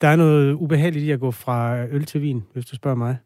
der 0.00 0.08
er 0.08 0.16
noget 0.16 0.54
ubehageligt 0.54 1.04
i 1.04 1.10
at 1.10 1.20
gå 1.20 1.30
fra 1.30 1.84
øl 1.86 2.04
til 2.04 2.22
vin, 2.22 2.42
hvis 2.52 2.66
du 2.66 2.76
spørger 2.76 2.96
mig. 2.96 3.18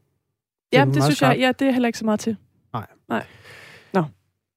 Ja, 0.72 0.80
det 0.80 0.86
meget 0.86 1.04
synes 1.04 1.16
skarpt. 1.16 1.38
jeg, 1.38 1.40
ja, 1.40 1.52
det 1.58 1.68
er 1.68 1.72
heller 1.72 1.86
ikke 1.86 1.98
så 1.98 2.04
meget 2.04 2.20
til. 2.20 2.36
Nej. 2.72 2.86
Nej. 3.08 3.24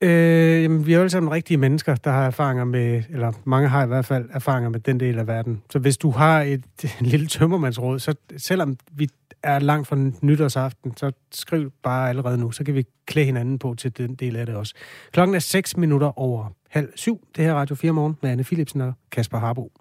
Øh, 0.03 0.63
jamen, 0.63 0.85
vi 0.85 0.91
er 0.91 0.95
jo 0.95 1.01
alle 1.01 1.09
sammen 1.09 1.31
rigtige 1.31 1.57
mennesker, 1.57 1.95
der 1.95 2.11
har 2.11 2.25
erfaringer 2.25 2.63
med, 2.63 3.03
eller 3.09 3.31
mange 3.43 3.69
har 3.69 3.83
i 3.83 3.87
hvert 3.87 4.05
fald 4.05 4.29
erfaringer 4.31 4.69
med 4.69 4.79
den 4.79 4.99
del 4.99 5.19
af 5.19 5.27
verden. 5.27 5.61
Så 5.69 5.79
hvis 5.79 5.97
du 5.97 6.09
har 6.09 6.41
et, 6.41 6.63
et 6.83 7.01
lille 7.01 7.27
tømmermandsråd, 7.27 7.99
så 7.99 8.15
selvom 8.37 8.77
vi 8.91 9.09
er 9.43 9.59
langt 9.59 9.87
fra 9.87 9.95
nytårsaften, 10.21 10.97
så 10.97 11.11
skriv 11.31 11.71
bare 11.83 12.09
allerede 12.09 12.37
nu, 12.37 12.51
så 12.51 12.63
kan 12.63 12.75
vi 12.75 12.85
klæde 13.05 13.25
hinanden 13.25 13.59
på 13.59 13.75
til 13.77 13.97
den 13.97 14.15
del 14.15 14.35
af 14.35 14.45
det 14.45 14.55
også. 14.55 14.73
Klokken 15.11 15.35
er 15.35 15.39
6 15.39 15.77
minutter 15.77 16.19
over 16.19 16.45
halv 16.69 16.89
syv. 16.95 17.27
Det 17.35 17.43
her 17.43 17.51
er 17.51 17.55
Radio 17.55 17.75
4 17.75 17.91
Morgen 17.91 18.17
med 18.21 18.31
Anne 18.31 18.43
Philipsen 18.43 18.81
og 18.81 18.93
Kasper 19.11 19.37
Harbo. 19.37 19.71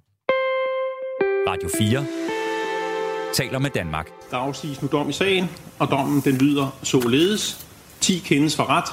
Radio 1.48 1.68
4 1.78 2.06
taler 3.34 3.58
med 3.58 3.70
Danmark. 3.70 4.10
Der 4.30 4.36
afsiges 4.36 4.82
nu 4.82 4.88
dom 4.92 5.08
i 5.08 5.12
sagen, 5.12 5.50
og 5.78 5.90
dommen 5.90 6.20
den 6.20 6.36
lyder 6.36 6.78
således. 6.82 7.66
10 8.00 8.18
kendes 8.18 8.56
for 8.56 8.70
ret. 8.70 8.88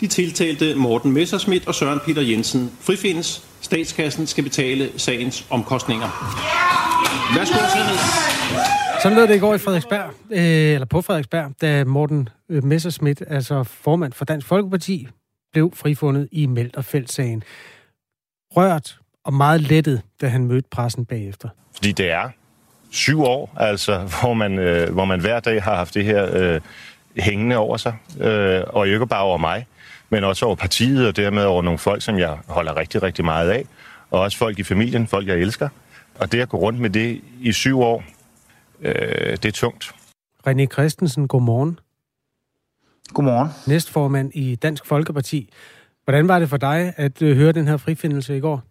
De 0.00 0.06
tiltalte 0.06 0.74
Morten 0.74 1.12
Messerschmidt 1.12 1.68
og 1.68 1.74
Søren 1.74 2.00
Peter 2.06 2.22
Jensen 2.22 2.72
frifindes. 2.80 3.48
Statskassen 3.60 4.26
skal 4.26 4.44
betale 4.44 4.90
sagens 4.96 5.46
omkostninger. 5.50 6.63
Værsgo. 7.36 7.58
Sådan 9.02 9.18
lød 9.18 9.28
det 9.28 9.36
i 9.36 9.38
går 9.38 9.54
i 9.54 9.58
Frederiksberg, 9.58 10.10
øh, 10.30 10.74
eller 10.74 10.86
på 10.86 11.00
Frederiksberg, 11.00 11.52
da 11.60 11.84
Morten 11.84 12.28
øh, 12.48 12.64
Messerschmidt, 12.64 13.22
altså 13.28 13.62
formand 13.64 14.12
for 14.12 14.24
Dansk 14.24 14.46
Folkeparti, 14.46 15.08
blev 15.52 15.72
frifundet 15.74 16.28
i 16.32 16.46
Melterfeld-sagen. 16.46 17.42
Rørt 18.56 18.98
og 19.24 19.34
meget 19.34 19.60
lettet, 19.60 20.02
da 20.20 20.28
han 20.28 20.44
mødte 20.44 20.68
pressen 20.70 21.04
bagefter. 21.04 21.48
Fordi 21.74 21.92
det 21.92 22.10
er 22.10 22.28
syv 22.90 23.22
år, 23.22 23.54
altså, 23.56 23.98
hvor 24.20 24.34
man, 24.34 24.58
øh, 24.58 24.92
hvor 24.92 25.04
man 25.04 25.20
hver 25.20 25.40
dag 25.40 25.62
har 25.62 25.76
haft 25.76 25.94
det 25.94 26.04
her 26.04 26.28
øh, 26.32 26.60
hængende 27.16 27.56
over 27.56 27.76
sig. 27.76 27.94
Øh, 28.20 28.62
og 28.66 28.88
ikke 28.88 29.06
bare 29.06 29.22
over 29.22 29.38
mig, 29.38 29.66
men 30.10 30.24
også 30.24 30.46
over 30.46 30.54
partiet, 30.54 31.08
og 31.08 31.16
dermed 31.16 31.44
over 31.44 31.62
nogle 31.62 31.78
folk, 31.78 32.02
som 32.02 32.18
jeg 32.18 32.38
holder 32.48 32.76
rigtig, 32.76 33.02
rigtig 33.02 33.24
meget 33.24 33.50
af. 33.50 33.64
Og 34.10 34.20
også 34.20 34.38
folk 34.38 34.58
i 34.58 34.62
familien, 34.62 35.06
folk 35.06 35.28
jeg 35.28 35.36
elsker. 35.36 35.68
Og 36.20 36.32
det 36.32 36.40
at 36.40 36.48
gå 36.48 36.56
rundt 36.56 36.80
med 36.80 36.90
det 36.90 37.20
i 37.40 37.52
syv 37.52 37.80
år, 37.80 38.04
øh, 38.80 38.92
det 39.36 39.44
er 39.44 39.52
tungt. 39.52 39.94
René 40.46 40.66
Christensen, 40.66 41.28
godmorgen. 41.28 41.78
Godmorgen. 43.14 43.48
Næstformand 43.66 44.30
i 44.34 44.54
Dansk 44.54 44.86
Folkeparti. 44.86 45.52
Hvordan 46.04 46.28
var 46.28 46.38
det 46.38 46.48
for 46.48 46.56
dig 46.56 46.92
at 46.96 47.22
øh, 47.22 47.36
høre 47.36 47.52
den 47.52 47.68
her 47.68 47.76
frifindelse 47.76 48.36
i 48.36 48.40
går? 48.40 48.62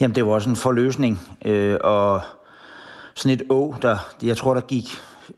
Jamen, 0.00 0.14
det 0.14 0.26
var 0.26 0.32
også 0.32 0.50
en 0.50 0.56
forløsning, 0.56 1.20
øh, 1.44 1.78
og 1.84 2.20
sådan 3.14 3.40
et 3.40 3.42
å, 3.50 3.74
der, 3.82 3.98
jeg 4.22 4.36
tror, 4.36 4.54
der 4.54 4.60
gik 4.60 4.84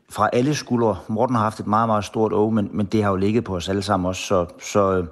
fra 0.09 0.29
alle 0.33 0.55
skuldre. 0.55 0.97
Morten 1.07 1.35
har 1.35 1.43
haft 1.43 1.59
et 1.59 1.67
meget, 1.67 1.87
meget 1.87 2.05
stort 2.05 2.33
å, 2.33 2.49
men, 2.49 2.69
men 2.73 2.85
det 2.85 3.03
har 3.03 3.09
jo 3.09 3.15
ligget 3.15 3.43
på 3.43 3.55
os 3.55 3.69
alle 3.69 3.81
sammen 3.81 4.07
også, 4.07 4.21
så, 4.21 4.45
så 4.61 4.97
øh, 4.97 5.07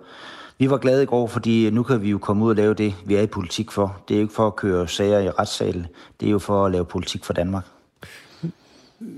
vi 0.59 0.69
var 0.69 0.77
glade 0.77 1.03
i 1.03 1.05
går, 1.05 1.27
fordi 1.27 1.69
nu 1.69 1.83
kan 1.83 2.01
vi 2.01 2.09
jo 2.09 2.17
komme 2.17 2.45
ud 2.45 2.49
og 2.49 2.55
lave 2.55 2.73
det, 2.73 2.95
vi 3.05 3.15
er 3.15 3.21
i 3.21 3.27
politik 3.27 3.71
for. 3.71 4.01
Det 4.07 4.13
er 4.13 4.19
jo 4.19 4.21
ikke 4.21 4.33
for 4.33 4.47
at 4.47 4.55
køre 4.55 4.87
sager 4.87 5.19
i 5.19 5.29
retssalen, 5.29 5.87
det 6.19 6.27
er 6.27 6.31
jo 6.31 6.39
for 6.39 6.65
at 6.65 6.71
lave 6.71 6.85
politik 6.85 7.25
for 7.25 7.33
Danmark. 7.33 7.65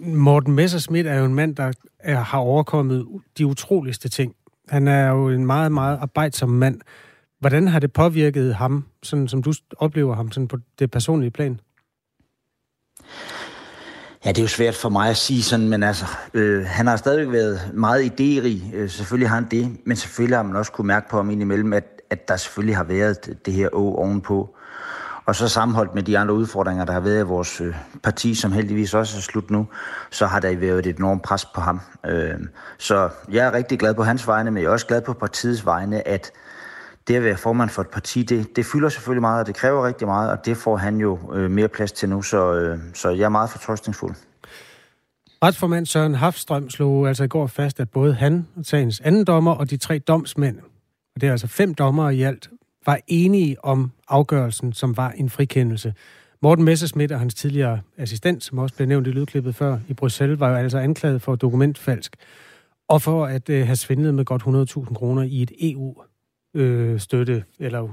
Morten 0.03 0.53
Messerschmidt 0.53 1.07
er 1.07 1.15
jo 1.15 1.25
en 1.25 1.35
mand, 1.35 1.55
der 1.55 1.71
er, 1.99 2.15
har 2.15 2.37
overkommet 2.37 3.07
de 3.37 3.45
utroligste 3.45 4.09
ting. 4.09 4.35
Han 4.69 4.87
er 4.87 5.09
jo 5.09 5.29
en 5.29 5.45
meget, 5.45 5.71
meget 5.71 5.97
arbejdsom 6.01 6.49
mand. 6.49 6.81
Hvordan 7.39 7.67
har 7.67 7.79
det 7.79 7.93
påvirket 7.93 8.55
ham, 8.55 8.85
sådan 9.03 9.27
som 9.27 9.43
du 9.43 9.53
oplever 9.77 10.15
ham 10.15 10.31
sådan 10.31 10.47
på 10.47 10.57
det 10.79 10.91
personlige 10.91 11.31
plan? 11.31 11.59
Ja, 14.25 14.29
det 14.29 14.37
er 14.37 14.41
jo 14.41 14.47
svært 14.47 14.75
for 14.75 14.89
mig 14.89 15.09
at 15.09 15.17
sige 15.17 15.43
sådan, 15.43 15.69
men 15.69 15.83
altså, 15.83 16.05
øh, 16.33 16.65
han 16.65 16.87
har 16.87 16.95
stadigvæk 16.95 17.33
været 17.33 17.71
meget 17.73 18.01
idérig. 18.01 18.75
Øh, 18.75 18.89
selvfølgelig 18.89 19.29
har 19.29 19.35
han 19.35 19.47
det, 19.51 19.77
men 19.85 19.97
selvfølgelig 19.97 20.37
har 20.37 20.43
man 20.43 20.55
også 20.55 20.71
kunne 20.71 20.87
mærke 20.87 21.09
på 21.09 21.17
ham 21.17 21.29
indimellem, 21.29 21.73
at, 21.73 22.01
at 22.09 22.27
der 22.27 22.37
selvfølgelig 22.37 22.77
har 22.77 22.83
været 22.83 23.37
det 23.45 23.53
her 23.53 23.69
å 23.73 23.95
ovenpå. 23.95 24.55
Og 25.25 25.35
så 25.35 25.47
sammenholdt 25.47 25.95
med 25.95 26.03
de 26.03 26.17
andre 26.17 26.33
udfordringer, 26.33 26.85
der 26.85 26.93
har 26.93 26.99
været 26.99 27.19
i 27.19 27.23
vores 27.23 27.61
øh, 27.61 27.75
parti, 28.03 28.35
som 28.35 28.51
heldigvis 28.51 28.93
også 28.93 29.17
er 29.17 29.21
slut 29.21 29.51
nu, 29.51 29.67
så 30.11 30.25
har 30.25 30.39
der 30.39 30.55
været 30.55 30.85
et 30.85 30.97
enormt 30.97 31.23
pres 31.23 31.45
på 31.45 31.61
ham. 31.61 31.81
Øh, 32.05 32.39
så 32.77 33.09
jeg 33.31 33.47
er 33.47 33.53
rigtig 33.53 33.79
glad 33.79 33.93
på 33.93 34.03
hans 34.03 34.27
vegne, 34.27 34.51
men 34.51 34.63
jeg 34.63 34.69
er 34.69 34.73
også 34.73 34.87
glad 34.87 35.01
på 35.01 35.13
partiets 35.13 35.65
vegne, 35.65 36.07
at 36.07 36.31
det 37.07 37.15
at 37.15 37.23
være 37.23 37.37
formand 37.37 37.69
for 37.69 37.81
et 37.81 37.89
parti, 37.89 38.23
det, 38.23 38.55
det 38.55 38.65
fylder 38.65 38.89
selvfølgelig 38.89 39.21
meget, 39.21 39.39
og 39.39 39.47
det 39.47 39.55
kræver 39.55 39.87
rigtig 39.87 40.07
meget, 40.07 40.31
og 40.31 40.45
det 40.45 40.57
får 40.57 40.77
han 40.77 40.97
jo 40.97 41.19
øh, 41.33 41.51
mere 41.51 41.67
plads 41.67 41.91
til 41.91 42.09
nu, 42.09 42.21
så, 42.21 42.53
øh, 42.53 42.79
så 42.93 43.09
jeg 43.09 43.23
er 43.23 43.29
meget 43.29 43.49
fortrøstningsfuld. 43.49 44.15
Retsformand 45.43 45.85
Søren 45.85 46.15
Hafstrøm 46.15 46.69
slog 46.69 47.07
altså 47.07 47.23
i 47.23 47.27
går 47.27 47.47
fast, 47.47 47.79
at 47.79 47.89
både 47.89 48.13
han, 48.13 48.47
sagens 48.63 48.99
anden 48.99 49.25
dommer, 49.25 49.51
og 49.51 49.69
de 49.69 49.77
tre 49.77 49.99
domsmænd, 49.99 50.57
og 51.15 51.21
det 51.21 51.27
er 51.27 51.31
altså 51.31 51.47
fem 51.47 51.73
dommere 51.73 52.15
i 52.15 52.21
alt, 52.21 52.49
var 52.85 52.99
enige 53.07 53.65
om 53.65 53.91
afgørelsen, 54.07 54.73
som 54.73 54.97
var 54.97 55.09
en 55.09 55.29
frikendelse. 55.29 55.93
Morten 56.41 56.65
Messerschmidt 56.65 57.11
og 57.11 57.19
hans 57.19 57.33
tidligere 57.33 57.79
assistent, 57.97 58.43
som 58.43 58.57
også 58.57 58.75
blev 58.75 58.87
nævnt 58.87 59.07
i 59.07 59.09
lydklippet 59.09 59.55
før 59.55 59.77
i 59.87 59.93
Bruxelles, 59.93 60.39
var 60.39 60.49
jo 60.49 60.55
altså 60.55 60.77
anklaget 60.77 61.21
for 61.21 61.35
dokumentfalsk, 61.35 62.15
og 62.87 63.01
for 63.01 63.25
at 63.25 63.49
øh, 63.49 63.65
have 63.65 63.75
svindlet 63.75 64.13
med 64.13 64.25
godt 64.25 64.43
100.000 64.43 64.93
kroner 64.93 65.23
i 65.23 65.41
et 65.41 65.51
EU 65.59 65.95
øh, 66.53 66.99
støtte, 66.99 67.43
eller 67.59 67.87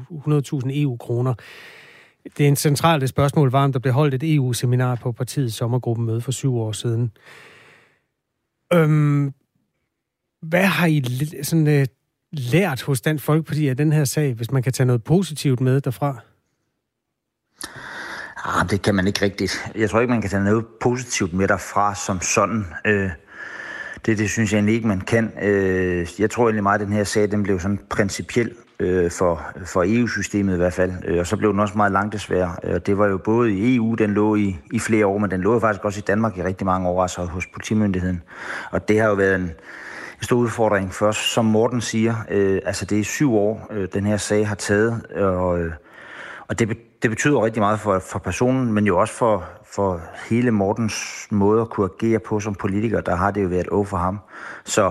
100.000 0.64 0.82
EU-kroner. 0.82 1.34
Det 2.36 2.44
er 2.44 2.48
en 2.48 2.56
centralt 2.56 3.08
spørgsmål 3.08 3.50
var, 3.50 3.64
om 3.64 3.72
der 3.72 3.78
blev 3.78 3.92
holdt 3.92 4.14
et 4.14 4.34
EU-seminar 4.34 4.94
på 4.94 5.12
partiets 5.12 5.54
sommergruppemøde 5.56 6.20
for 6.20 6.32
syv 6.32 6.56
år 6.56 6.72
siden. 6.72 7.12
Øhm, 8.72 9.32
hvad 10.42 10.64
har 10.64 10.86
I 10.86 11.00
lidt 11.00 11.46
sådan, 11.46 11.66
øh, 11.66 11.86
lært 12.32 12.82
hos 12.82 13.00
Dansk 13.00 13.24
Folkeparti 13.24 13.68
af 13.68 13.76
den 13.76 13.92
her 13.92 14.04
sag, 14.04 14.34
hvis 14.34 14.50
man 14.50 14.62
kan 14.62 14.72
tage 14.72 14.86
noget 14.86 15.04
positivt 15.04 15.60
med 15.60 15.80
derfra? 15.80 16.20
Ah, 18.44 18.70
det 18.70 18.82
kan 18.82 18.94
man 18.94 19.06
ikke 19.06 19.22
rigtigt. 19.22 19.70
Jeg 19.74 19.90
tror 19.90 20.00
ikke, 20.00 20.10
man 20.10 20.20
kan 20.20 20.30
tage 20.30 20.44
noget 20.44 20.66
positivt 20.80 21.32
med 21.32 21.48
derfra 21.48 21.94
som 21.94 22.20
sådan. 22.20 22.64
Øh, 22.86 23.10
det, 24.08 24.18
det 24.18 24.30
synes 24.30 24.52
jeg 24.52 24.58
egentlig 24.58 24.74
ikke, 24.74 24.88
man 24.88 25.00
kan. 25.00 25.32
Øh, 25.42 26.06
jeg 26.18 26.30
tror 26.30 26.44
egentlig 26.44 26.62
meget, 26.62 26.80
at 26.80 26.86
den 26.86 26.94
her 26.94 27.04
sag 27.04 27.30
den 27.30 27.42
blev 27.42 27.60
sådan 27.60 27.80
principiel 27.90 28.52
øh, 28.80 29.10
for, 29.10 29.42
for 29.64 29.84
EU-systemet 29.86 30.54
i 30.54 30.56
hvert 30.56 30.72
fald. 30.72 30.92
Øh, 31.04 31.18
og 31.18 31.26
så 31.26 31.36
blev 31.36 31.52
den 31.52 31.60
også 31.60 31.74
meget 31.76 31.92
langt 31.92 32.12
desværre. 32.12 32.56
Øh, 32.64 32.80
det 32.86 32.98
var 32.98 33.06
jo 33.06 33.18
både 33.18 33.52
i 33.52 33.76
EU, 33.76 33.94
den 33.94 34.10
lå 34.10 34.34
i, 34.36 34.56
i 34.72 34.78
flere 34.78 35.06
år, 35.06 35.18
men 35.18 35.30
den 35.30 35.40
lå 35.40 35.52
jo 35.52 35.58
faktisk 35.58 35.84
også 35.84 35.98
i 35.98 36.02
Danmark 36.06 36.38
i 36.38 36.42
rigtig 36.42 36.66
mange 36.66 36.88
år, 36.88 37.02
altså 37.02 37.24
hos 37.24 37.46
politimyndigheden. 37.46 38.22
Og 38.70 38.88
det 38.88 39.00
har 39.00 39.08
jo 39.08 39.14
været 39.14 39.34
en, 39.34 39.42
en 39.42 40.22
stor 40.22 40.36
udfordring 40.36 40.94
først, 40.94 41.32
som 41.32 41.44
Morten 41.44 41.80
siger. 41.80 42.14
Øh, 42.30 42.60
altså 42.64 42.84
det 42.84 43.00
er 43.00 43.04
syv 43.04 43.34
år, 43.34 43.66
øh, 43.70 43.88
den 43.94 44.06
her 44.06 44.16
sag 44.16 44.48
har 44.48 44.54
taget, 44.54 45.06
og, 45.16 45.60
øh, 45.60 45.72
og 46.48 46.58
det, 46.58 46.78
det 47.02 47.10
betyder 47.10 47.44
rigtig 47.44 47.60
meget 47.60 47.80
for, 47.80 47.98
for 47.98 48.18
personen, 48.18 48.72
men 48.72 48.86
jo 48.86 48.98
også 48.98 49.14
for, 49.14 49.44
for 49.64 50.00
hele 50.30 50.50
Mortens 50.50 51.26
måde 51.30 51.60
at 51.60 51.70
kunne 51.70 51.90
agere 52.00 52.18
på 52.18 52.40
som 52.40 52.54
politiker. 52.54 53.00
Der 53.00 53.16
har 53.16 53.30
det 53.30 53.42
jo 53.42 53.48
været 53.48 53.68
over 53.68 53.84
for 53.84 53.96
ham. 53.96 54.18
Så 54.64 54.90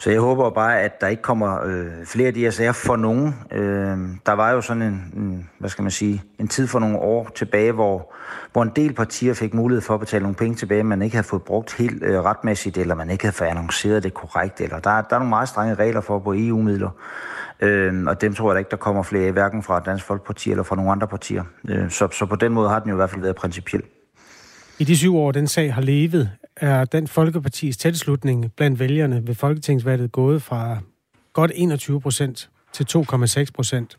Så 0.00 0.10
jeg 0.10 0.20
håber 0.20 0.50
bare, 0.50 0.80
at 0.80 1.00
der 1.00 1.06
ikke 1.06 1.22
kommer 1.22 1.64
øh, 1.64 2.06
flere 2.06 2.26
af 2.26 2.34
de 2.34 2.40
her 2.40 2.50
sager 2.50 2.72
for 2.72 2.96
nogen. 2.96 3.34
Øh, 3.52 3.98
der 4.26 4.32
var 4.32 4.50
jo 4.50 4.60
sådan 4.60 4.82
en, 4.82 5.12
en, 5.16 5.50
hvad 5.58 5.70
skal 5.70 5.82
man 5.82 5.90
sige, 5.90 6.22
en 6.38 6.48
tid 6.48 6.66
for 6.66 6.78
nogle 6.78 6.98
år 6.98 7.30
tilbage, 7.34 7.72
hvor, 7.72 8.14
hvor 8.52 8.62
en 8.62 8.72
del 8.76 8.92
partier 8.94 9.34
fik 9.34 9.54
mulighed 9.54 9.82
for 9.82 9.94
at 9.94 10.00
betale 10.00 10.22
nogle 10.22 10.36
penge 10.36 10.56
tilbage, 10.56 10.84
man 10.84 11.02
ikke 11.02 11.16
havde 11.16 11.26
fået 11.26 11.42
brugt 11.42 11.74
helt 11.74 12.02
øh, 12.02 12.20
retmæssigt, 12.24 12.78
eller 12.78 12.94
man 12.94 13.10
ikke 13.10 13.24
havde 13.24 13.36
fået 13.36 13.48
annonceret 13.48 14.02
det 14.02 14.14
korrekt. 14.14 14.60
Eller 14.60 14.78
der, 14.78 14.90
der 14.90 15.14
er 15.14 15.18
nogle 15.18 15.28
meget 15.28 15.48
strenge 15.48 15.74
regler 15.74 16.00
for 16.00 16.18
på 16.18 16.34
EU-midler. 16.36 16.90
Øh, 17.60 18.04
og 18.06 18.20
dem 18.20 18.34
tror 18.34 18.50
jeg 18.50 18.54
da 18.54 18.58
ikke, 18.58 18.70
der 18.70 18.76
kommer 18.76 19.02
flere, 19.02 19.32
hverken 19.32 19.62
fra 19.62 19.80
Dansk 19.80 20.04
Folkeparti 20.04 20.50
eller 20.50 20.62
fra 20.62 20.76
nogle 20.76 20.90
andre 20.92 21.08
partier. 21.08 21.44
Øh, 21.68 21.90
så, 21.90 22.08
så 22.12 22.26
på 22.26 22.36
den 22.36 22.52
måde 22.52 22.68
har 22.68 22.78
den 22.78 22.88
jo 22.88 22.94
i 22.94 22.96
hvert 22.96 23.10
fald 23.10 23.22
været 23.22 23.36
principiel. 23.36 23.82
I 24.78 24.84
de 24.84 24.96
syv 24.96 25.16
år, 25.16 25.32
den 25.32 25.46
sag 25.46 25.74
har 25.74 25.82
levet, 25.82 26.30
er 26.56 26.84
den 26.84 27.08
Folkepartis 27.08 27.76
tilslutning 27.76 28.52
blandt 28.56 28.80
vælgerne 28.80 29.26
ved 29.26 29.34
Folketingsvalget 29.34 30.12
gået 30.12 30.42
fra 30.42 30.78
godt 31.32 31.52
21 31.54 32.00
procent 32.00 32.50
til 32.72 32.86
2,6 32.96 33.44
procent. 33.54 33.96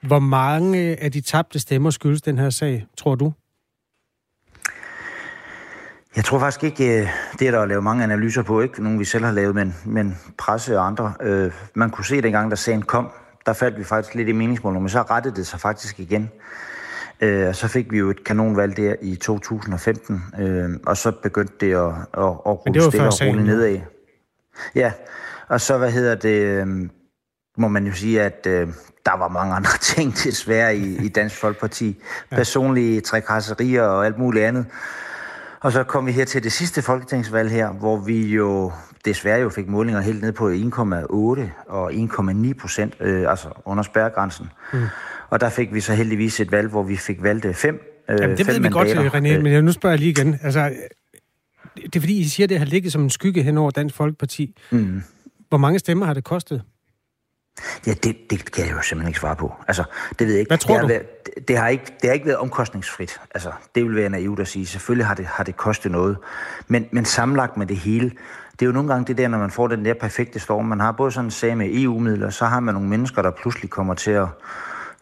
Hvor 0.00 0.18
mange 0.18 0.78
af 1.02 1.12
de 1.12 1.20
tabte 1.20 1.58
stemmer 1.58 1.90
skyldes 1.90 2.22
den 2.22 2.38
her 2.38 2.50
sag, 2.50 2.86
tror 2.98 3.14
du? 3.14 3.32
Jeg 6.16 6.24
tror 6.24 6.38
faktisk 6.38 6.64
ikke, 6.64 7.00
øh, 7.00 7.08
det 7.38 7.48
er 7.48 7.50
der 7.50 7.60
at 7.60 7.68
lave 7.68 7.82
mange 7.82 8.04
analyser 8.04 8.42
på, 8.42 8.60
ikke 8.60 8.82
nogen 8.82 8.98
vi 8.98 9.04
selv 9.04 9.24
har 9.24 9.32
lavet, 9.32 9.54
men, 9.54 9.74
men 9.84 10.18
presse 10.38 10.78
og 10.78 10.86
andre. 10.86 11.12
Øh, 11.22 11.52
man 11.74 11.90
kunne 11.90 12.04
se 12.04 12.22
dengang, 12.22 12.50
da 12.50 12.56
sagen 12.56 12.82
kom, 12.82 13.10
der 13.46 13.52
faldt 13.52 13.78
vi 13.78 13.84
faktisk 13.84 14.14
lidt 14.14 14.28
i 14.28 14.32
meningsmål, 14.32 14.80
men 14.80 14.88
så 14.88 15.02
rettede 15.02 15.36
det 15.36 15.46
sig 15.46 15.60
faktisk 15.60 16.00
igen. 16.00 16.30
Øh, 17.20 17.48
og 17.48 17.56
så 17.56 17.68
fik 17.68 17.92
vi 17.92 17.98
jo 17.98 18.10
et 18.10 18.24
kanonvalg 18.24 18.76
der 18.76 18.94
i 19.02 19.16
2015, 19.16 20.22
øh, 20.38 20.70
og 20.86 20.96
så 20.96 21.12
begyndte 21.22 21.54
det 21.60 21.74
at, 21.74 21.86
at, 21.86 22.24
at 22.24 22.66
rulle 22.66 22.82
stille 22.82 23.06
og 23.06 23.20
rulle 23.20 23.44
nedad. 23.44 23.80
Ja, 24.74 24.92
og 25.48 25.60
så, 25.60 25.78
hvad 25.78 25.90
hedder 25.90 26.14
det, 26.14 26.40
øh, 26.40 26.66
må 27.58 27.68
man 27.68 27.86
jo 27.86 27.92
sige, 27.92 28.22
at 28.22 28.46
øh, 28.46 28.68
der 29.06 29.16
var 29.16 29.28
mange 29.28 29.54
andre 29.54 29.78
ting 29.94 30.14
desværre 30.24 30.76
i, 30.76 30.96
i 31.04 31.08
Dansk 31.08 31.36
Folkeparti. 31.36 32.02
Personlige 32.30 33.00
trækasserier 33.00 33.82
og 33.82 34.06
alt 34.06 34.18
muligt 34.18 34.44
andet. 34.44 34.66
Og 35.64 35.72
så 35.72 35.84
kom 35.84 36.06
vi 36.06 36.12
her 36.12 36.24
til 36.24 36.42
det 36.42 36.52
sidste 36.52 36.82
folketingsvalg 36.82 37.50
her, 37.50 37.72
hvor 37.72 37.96
vi 37.96 38.26
jo 38.26 38.72
desværre 39.04 39.40
jo 39.40 39.48
fik 39.48 39.68
målinger 39.68 40.00
helt 40.00 40.22
ned 40.22 40.32
på 40.32 40.50
1,8 40.50 41.72
og 41.72 41.92
1,9 41.92 42.52
procent, 42.60 42.94
øh, 43.00 43.30
altså 43.30 43.48
under 43.64 43.82
spærregrænsen. 43.82 44.46
Mm. 44.72 44.82
Og 45.30 45.40
der 45.40 45.48
fik 45.48 45.74
vi 45.74 45.80
så 45.80 45.94
heldigvis 45.94 46.40
et 46.40 46.52
valg, 46.52 46.68
hvor 46.68 46.82
vi 46.82 46.96
fik 46.96 47.22
valgt 47.22 47.56
fem 47.56 48.04
øh, 48.10 48.18
Jamen, 48.20 48.38
det 48.38 48.46
ved 48.46 48.60
vi 48.60 48.68
godt, 48.68 48.88
René, 48.88 49.42
men 49.42 49.64
nu 49.64 49.72
spørger 49.72 49.92
jeg 49.92 49.98
lige 49.98 50.10
igen. 50.10 50.38
Altså, 50.42 50.72
det 51.76 51.96
er 51.96 52.00
fordi, 52.00 52.18
I 52.18 52.24
siger, 52.24 52.44
at 52.44 52.50
det 52.50 52.58
har 52.58 52.66
ligget 52.66 52.92
som 52.92 53.02
en 53.02 53.10
skygge 53.10 53.42
hen 53.42 53.58
over 53.58 53.70
Dansk 53.70 53.94
Folkeparti. 53.94 54.56
Mm. 54.70 55.02
Hvor 55.48 55.58
mange 55.58 55.78
stemmer 55.78 56.06
har 56.06 56.14
det 56.14 56.24
kostet? 56.24 56.62
Ja, 57.86 57.92
det, 57.92 58.30
det 58.30 58.52
kan 58.52 58.64
jeg 58.66 58.72
jo 58.72 58.82
simpelthen 58.82 59.08
ikke 59.08 59.20
svare 59.20 59.36
på. 59.36 59.52
Altså, 59.68 59.84
det 60.18 60.26
ved 60.26 60.34
jeg 60.34 60.40
ikke. 60.40 60.50
Hvad 60.50 60.58
tror 60.58 60.74
det 60.74 60.82
du? 60.82 60.86
Har 60.86 60.92
været, 60.94 61.48
det, 61.48 61.58
har 61.58 61.68
ikke, 61.68 61.84
det 62.00 62.08
har 62.08 62.14
ikke 62.14 62.26
været 62.26 62.38
omkostningsfrit. 62.38 63.20
Altså, 63.34 63.52
det 63.74 63.84
vil 63.84 63.96
være 63.96 64.08
naivt 64.08 64.40
at 64.40 64.48
sige. 64.48 64.66
Selvfølgelig 64.66 65.06
har 65.06 65.14
det, 65.14 65.26
har 65.26 65.44
det 65.44 65.56
kostet 65.56 65.92
noget. 65.92 66.16
Men, 66.68 66.86
men 66.92 67.04
sammenlagt 67.04 67.56
med 67.56 67.66
det 67.66 67.76
hele, 67.76 68.12
det 68.52 68.62
er 68.62 68.66
jo 68.66 68.72
nogle 68.72 68.88
gange 68.88 69.06
det 69.06 69.18
der, 69.18 69.28
når 69.28 69.38
man 69.38 69.50
får 69.50 69.68
den 69.68 69.84
der 69.84 69.94
perfekte 69.94 70.40
storm. 70.40 70.64
Man 70.64 70.80
har 70.80 70.92
både 70.92 71.10
sådan 71.10 71.24
en 71.24 71.30
sag 71.30 71.56
med 71.56 71.68
EU-midler, 71.72 72.30
så 72.30 72.46
har 72.46 72.60
man 72.60 72.74
nogle 72.74 72.88
mennesker, 72.88 73.22
der 73.22 73.30
pludselig 73.30 73.70
kommer 73.70 73.94
til 73.94 74.10
at 74.10 74.26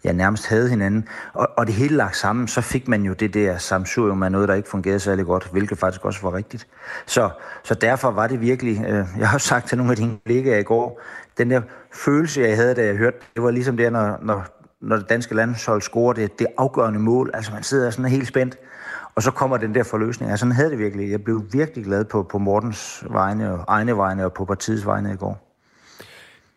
ja, 0.05 0.13
nærmest 0.13 0.47
havde 0.47 0.69
hinanden. 0.69 1.09
Og, 1.33 1.49
og 1.57 1.67
det 1.67 1.75
hele 1.75 1.97
lagt 1.97 2.17
sammen, 2.17 2.49
så 2.49 2.61
fik 2.61 2.89
man 2.89 3.03
jo 3.03 3.13
det 3.13 3.35
der 3.35 3.59
samsurium 3.59 4.23
af 4.23 4.33
noget, 4.33 4.49
der 4.49 4.55
ikke 4.55 4.69
fungerede 4.69 5.01
særlig 5.01 5.27
godt, 5.27 5.49
hvilket 5.53 5.79
faktisk 5.79 6.05
også 6.05 6.21
var 6.23 6.35
rigtigt. 6.35 6.67
Så, 7.07 7.31
så 7.65 7.75
derfor 7.75 8.11
var 8.11 8.27
det 8.27 8.41
virkelig, 8.41 8.85
øh, 8.89 9.07
jeg 9.19 9.29
har 9.29 9.39
sagt 9.39 9.69
til 9.69 9.79
nogle 9.79 9.93
af 9.93 9.97
dine 9.97 10.19
kollegaer 10.27 10.59
i 10.59 10.63
går, 10.63 11.01
den 11.39 11.51
der 11.51 11.61
følelse, 11.93 12.41
jeg 12.41 12.57
havde, 12.57 12.75
da 12.75 12.85
jeg 12.85 12.97
hørte, 12.97 13.17
det 13.35 13.43
var 13.43 13.51
ligesom 13.51 13.77
det, 13.77 13.93
når, 13.93 14.19
når, 14.23 14.47
når 14.81 14.97
det 14.97 15.09
danske 15.09 15.35
landshold 15.35 15.83
scorer 15.83 16.13
det, 16.13 16.39
det 16.39 16.47
afgørende 16.59 16.99
mål. 16.99 17.31
Altså 17.35 17.53
man 17.53 17.63
sidder 17.63 17.91
sådan 17.91 18.11
helt 18.11 18.29
spændt, 18.29 18.59
og 19.15 19.23
så 19.23 19.31
kommer 19.31 19.57
den 19.57 19.75
der 19.75 19.83
forløsning. 19.83 20.31
Altså 20.31 20.43
sådan 20.43 20.55
havde 20.55 20.71
det 20.71 20.79
virkelig. 20.79 21.11
Jeg 21.11 21.25
blev 21.25 21.43
virkelig 21.53 21.85
glad 21.85 22.05
på, 22.05 22.23
på 22.23 22.39
Mortens 22.39 23.05
vegne 23.11 23.53
og 23.53 23.65
egne 23.69 23.97
vegne 23.97 24.25
og 24.25 24.33
på 24.33 24.45
partiets 24.45 24.87
vegne 24.87 25.13
i 25.13 25.17
går. 25.17 25.52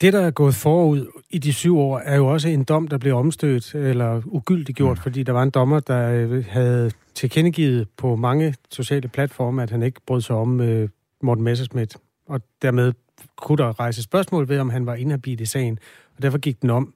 Det, 0.05 0.13
der 0.13 0.21
er 0.21 0.31
gået 0.31 0.55
forud 0.55 1.21
i 1.29 1.37
de 1.37 1.53
syv 1.53 1.77
år, 1.77 1.99
er 1.99 2.15
jo 2.15 2.27
også 2.27 2.49
en 2.49 2.63
dom, 2.63 2.87
der 2.87 2.97
blev 2.97 3.15
omstødt 3.15 3.75
eller 3.75 4.21
ugyldiggjort, 4.25 4.97
mm. 4.97 5.01
fordi 5.01 5.23
der 5.23 5.31
var 5.31 5.43
en 5.43 5.49
dommer, 5.49 5.79
der 5.79 6.11
øh, 6.11 6.45
havde 6.45 6.91
tilkendegivet 7.15 7.87
på 7.97 8.15
mange 8.15 8.55
sociale 8.71 9.07
platforme, 9.07 9.63
at 9.63 9.69
han 9.69 9.83
ikke 9.83 10.01
brød 10.07 10.21
sig 10.21 10.35
om 10.35 10.59
uh, 10.59 10.89
Morten 11.21 11.43
Messerschmidt. 11.43 11.97
Og 12.25 12.41
dermed 12.61 12.93
kunne 13.37 13.57
der 13.57 13.79
rejse 13.79 14.03
spørgsmål 14.03 14.49
ved, 14.49 14.59
om 14.59 14.69
han 14.69 14.85
var 14.85 14.95
inhabil 14.95 15.41
i 15.41 15.45
sagen, 15.45 15.79
og 16.17 16.21
derfor 16.21 16.37
gik 16.37 16.61
den 16.61 16.69
om. 16.69 16.93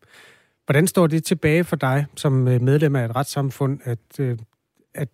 Hvordan 0.66 0.88
står 0.88 1.08
det 1.08 1.24
tilbage 1.24 1.64
for 1.64 1.76
dig 1.76 2.06
som 2.16 2.48
øh, 2.48 2.62
medlem 2.62 2.96
af 2.96 3.06
et 3.06 3.16
retssamfund, 3.16 3.80
at, 3.84 4.20
at 4.96 5.10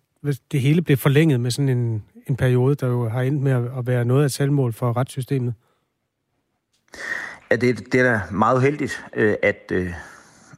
det 0.52 0.60
hele 0.60 0.82
blev 0.82 0.96
forlænget 0.96 1.40
med 1.40 1.50
sådan 1.50 1.68
en, 1.68 2.02
en 2.26 2.36
periode, 2.36 2.74
der 2.74 2.86
jo 2.86 3.08
har 3.08 3.22
endt 3.22 3.42
med 3.42 3.52
at 3.52 3.86
være 3.86 4.04
noget 4.04 4.22
af 4.22 4.26
et 4.26 4.32
selvmål 4.32 4.72
for 4.72 4.96
retssystemet? 4.96 5.54
At 7.50 7.60
det, 7.60 7.92
det 7.92 8.00
er 8.00 8.12
da 8.12 8.20
meget 8.30 8.56
uheldigt, 8.56 9.04
øh, 9.14 9.34
at, 9.42 9.72
øh, 9.72 9.92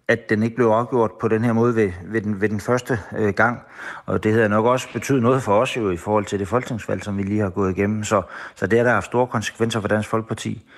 at 0.08 0.30
den 0.30 0.42
ikke 0.42 0.56
blev 0.56 0.66
afgjort 0.66 1.10
på 1.20 1.28
den 1.28 1.44
her 1.44 1.52
måde 1.52 1.76
ved, 1.76 1.92
ved, 2.04 2.20
den, 2.20 2.40
ved 2.40 2.48
den 2.48 2.60
første 2.60 2.98
øh, 3.18 3.34
gang. 3.34 3.60
Og 4.06 4.24
det 4.24 4.32
havde 4.32 4.48
nok 4.48 4.64
også 4.64 4.88
betydet 4.92 5.22
noget 5.22 5.42
for 5.42 5.60
os 5.60 5.76
jo 5.76 5.90
i 5.90 5.96
forhold 5.96 6.24
til 6.24 6.38
det 6.38 6.48
folketingsvalg, 6.48 7.04
som 7.04 7.18
vi 7.18 7.22
lige 7.22 7.40
har 7.40 7.50
gået 7.50 7.76
igennem. 7.76 8.04
Så, 8.04 8.22
så 8.54 8.66
det 8.66 8.78
har 8.78 8.84
der 8.84 8.92
haft 8.92 9.06
store 9.06 9.26
konsekvenser 9.26 9.80
for 9.80 9.88
Dansk 9.88 10.08
Folkeparti. 10.08 10.70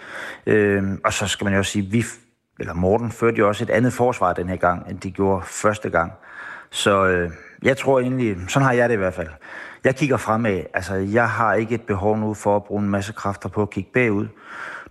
Øh, 0.46 0.84
og 1.04 1.12
så 1.12 1.26
skal 1.26 1.44
man 1.44 1.52
jo 1.52 1.58
også 1.58 1.72
sige, 1.72 1.90
vi, 1.90 2.04
eller 2.58 2.74
Morten 2.74 3.10
førte 3.10 3.36
jo 3.36 3.48
også 3.48 3.64
et 3.64 3.70
andet 3.70 3.92
forsvar 3.92 4.32
den 4.32 4.48
her 4.48 4.56
gang, 4.56 4.90
end 4.90 5.00
de 5.00 5.10
gjorde 5.10 5.42
første 5.46 5.90
gang. 5.90 6.12
Så 6.70 7.06
øh, 7.06 7.30
jeg 7.62 7.76
tror 7.76 8.00
egentlig, 8.00 8.36
sådan 8.48 8.66
har 8.66 8.72
jeg 8.72 8.88
det 8.88 8.94
i 8.94 8.98
hvert 8.98 9.14
fald. 9.14 9.28
Jeg 9.84 9.96
kigger 9.96 10.16
fremad. 10.16 10.62
Altså, 10.74 10.94
jeg 10.94 11.30
har 11.30 11.54
ikke 11.54 11.74
et 11.74 11.82
behov 11.82 12.18
nu 12.18 12.34
for 12.34 12.56
at 12.56 12.64
bruge 12.64 12.82
en 12.82 12.88
masse 12.88 13.12
kræfter 13.12 13.48
på 13.48 13.62
at 13.62 13.70
kigge 13.70 13.90
bagud. 13.94 14.26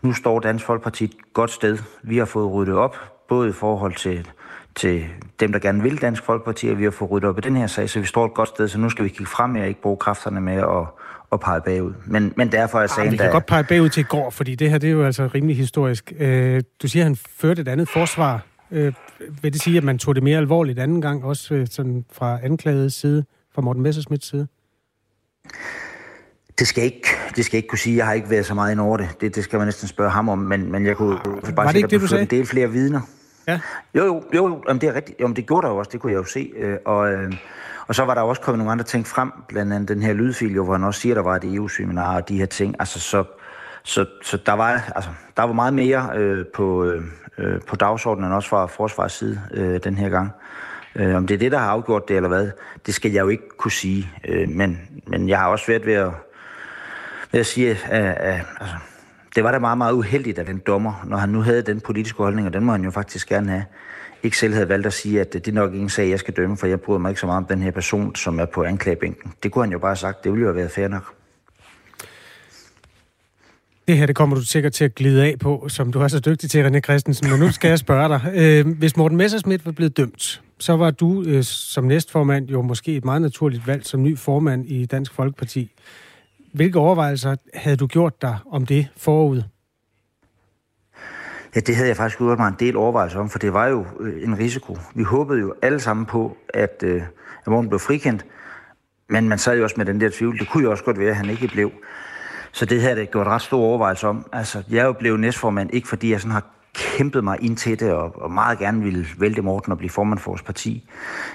Nu 0.02 0.14
står 0.14 0.39
Dansk 0.39 0.66
Folkeparti 0.66 1.04
et 1.04 1.34
godt 1.34 1.52
sted. 1.52 1.78
Vi 2.04 2.18
har 2.18 2.26
fået 2.26 2.54
ryddet 2.54 2.76
op, 2.76 2.97
både 3.30 3.50
i 3.50 3.52
forhold 3.52 3.95
til, 3.95 4.28
til 4.76 5.06
dem, 5.39 5.52
der 5.52 5.60
gerne 5.60 5.84
vil 5.84 6.02
Dansk 6.02 6.24
Folkeparti, 6.24 6.68
og 6.68 6.78
vi 6.78 6.84
har 6.84 6.91
fået 6.91 7.12
ryddet 7.12 7.30
op 7.30 7.38
i 7.38 7.41
den 7.41 7.56
her 7.56 7.68
sag, 7.68 7.89
så 7.89 8.00
vi 8.00 8.06
står 8.06 8.26
et 8.26 8.34
godt 8.34 8.50
sted, 8.50 8.68
så 8.68 8.80
nu 8.80 8.89
skal 8.89 9.04
vi 9.04 9.10
kigge 9.10 9.26
frem 9.26 9.56
og 9.56 9.68
ikke 9.68 9.82
bruge 9.82 9.97
kræfterne 9.97 10.41
med 10.41 10.54
at, 10.54 10.88
at 11.32 11.39
pege 11.39 11.62
bagud. 11.62 11.93
Men, 12.06 12.34
men 12.36 12.52
derfor 12.52 12.80
er 12.80 12.88
sagen, 12.88 13.08
Arh, 13.08 13.12
vi 13.12 13.18
kan 13.18 13.26
der... 13.26 13.32
godt 13.32 13.45
pege 13.45 13.64
bagud 13.64 13.89
til 13.89 14.02
i 14.02 14.04
går, 14.04 14.30
fordi 14.30 14.56
det 14.56 14.70
her 14.72 14.78
det 14.78 14.88
er 14.88 14.91
jo 14.91 15.06
altså 15.06 15.30
rimelig 15.36 15.58
historisk. 15.58 16.14
Øh, 16.20 16.62
du 16.82 16.88
siger, 16.88 17.04
at 17.04 17.08
han 17.08 17.16
førte 17.16 17.62
et 17.62 17.68
andet 17.68 17.89
forsvar. 17.89 18.45
Øh, 18.72 18.93
vil 19.41 19.54
det 19.54 19.62
sige, 19.62 19.78
at 19.78 19.84
man 19.84 19.97
tog 19.97 20.16
det 20.16 20.24
mere 20.24 20.38
alvorligt 20.38 20.80
anden 20.80 21.02
gang, 21.02 21.24
også 21.24 21.54
øh, 21.54 21.68
sådan 21.68 22.06
fra 22.12 22.39
anklagets 22.43 22.95
side, 22.95 23.26
fra 23.56 23.62
Morten 23.62 23.82
Messersmiths 23.82 24.28
side? 24.30 24.47
Det 26.60 26.68
skal, 26.68 26.84
ikke, 26.84 27.07
det 27.36 27.45
skal 27.45 27.57
jeg 27.57 27.60
ikke 27.60 27.68
kunne 27.68 27.80
sige. 27.80 27.97
Jeg 27.97 28.05
har 28.05 28.14
ikke 28.14 28.30
været 28.30 28.45
så 28.45 28.53
meget 28.53 28.72
ind 28.72 28.80
over 28.80 28.97
det. 28.97 29.10
Det, 29.22 29.36
det 29.36 29.43
skal 29.43 29.57
man 29.57 29.68
næsten 29.68 29.88
spørge 29.88 30.12
ham 30.12 30.30
om. 30.30 30.38
Men, 30.38 30.72
men 30.72 30.86
jeg 30.86 30.97
kunne 30.97 31.18
bare 31.55 31.55
Var 31.55 31.68
det 31.68 31.76
ikke 31.76 31.88
det, 31.88 32.01
du 32.01 32.07
sagde? 32.07 32.22
en 32.22 32.30
del 32.30 32.45
flere 32.45 32.72
vidner. 32.72 33.01
Ja. 33.47 33.60
Jo, 33.95 34.05
jo, 34.05 34.24
jo 34.34 34.64
jamen, 34.68 34.82
det 34.82 34.89
er 34.89 34.93
rigtigt. 34.93 35.20
Jamen, 35.20 35.36
det 35.36 35.47
gjorde 35.47 35.68
der 35.68 35.74
jo 35.74 35.78
også. 35.78 35.89
Det 35.93 35.99
kunne 35.99 36.12
jeg 36.12 36.18
jo 36.18 36.24
se. 36.24 36.51
Øh, 36.57 36.78
og, 36.86 37.12
øh, 37.12 37.34
og 37.88 37.95
så 37.95 38.05
var 38.05 38.14
der 38.14 38.22
også 38.22 38.41
kommet 38.41 38.57
nogle 38.57 38.72
andre 38.72 38.86
ting 38.86 39.07
frem. 39.07 39.32
Blandt 39.47 39.74
andet 39.74 39.89
den 39.89 40.03
her 40.03 40.14
lydfil, 40.14 40.55
jo, 40.55 40.64
hvor 40.64 40.74
han 40.74 40.84
også 40.84 41.01
siger, 41.01 41.16
der 41.16 41.22
var 41.22 41.36
et 41.36 41.55
EU-seminar 41.55 42.16
og 42.16 42.30
de 42.30 42.38
her 42.38 42.45
ting. 42.45 42.76
Altså, 42.80 42.99
så, 42.99 43.24
så, 43.84 44.05
så 44.24 44.38
der, 44.45 44.53
var, 44.53 44.91
altså, 44.95 45.10
der 45.38 45.43
var 45.43 45.53
meget 45.53 45.74
mere 45.74 46.10
øh, 46.16 46.45
på, 46.55 46.86
øh, 46.86 47.03
øh 47.38 47.62
på 47.68 47.76
dagsordenen, 47.76 48.32
også 48.32 48.49
fra 48.49 48.66
forsvars 48.66 49.12
side 49.12 49.41
øh, 49.53 49.80
den 49.84 49.97
her 49.97 50.10
gang. 50.10 50.32
Øh, 50.95 51.16
om 51.16 51.28
det 51.28 51.34
er 51.34 51.38
det, 51.39 51.51
der 51.51 51.57
har 51.57 51.70
afgjort 51.70 52.07
det, 52.07 52.16
eller 52.16 52.30
hvad, 52.30 52.51
det 52.86 52.93
skal 52.93 53.12
jeg 53.12 53.22
jo 53.22 53.28
ikke 53.28 53.49
kunne 53.57 53.72
sige. 53.72 54.12
Øh, 54.28 54.49
men, 54.49 54.80
men 55.07 55.30
jeg 55.30 55.39
har 55.39 55.47
også 55.47 55.68
været 55.68 55.86
ved 55.86 55.93
at 55.93 56.12
jeg 57.34 57.45
siger, 57.45 57.75
at, 57.86 58.41
altså, 58.59 58.75
det 59.36 59.43
var 59.43 59.51
da 59.51 59.59
meget, 59.59 59.77
meget 59.77 59.93
uheldigt 59.93 60.39
af 60.39 60.45
den 60.45 60.57
dommer, 60.67 61.05
når 61.07 61.17
han 61.17 61.30
nu 61.30 61.41
havde 61.41 61.61
den 61.61 61.82
politiske 61.82 62.17
holdning, 62.17 62.47
og 62.47 62.53
den 62.53 62.63
må 62.63 62.71
han 62.71 62.84
jo 62.84 62.91
faktisk 62.91 63.30
gerne 63.30 63.51
have, 63.51 63.65
ikke 64.23 64.38
selv 64.38 64.53
havde 64.53 64.69
valgt 64.69 64.88
at 64.88 64.93
sige, 64.93 65.21
at 65.21 65.34
det 65.34 65.47
er 65.47 65.51
nok 65.51 65.73
ingen 65.73 65.89
sag, 65.89 66.09
jeg 66.09 66.19
skal 66.19 66.34
dømme, 66.34 66.57
for 66.57 66.67
jeg 66.67 66.82
bryder 66.82 66.99
mig 66.99 67.09
ikke 67.09 67.21
så 67.21 67.25
meget 67.25 67.38
om 67.38 67.45
den 67.45 67.61
her 67.61 67.71
person, 67.71 68.15
som 68.15 68.39
er 68.39 68.45
på 68.45 68.63
anklagebænken. 68.63 69.34
Det 69.43 69.51
kunne 69.51 69.63
han 69.63 69.71
jo 69.71 69.80
bare 69.80 69.89
have 69.89 69.95
sagt. 69.95 70.23
Det 70.23 70.32
ville 70.32 70.41
jo 70.41 70.47
have 70.47 70.55
været 70.55 70.71
fair 70.71 70.88
nok. 70.88 71.13
Det 73.88 73.97
her, 73.97 74.05
det 74.05 74.15
kommer 74.15 74.36
du 74.36 74.41
sikkert 74.41 74.73
til 74.73 74.86
at 74.86 74.95
glide 74.95 75.23
af 75.25 75.36
på, 75.39 75.65
som 75.69 75.91
du 75.91 75.99
er 75.99 76.07
så 76.07 76.19
dygtig 76.19 76.49
til, 76.49 76.67
René 76.67 76.80
Christensen. 76.80 77.30
Men 77.30 77.39
nu 77.39 77.51
skal 77.51 77.69
jeg 77.69 77.80
spørge 77.80 78.09
dig. 78.09 78.21
Øh, 78.36 78.77
hvis 78.77 78.97
Morten 78.97 79.17
Messersmith 79.17 79.65
var 79.65 79.71
blevet 79.71 79.97
dømt, 79.97 80.41
så 80.59 80.77
var 80.77 80.91
du 80.91 81.23
øh, 81.23 81.43
som 81.43 81.84
næstformand 81.84 82.49
jo 82.49 82.61
måske 82.61 82.95
et 82.95 83.05
meget 83.05 83.21
naturligt 83.21 83.67
valg 83.67 83.86
som 83.86 84.03
ny 84.03 84.17
formand 84.17 84.65
i 84.67 84.86
Dansk 84.86 85.13
Folkeparti. 85.13 85.71
Hvilke 86.54 86.80
overvejelser 86.80 87.36
havde 87.54 87.78
du 87.78 87.88
gjort 87.88 88.22
dig 88.22 88.38
om 88.52 88.66
det 88.66 88.88
forud? 88.97 89.43
Ja, 91.56 91.60
det 91.60 91.76
havde 91.76 91.88
jeg 91.88 91.97
faktisk 91.97 92.18
gjort 92.18 92.39
mig 92.39 92.47
en 92.47 92.56
del 92.60 92.78
overvejelser 92.78 93.20
om, 93.20 93.30
for 93.30 93.39
det 93.39 93.54
var 93.54 93.68
jo 93.68 93.86
øh, 94.00 94.24
en 94.24 94.38
risiko. 94.38 94.78
Vi 94.95 95.04
håbede 95.04 95.39
jo 95.39 95.54
alle 95.62 95.80
sammen 95.80 96.06
på, 96.06 96.38
at, 96.54 96.84
øh, 96.84 97.02
at 97.45 97.47
Morten 97.47 97.70
blev 97.70 97.80
frikendt, 97.80 98.26
men 99.10 99.30
man 99.30 99.38
sad 99.38 99.58
jo 99.58 99.64
også 99.64 99.76
med 99.78 99.86
den 99.86 100.02
der 100.02 100.10
tvivl. 100.10 100.39
Det 100.39 100.50
kunne 100.50 100.64
jo 100.64 100.72
også 100.72 100.84
godt 100.84 101.00
være, 101.00 101.10
at 101.10 101.16
han 101.16 101.30
ikke 101.30 101.47
blev. 101.47 101.72
så 102.52 102.66
det 102.66 102.82
havde 102.82 102.95
det 102.95 103.12
gjort 103.12 103.28
ret 103.28 103.41
stor 103.41 103.60
overvejelse 103.60 104.08
om. 104.08 104.26
Altså, 104.34 104.64
jeg 104.70 104.80
er 104.80 104.86
jo 104.86 104.93
blevet 104.93 105.20
næstformand, 105.20 105.70
ikke 105.74 105.88
fordi 105.88 106.12
jeg 106.12 106.22
sådan 106.22 106.32
har 106.32 106.45
kæmpet 106.80 107.23
mig 107.23 107.38
ind 107.41 107.57
til 107.57 107.80
det, 107.80 107.91
og, 107.91 108.21
og 108.21 108.32
meget 108.32 108.59
gerne 108.59 108.84
ville 108.84 109.07
vælge 109.17 109.41
Morten 109.41 109.71
og 109.71 109.77
blive 109.77 109.89
formand 109.89 110.19
for 110.19 110.32
vores 110.32 110.41
parti. 110.41 110.89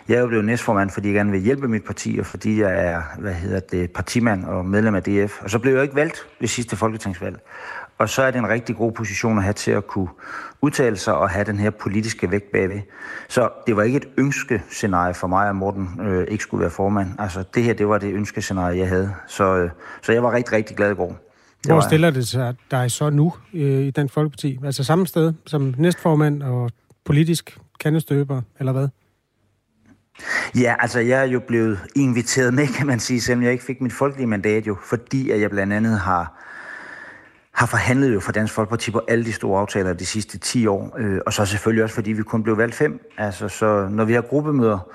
Jeg 0.09 0.17
er 0.17 0.21
jo 0.21 0.27
blevet 0.27 0.45
næstformand, 0.45 0.91
fordi 0.91 1.09
jeg 1.09 1.15
gerne 1.15 1.31
vil 1.31 1.41
hjælpe 1.41 1.69
mit 1.69 1.85
parti, 1.85 2.17
og 2.21 2.27
fordi 2.27 2.61
jeg 2.61 2.87
er, 2.87 3.03
hvad 3.19 3.33
hedder 3.33 3.61
det, 3.61 3.91
partimand 3.91 4.45
og 4.45 4.67
medlem 4.67 4.95
af 4.95 5.03
DF. 5.03 5.43
Og 5.43 5.51
så 5.51 5.59
blev 5.59 5.75
jeg 5.75 5.83
ikke 5.83 5.95
valgt 5.95 6.27
ved 6.41 6.49
sidste 6.49 6.77
folketingsvalg. 6.77 7.39
Og 7.99 8.09
så 8.09 8.23
er 8.23 8.31
det 8.31 8.39
en 8.39 8.49
rigtig 8.49 8.77
god 8.77 8.93
position 8.93 9.39
at 9.39 9.45
have 9.45 9.53
til 9.53 9.71
at 9.71 9.87
kunne 9.87 10.09
udtale 10.61 10.97
sig 10.97 11.15
og 11.15 11.31
have 11.31 11.45
den 11.45 11.59
her 11.59 11.71
politiske 11.71 12.31
vægt 12.31 12.53
bagved. 12.53 12.81
Så 13.29 13.49
det 13.67 13.77
var 13.77 13.83
ikke 13.83 13.97
et 13.97 14.09
ønskescenarie 14.17 15.15
for 15.15 15.27
mig, 15.27 15.49
at 15.49 15.57
Morten 15.57 16.01
øh, 16.01 16.27
ikke 16.29 16.43
skulle 16.43 16.61
være 16.61 16.71
formand. 16.71 17.09
Altså 17.19 17.45
det 17.55 17.63
her, 17.63 17.75
det 17.75 17.89
var 17.89 17.99
det 17.99 18.13
ønskescenarie, 18.13 18.79
jeg 18.79 18.89
havde. 18.89 19.15
Så, 19.27 19.57
øh, 19.57 19.71
så 20.03 20.13
jeg 20.13 20.23
var 20.23 20.33
rigtig, 20.33 20.53
rigtig 20.53 20.77
glad 20.77 20.91
i 20.91 20.95
går. 20.95 21.34
Hvor 21.73 21.81
stiller 21.81 22.11
det 22.11 22.29
sig 22.29 22.55
dig 22.71 22.91
så 22.91 23.11
nu 23.11 23.35
øh, 23.55 23.81
i 23.81 23.91
Dansk 23.91 24.15
Folkeparti? 24.15 24.59
Altså 24.65 24.85
samme 24.85 25.07
sted 25.07 25.33
som 25.47 25.75
næstformand 25.79 26.43
og 26.43 26.71
politisk 27.05 27.59
kandestøber, 27.81 28.43
eller 28.59 28.73
hvad? 28.73 28.89
Ja, 30.57 30.75
altså 30.79 31.01
jeg 31.01 31.21
er 31.21 31.27
jo 31.27 31.41
blevet 31.41 31.79
inviteret 31.97 32.55
med, 32.55 32.67
kan 32.67 32.87
man 32.87 33.01
sige, 33.01 33.21
selvom 33.21 33.43
jeg 33.43 33.53
ikke 33.53 33.65
fik 33.65 33.81
mit 33.81 33.93
folkelige 33.93 34.27
mandat 34.27 34.67
jo, 34.67 34.77
fordi 34.89 35.31
at 35.31 35.41
jeg 35.41 35.51
blandt 35.51 35.73
andet 35.73 36.01
har 36.01 36.41
har 37.55 37.67
forhandlet 37.67 38.15
jo 38.15 38.21
for 38.21 38.33
Dansk 38.33 38.55
Folkeparti 38.55 38.91
på 38.91 39.01
alle 39.09 39.25
de 39.25 39.33
store 39.33 39.61
aftaler 39.61 39.93
de 39.93 40.07
sidste 40.07 40.39
10 40.39 40.67
år, 40.67 40.97
øh, 40.99 41.21
og 41.27 41.33
så 41.33 41.47
selvfølgelig 41.47 41.83
også, 41.85 41.95
fordi 41.95 42.13
vi 42.13 42.23
kun 42.23 42.43
blev 42.43 42.59
valgt 42.59 42.75
fem. 42.75 43.01
Altså, 43.19 43.49
så 43.49 43.89
når 43.91 44.05
vi 44.05 44.13
har 44.13 44.21
gruppemøder, 44.21 44.89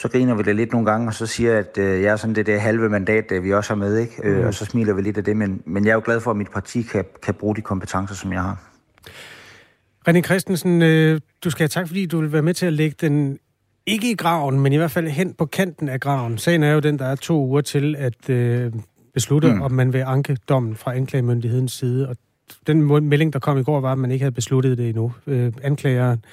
så 0.00 0.08
griner 0.08 0.34
vi 0.34 0.42
det 0.42 0.56
lidt 0.56 0.72
nogle 0.72 0.90
gange, 0.90 1.08
og 1.08 1.14
så 1.14 1.26
siger 1.26 1.58
at 1.58 1.78
øh, 1.78 2.02
jeg 2.02 2.12
er 2.12 2.16
sådan 2.16 2.34
det 2.34 2.46
der 2.46 2.58
halve 2.58 2.88
mandat, 2.88 3.30
det 3.30 3.44
vi 3.44 3.52
også 3.52 3.70
har 3.70 3.76
med, 3.76 3.98
ikke? 3.98 4.14
Øh, 4.24 4.38
mm. 4.38 4.46
og 4.46 4.54
så 4.54 4.64
smiler 4.64 4.94
vi 4.94 5.02
lidt 5.02 5.18
af 5.18 5.24
det, 5.24 5.36
men, 5.36 5.62
men 5.66 5.84
jeg 5.84 5.90
er 5.90 5.94
jo 5.94 6.02
glad 6.04 6.20
for, 6.20 6.30
at 6.30 6.36
mit 6.36 6.50
parti 6.50 6.82
kan, 6.82 7.04
kan 7.22 7.34
bruge 7.34 7.56
de 7.56 7.60
kompetencer, 7.60 8.14
som 8.14 8.32
jeg 8.32 8.42
har. 8.42 8.70
René 10.08 10.20
Christensen, 10.20 10.82
øh, 10.82 11.20
du 11.44 11.50
skal 11.50 11.62
have 11.62 11.68
tak, 11.68 11.86
fordi 11.86 12.06
du 12.06 12.20
vil 12.20 12.32
være 12.32 12.42
med 12.42 12.54
til 12.54 12.66
at 12.66 12.72
lægge 12.72 12.96
den 13.00 13.38
ikke 13.86 14.10
i 14.10 14.14
graven, 14.14 14.60
men 14.60 14.72
i 14.72 14.76
hvert 14.76 14.90
fald 14.90 15.08
hen 15.08 15.34
på 15.34 15.46
kanten 15.46 15.88
af 15.88 16.00
graven. 16.00 16.38
Sagen 16.38 16.62
er 16.62 16.72
jo 16.72 16.80
den, 16.80 16.98
der 16.98 17.06
er 17.06 17.14
to 17.14 17.46
uger 17.46 17.60
til, 17.60 17.96
at 17.98 18.30
øh, 18.30 18.72
beslutte, 19.14 19.52
mm. 19.52 19.62
om 19.62 19.72
man 19.72 19.92
vil 19.92 20.04
anke 20.06 20.36
dommen 20.48 20.76
fra 20.76 20.96
anklagemyndighedens 20.96 21.72
side. 21.72 22.08
Og 22.08 22.16
den 22.66 23.08
melding, 23.08 23.32
der 23.32 23.38
kom 23.38 23.58
i 23.58 23.62
går, 23.62 23.80
var, 23.80 23.92
at 23.92 23.98
man 23.98 24.10
ikke 24.10 24.22
havde 24.22 24.34
besluttet 24.34 24.78
det 24.78 24.88
endnu. 24.88 25.12
Øh, 25.26 25.52
anklageren, 25.62 26.24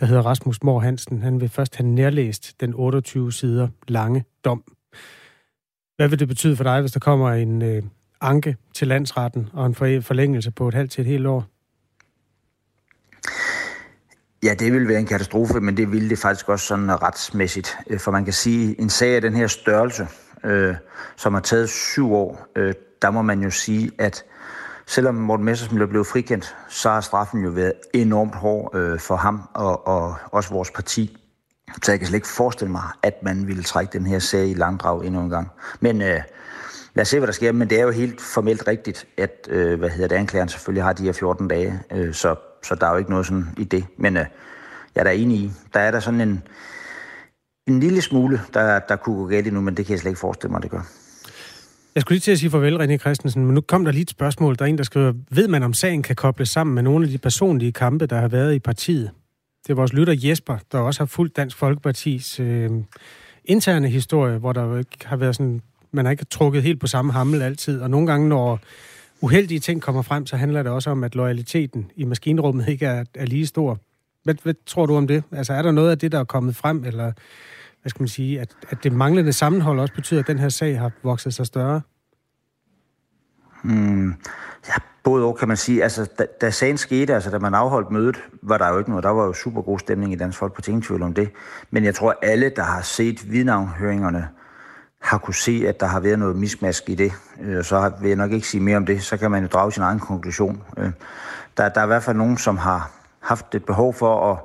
der 0.00 0.06
hedder 0.06 0.22
Rasmus 0.22 0.62
Mor 0.62 0.80
Hansen, 0.80 1.22
han 1.22 1.40
vil 1.40 1.48
først 1.48 1.76
have 1.76 1.88
nærlæst 1.88 2.60
den 2.60 2.74
28 2.74 3.32
sider 3.32 3.68
lange 3.88 4.24
dom. 4.44 4.64
Hvad 5.96 6.08
vil 6.08 6.18
det 6.18 6.28
betyde 6.28 6.56
for 6.56 6.64
dig, 6.64 6.80
hvis 6.80 6.92
der 6.92 7.00
kommer 7.00 7.32
en 7.32 7.62
øh, 7.62 7.82
anke 8.20 8.56
til 8.74 8.88
landsretten 8.88 9.48
og 9.52 9.66
en 9.66 9.74
forlængelse 9.74 10.50
på 10.50 10.68
et 10.68 10.74
halvt 10.74 10.90
til 10.90 11.00
et 11.00 11.06
helt 11.06 11.26
år? 11.26 11.44
Ja, 14.42 14.54
det 14.54 14.72
ville 14.72 14.88
være 14.88 15.00
en 15.00 15.06
katastrofe, 15.06 15.60
men 15.60 15.76
det 15.76 15.92
ville 15.92 16.10
det 16.10 16.18
faktisk 16.18 16.48
også 16.48 16.66
sådan 16.66 17.02
retsmæssigt. 17.02 17.76
Øh, 17.86 18.00
for 18.00 18.10
man 18.10 18.24
kan 18.24 18.32
sige, 18.32 18.80
en 18.80 18.90
sag 18.90 19.14
af 19.14 19.20
den 19.20 19.36
her 19.36 19.46
størrelse, 19.46 20.06
øh, 20.44 20.74
som 21.16 21.34
har 21.34 21.40
taget 21.40 21.70
syv 21.70 22.12
år, 22.12 22.46
øh, 22.56 22.74
der 23.02 23.10
må 23.10 23.22
man 23.22 23.42
jo 23.42 23.50
sige, 23.50 23.90
at 23.98 24.24
selvom 24.86 25.14
Morten 25.14 25.44
Messersmith 25.44 25.82
er 25.82 25.86
blevet 25.86 26.06
frikendt, 26.06 26.56
så 26.68 26.90
har 26.90 27.00
straffen 27.00 27.44
jo 27.44 27.50
været 27.50 27.72
enormt 27.94 28.34
hård 28.34 28.74
øh, 28.74 29.00
for 29.00 29.16
ham 29.16 29.48
og, 29.54 29.86
og 29.86 30.16
også 30.32 30.50
vores 30.50 30.70
parti. 30.70 31.18
Så 31.82 31.92
jeg 31.92 31.98
kan 31.98 32.08
slet 32.08 32.16
ikke 32.16 32.28
forestille 32.28 32.72
mig, 32.72 32.82
at 33.02 33.22
man 33.22 33.46
ville 33.46 33.62
trække 33.62 33.98
den 33.98 34.06
her 34.06 34.18
sag 34.18 34.48
i 34.48 34.54
langdrag 34.54 35.06
endnu 35.06 35.20
en 35.20 35.30
gang. 35.30 35.50
Men 35.80 36.02
øh, 36.02 36.20
lad 36.94 37.02
os 37.02 37.08
se, 37.08 37.18
hvad 37.18 37.26
der 37.26 37.32
sker. 37.32 37.52
Men 37.52 37.70
det 37.70 37.80
er 37.80 37.82
jo 37.82 37.90
helt 37.90 38.20
formelt 38.20 38.68
rigtigt, 38.68 39.06
at 39.16 39.48
øh, 39.50 39.78
hvad 39.78 39.90
hedder 39.90 40.08
det, 40.08 40.16
anklageren 40.16 40.48
selvfølgelig 40.48 40.84
har 40.84 40.92
de 40.92 41.04
her 41.04 41.12
14 41.12 41.48
dage. 41.48 41.80
Øh, 41.92 42.14
så, 42.14 42.34
så 42.62 42.74
der 42.74 42.86
er 42.86 42.90
jo 42.90 42.96
ikke 42.96 43.10
noget 43.10 43.26
sådan 43.26 43.48
i 43.56 43.64
det. 43.64 43.86
Men 43.96 44.16
øh, 44.16 44.26
jeg 44.94 45.00
er 45.00 45.04
da 45.04 45.14
enig 45.14 45.38
i, 45.38 45.52
der 45.74 45.80
er 45.80 45.90
der 45.90 46.00
sådan 46.00 46.20
en, 46.20 46.42
en 47.66 47.80
lille 47.80 48.02
smule, 48.02 48.40
der, 48.54 48.78
der 48.78 48.96
kunne 48.96 49.16
gå 49.16 49.26
galt 49.26 49.46
endnu, 49.46 49.60
men 49.60 49.76
det 49.76 49.86
kan 49.86 49.92
jeg 49.92 50.00
slet 50.00 50.10
ikke 50.10 50.20
forestille 50.20 50.52
mig, 50.52 50.62
det 50.62 50.70
gør. 50.70 50.82
Jeg 51.94 52.00
skulle 52.00 52.14
lige 52.16 52.20
til 52.20 52.32
at 52.32 52.38
sige 52.38 52.50
farvel, 52.50 52.80
René 52.80 52.96
Christensen, 52.96 53.44
men 53.44 53.54
nu 53.54 53.60
kom 53.60 53.84
der 53.84 53.92
lige 53.92 54.02
et 54.02 54.10
spørgsmål. 54.10 54.56
Der 54.58 54.64
er 54.64 54.68
en, 54.68 54.78
der 54.78 54.84
skriver, 54.84 55.12
ved 55.30 55.48
man 55.48 55.62
om 55.62 55.72
sagen 55.72 56.02
kan 56.02 56.16
kobles 56.16 56.48
sammen 56.48 56.74
med 56.74 56.82
nogle 56.82 57.04
af 57.04 57.10
de 57.10 57.18
personlige 57.18 57.72
kampe, 57.72 58.06
der 58.06 58.20
har 58.20 58.28
været 58.28 58.54
i 58.54 58.58
partiet? 58.58 59.10
Det 59.66 59.70
er 59.70 59.74
vores 59.74 59.92
lytter 59.92 60.14
Jesper, 60.16 60.58
der 60.72 60.78
også 60.78 61.00
har 61.00 61.06
fulgt 61.06 61.36
Dansk 61.36 61.56
Folkepartis 61.56 62.40
øh, 62.40 62.70
interne 63.44 63.88
historie, 63.88 64.38
hvor 64.38 64.52
der 64.52 64.82
har 65.04 65.16
været 65.16 65.36
sådan, 65.36 65.62
man 65.92 66.04
har 66.04 66.12
ikke 66.12 66.24
trukket 66.24 66.62
helt 66.62 66.80
på 66.80 66.86
samme 66.86 67.12
hammel 67.12 67.42
altid, 67.42 67.80
og 67.80 67.90
nogle 67.90 68.06
gange, 68.06 68.28
når 68.28 68.60
uheldige 69.20 69.60
ting 69.60 69.82
kommer 69.82 70.02
frem, 70.02 70.26
så 70.26 70.36
handler 70.36 70.62
det 70.62 70.72
også 70.72 70.90
om, 70.90 71.04
at 71.04 71.14
loyaliteten 71.14 71.90
i 71.96 72.04
maskinrummet 72.04 72.68
ikke 72.68 72.86
er, 72.86 73.04
er 73.14 73.26
lige 73.26 73.46
stor. 73.46 73.78
Hvad, 74.24 74.34
hvad 74.42 74.54
tror 74.66 74.86
du 74.86 74.96
om 74.96 75.06
det? 75.06 75.22
Altså 75.32 75.52
er 75.52 75.62
der 75.62 75.70
noget 75.70 75.90
af 75.90 75.98
det, 75.98 76.12
der 76.12 76.18
er 76.18 76.24
kommet 76.24 76.56
frem, 76.56 76.84
eller 76.84 77.12
hvad 77.82 77.90
skal 77.90 78.02
man 78.02 78.08
sige, 78.08 78.40
at, 78.40 78.56
at 78.70 78.84
det 78.84 78.92
manglende 78.92 79.32
sammenhold 79.32 79.80
også 79.80 79.94
betyder, 79.94 80.20
at 80.20 80.26
den 80.26 80.38
her 80.38 80.48
sag 80.48 80.78
har 80.78 80.90
vokset 81.02 81.34
sig 81.34 81.46
større? 81.46 81.80
Hmm. 83.64 84.14
Ja, 84.68 84.74
både 85.02 85.24
og 85.24 85.38
kan 85.38 85.48
man 85.48 85.56
sige. 85.56 85.82
Altså, 85.82 86.10
da, 86.18 86.26
da 86.40 86.50
sagen 86.50 86.78
skete, 86.78 87.14
altså 87.14 87.30
da 87.30 87.38
man 87.38 87.54
afholdt 87.54 87.90
mødet, 87.90 88.16
var 88.42 88.58
der 88.58 88.68
jo 88.68 88.78
ikke 88.78 88.90
noget. 88.90 89.04
Der 89.04 89.10
var 89.10 89.24
jo 89.24 89.32
super 89.32 89.62
god 89.62 89.78
stemning 89.78 90.12
i 90.12 90.16
Dansk 90.16 90.38
Folkeparti, 90.38 90.70
ingen 90.70 90.82
tvivl 90.82 91.02
om 91.02 91.14
det. 91.14 91.30
Men 91.70 91.84
jeg 91.84 91.94
tror, 91.94 92.18
alle, 92.22 92.52
der 92.56 92.62
har 92.62 92.82
set 92.82 93.32
vidnavnhøringerne, 93.32 94.28
har 95.00 95.18
kunne 95.18 95.34
se, 95.34 95.64
at 95.68 95.80
der 95.80 95.86
har 95.86 96.00
været 96.00 96.18
noget 96.18 96.36
mismask 96.36 96.88
i 96.88 96.94
det. 96.94 97.12
Øh, 97.40 97.64
så 97.64 97.92
vil 98.00 98.08
jeg 98.08 98.16
nok 98.16 98.32
ikke 98.32 98.48
sige 98.48 98.60
mere 98.60 98.76
om 98.76 98.86
det. 98.86 99.02
Så 99.02 99.16
kan 99.16 99.30
man 99.30 99.42
jo 99.42 99.48
drage 99.48 99.72
sin 99.72 99.82
egen 99.82 100.00
konklusion. 100.00 100.62
Øh, 100.78 100.90
der, 101.56 101.68
der 101.68 101.80
er 101.80 101.84
i 101.84 101.86
hvert 101.86 102.02
fald 102.02 102.16
nogen, 102.16 102.38
som 102.38 102.56
har 102.56 102.90
haft 103.20 103.54
et 103.54 103.64
behov 103.64 103.94
for 103.94 104.32
at, 104.32 104.38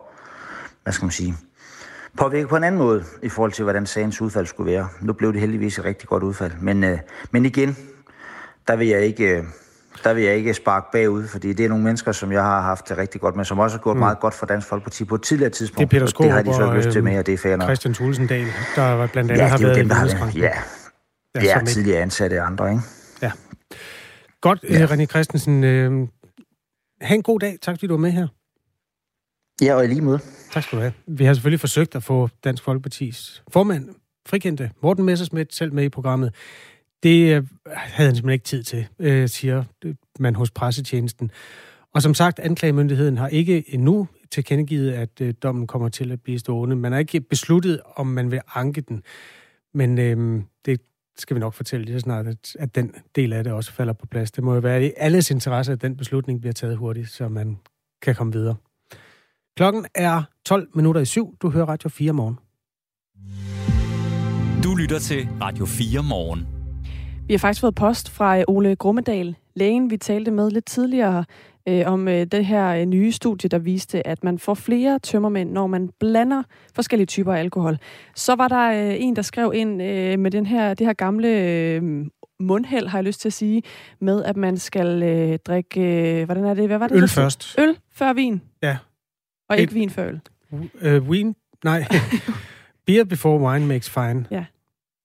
hvad 0.84 0.94
skal 0.94 1.06
man 1.06 1.12
sige, 1.12 1.36
påvirke 2.18 2.48
på 2.48 2.56
en 2.56 2.64
anden 2.64 2.80
måde 2.80 3.04
i 3.24 3.30
forhold 3.30 3.52
til, 3.52 3.64
hvordan 3.64 3.86
sagens 3.86 4.22
udfald 4.22 4.46
skulle 4.46 4.72
være. 4.72 4.88
Nu 5.02 5.14
blev 5.14 5.34
det 5.34 5.42
heldigvis 5.42 5.80
et 5.80 5.86
rigtig 5.86 6.10
godt 6.10 6.24
udfald. 6.24 6.52
Men, 6.62 6.84
øh, 6.84 7.00
men 7.32 7.46
igen, 7.46 7.78
der 8.68 8.76
vil 8.76 8.88
jeg 8.88 9.02
ikke... 9.02 9.38
Øh, 9.38 9.44
der 10.04 10.14
vil 10.14 10.24
jeg 10.24 10.36
ikke 10.36 10.54
sparke 10.54 10.88
bagud, 10.92 11.28
fordi 11.28 11.54
det 11.54 11.66
er 11.66 11.70
nogle 11.70 11.84
mennesker, 11.84 12.12
som 12.12 12.32
jeg 12.32 12.44
har 12.44 12.62
haft 12.62 12.90
det 12.90 12.98
rigtig 12.98 13.22
godt 13.22 13.36
med, 13.36 13.46
som 13.46 13.60
også 13.60 13.78
har 13.78 13.82
gået 13.82 13.96
mm. 13.96 14.00
meget 14.00 14.20
godt 14.20 14.34
for 14.34 14.46
Dansk 14.46 14.68
Folkeparti 14.68 15.06
på 15.06 15.16
et 15.16 15.22
tidligere 15.22 15.50
tidspunkt. 15.50 15.92
Det 15.92 15.98
er 15.98 16.00
Peter 16.00 16.10
Skåb 16.10 16.24
det 16.24 16.32
har 16.32 16.42
de 16.42 16.54
så 16.54 16.64
og, 16.64 16.76
lyst 16.76 16.90
til 16.90 17.04
med, 17.04 17.20
og 17.20 17.26
det 17.26 17.34
er 17.34 17.38
fair 17.38 17.56
nok. 17.56 17.68
Christian 17.68 17.94
Tulsendal, 17.94 18.48
der 18.76 18.82
var 18.82 19.08
blandt 19.08 19.32
andet 19.32 19.44
ja, 19.44 19.48
har 19.48 19.58
været 19.58 19.76
dem, 19.76 19.88
der 19.90 19.96
har 19.96 20.06
været, 20.06 20.36
Ja, 20.36 20.52
ja, 21.36 21.44
ja 21.44 21.62
tidligere 21.66 22.02
ansatte 22.02 22.42
andre, 22.42 22.70
ikke? 22.72 22.84
Ja. 23.22 23.32
Godt, 24.42 24.60
ja. 24.70 24.86
René 24.86 25.06
Christensen. 25.06 25.64
Øh, 25.64 26.08
ha' 27.02 27.16
en 27.16 27.24
god 27.24 27.40
dag. 27.40 27.58
Tak, 27.62 27.74
fordi 27.74 27.88
du 27.88 27.94
var 27.94 28.00
med 28.00 28.12
her. 28.12 28.28
Ja, 29.62 29.76
og 29.76 29.84
i 29.84 29.88
lige 29.88 30.02
måde. 30.02 30.20
Tak 30.52 30.64
skal 30.64 30.78
du 30.78 30.82
have. 30.82 30.94
Vi 31.08 31.26
har 31.26 31.34
selvfølgelig 31.34 31.60
forsøgt 31.60 31.96
at 31.96 32.04
få 32.04 32.30
Dansk 32.44 32.64
Folkepartis 32.64 33.44
formand, 33.50 33.90
frikendte 34.26 34.72
Morten 34.84 35.06
Messersmith, 35.06 35.48
selv 35.52 35.74
med 35.74 35.84
i 35.84 35.90
programmet. 35.90 36.34
Det 37.04 37.36
øh, 37.36 37.44
havde 37.68 38.08
han 38.08 38.16
simpelthen 38.16 38.34
ikke 38.34 38.46
tid 38.46 38.64
til, 38.64 38.88
øh, 39.00 39.30
siger 39.30 39.64
øh, 39.86 39.96
man 40.20 40.36
hos 40.36 40.52
pressetjenesten. 40.52 41.32
Og 41.94 42.02
som 42.02 42.14
sagt, 42.14 42.40
anklagemyndigheden 42.40 43.18
har 43.18 43.28
ikke 43.28 43.74
endnu 43.74 44.08
tilkendegivet, 44.32 44.92
at 44.92 45.22
øh, 45.22 45.34
dommen 45.44 45.68
kommer 45.68 45.90
til 45.90 46.12
at 46.12 46.22
blive 46.22 46.40
stående. 46.40 46.76
Man 46.76 46.92
har 46.92 47.00
ikke 47.00 47.22
besluttet, 47.22 47.82
om 47.96 48.08
man 48.08 48.32
vil 48.32 48.42
anke 48.56 48.82
den. 48.82 49.04
Men 49.74 50.00
øh, 50.00 50.42
det 50.66 50.82
skal 51.18 51.36
vi 51.36 51.40
nok 51.40 51.54
fortælle 51.54 51.86
lige 51.86 51.96
så 51.96 52.00
snart, 52.00 52.28
at, 52.28 52.56
at 52.60 52.76
den 52.76 52.94
del 53.16 53.34
af 53.34 53.44
det 53.44 53.54
også 53.54 53.72
falder 53.72 53.94
på 53.94 54.08
plads. 54.08 54.32
Det 54.32 54.44
må 54.44 54.54
jo 54.54 54.60
være 54.60 54.86
i 54.86 54.92
alles 54.98 55.32
interesse, 55.32 55.72
at 55.72 55.82
den 55.82 55.98
beslutning 55.98 56.42
bliver 56.42 56.54
taget 56.54 56.78
hurtigt, 56.78 57.10
så 57.10 57.28
man 57.28 57.58
kan 58.02 58.16
komme 58.16 58.34
videre. 58.34 58.56
Klokken 59.58 59.86
er 59.96 60.24
12 60.46 60.68
minutter 60.76 61.02
i 61.02 61.06
syv. 61.06 61.36
Du 61.42 61.50
hører 61.50 61.66
Radio 61.66 61.90
4 61.90 62.14
morgen. 62.14 62.40
Du 64.64 64.76
lytter 64.76 65.00
til 65.00 65.28
Radio 65.42 65.66
4 65.66 66.04
morgen. 66.04 66.48
Vi 67.28 67.34
har 67.34 67.38
faktisk 67.38 67.62
fået 67.62 67.76
post 67.76 68.10
fra 68.10 68.38
øh, 68.38 68.44
Ole 68.48 68.76
Grummedal, 68.76 69.36
lægen, 69.56 69.90
vi 69.90 69.98
talte 69.98 70.32
med 70.32 70.52
lidt 70.52 70.66
tidligere, 70.66 71.26
øh, 71.68 71.84
om 71.86 72.08
øh, 72.08 72.26
det 72.26 72.46
her 72.46 72.68
øh, 72.68 72.86
nye 72.86 73.12
studie, 73.12 73.50
der 73.50 73.58
viste, 73.60 74.08
at 74.08 74.24
man 74.24 74.40
får 74.40 74.54
flere 74.54 75.00
tømmermænd, 75.00 75.52
når 75.52 75.68
man 75.68 75.90
blander 76.00 76.44
forskellige 76.76 77.08
typer 77.08 77.34
af 77.34 77.40
alkohol. 77.40 77.78
Så 78.16 78.36
var 78.36 78.48
der 78.48 78.72
øh, 78.72 78.96
en, 79.00 79.16
der 79.16 79.22
skrev 79.22 79.52
ind 79.56 79.82
øh, 79.82 80.20
med 80.20 80.32
den 80.32 80.46
her, 80.46 80.74
det 80.74 80.88
her 80.88 80.94
gamle 80.94 81.28
øh, 81.28 82.06
mundhæld, 82.40 82.88
har 82.88 82.98
jeg 82.98 83.06
lyst 83.06 83.22
til 83.22 83.30
at 83.30 83.34
sige, 83.34 83.64
med 84.02 84.24
at 84.24 84.38
man 84.38 84.58
skal 84.58 85.04
øh, 85.04 85.40
drikke, 85.48 85.82
øh, 85.82 86.26
hvordan 86.26 86.46
er 86.46 86.54
det? 86.54 86.68
Hvad 86.68 86.78
var 86.78 86.88
det? 86.88 86.96
Øl 86.96 87.08
først. 87.08 87.56
Øl 87.60 87.78
før 87.94 88.14
vin. 88.14 88.42
Ja. 88.64 88.78
Og 89.50 89.58
ikke 89.58 89.74
vin 89.74 89.90
før 89.90 90.08
øl. 90.08 90.20
Uh, 90.52 91.10
win? 91.10 91.36
Nej. 91.64 91.86
Beer 92.86 93.04
before 93.04 93.40
wine 93.40 93.66
makes 93.66 93.90
fine. 93.90 94.26
Ja. 94.32 94.46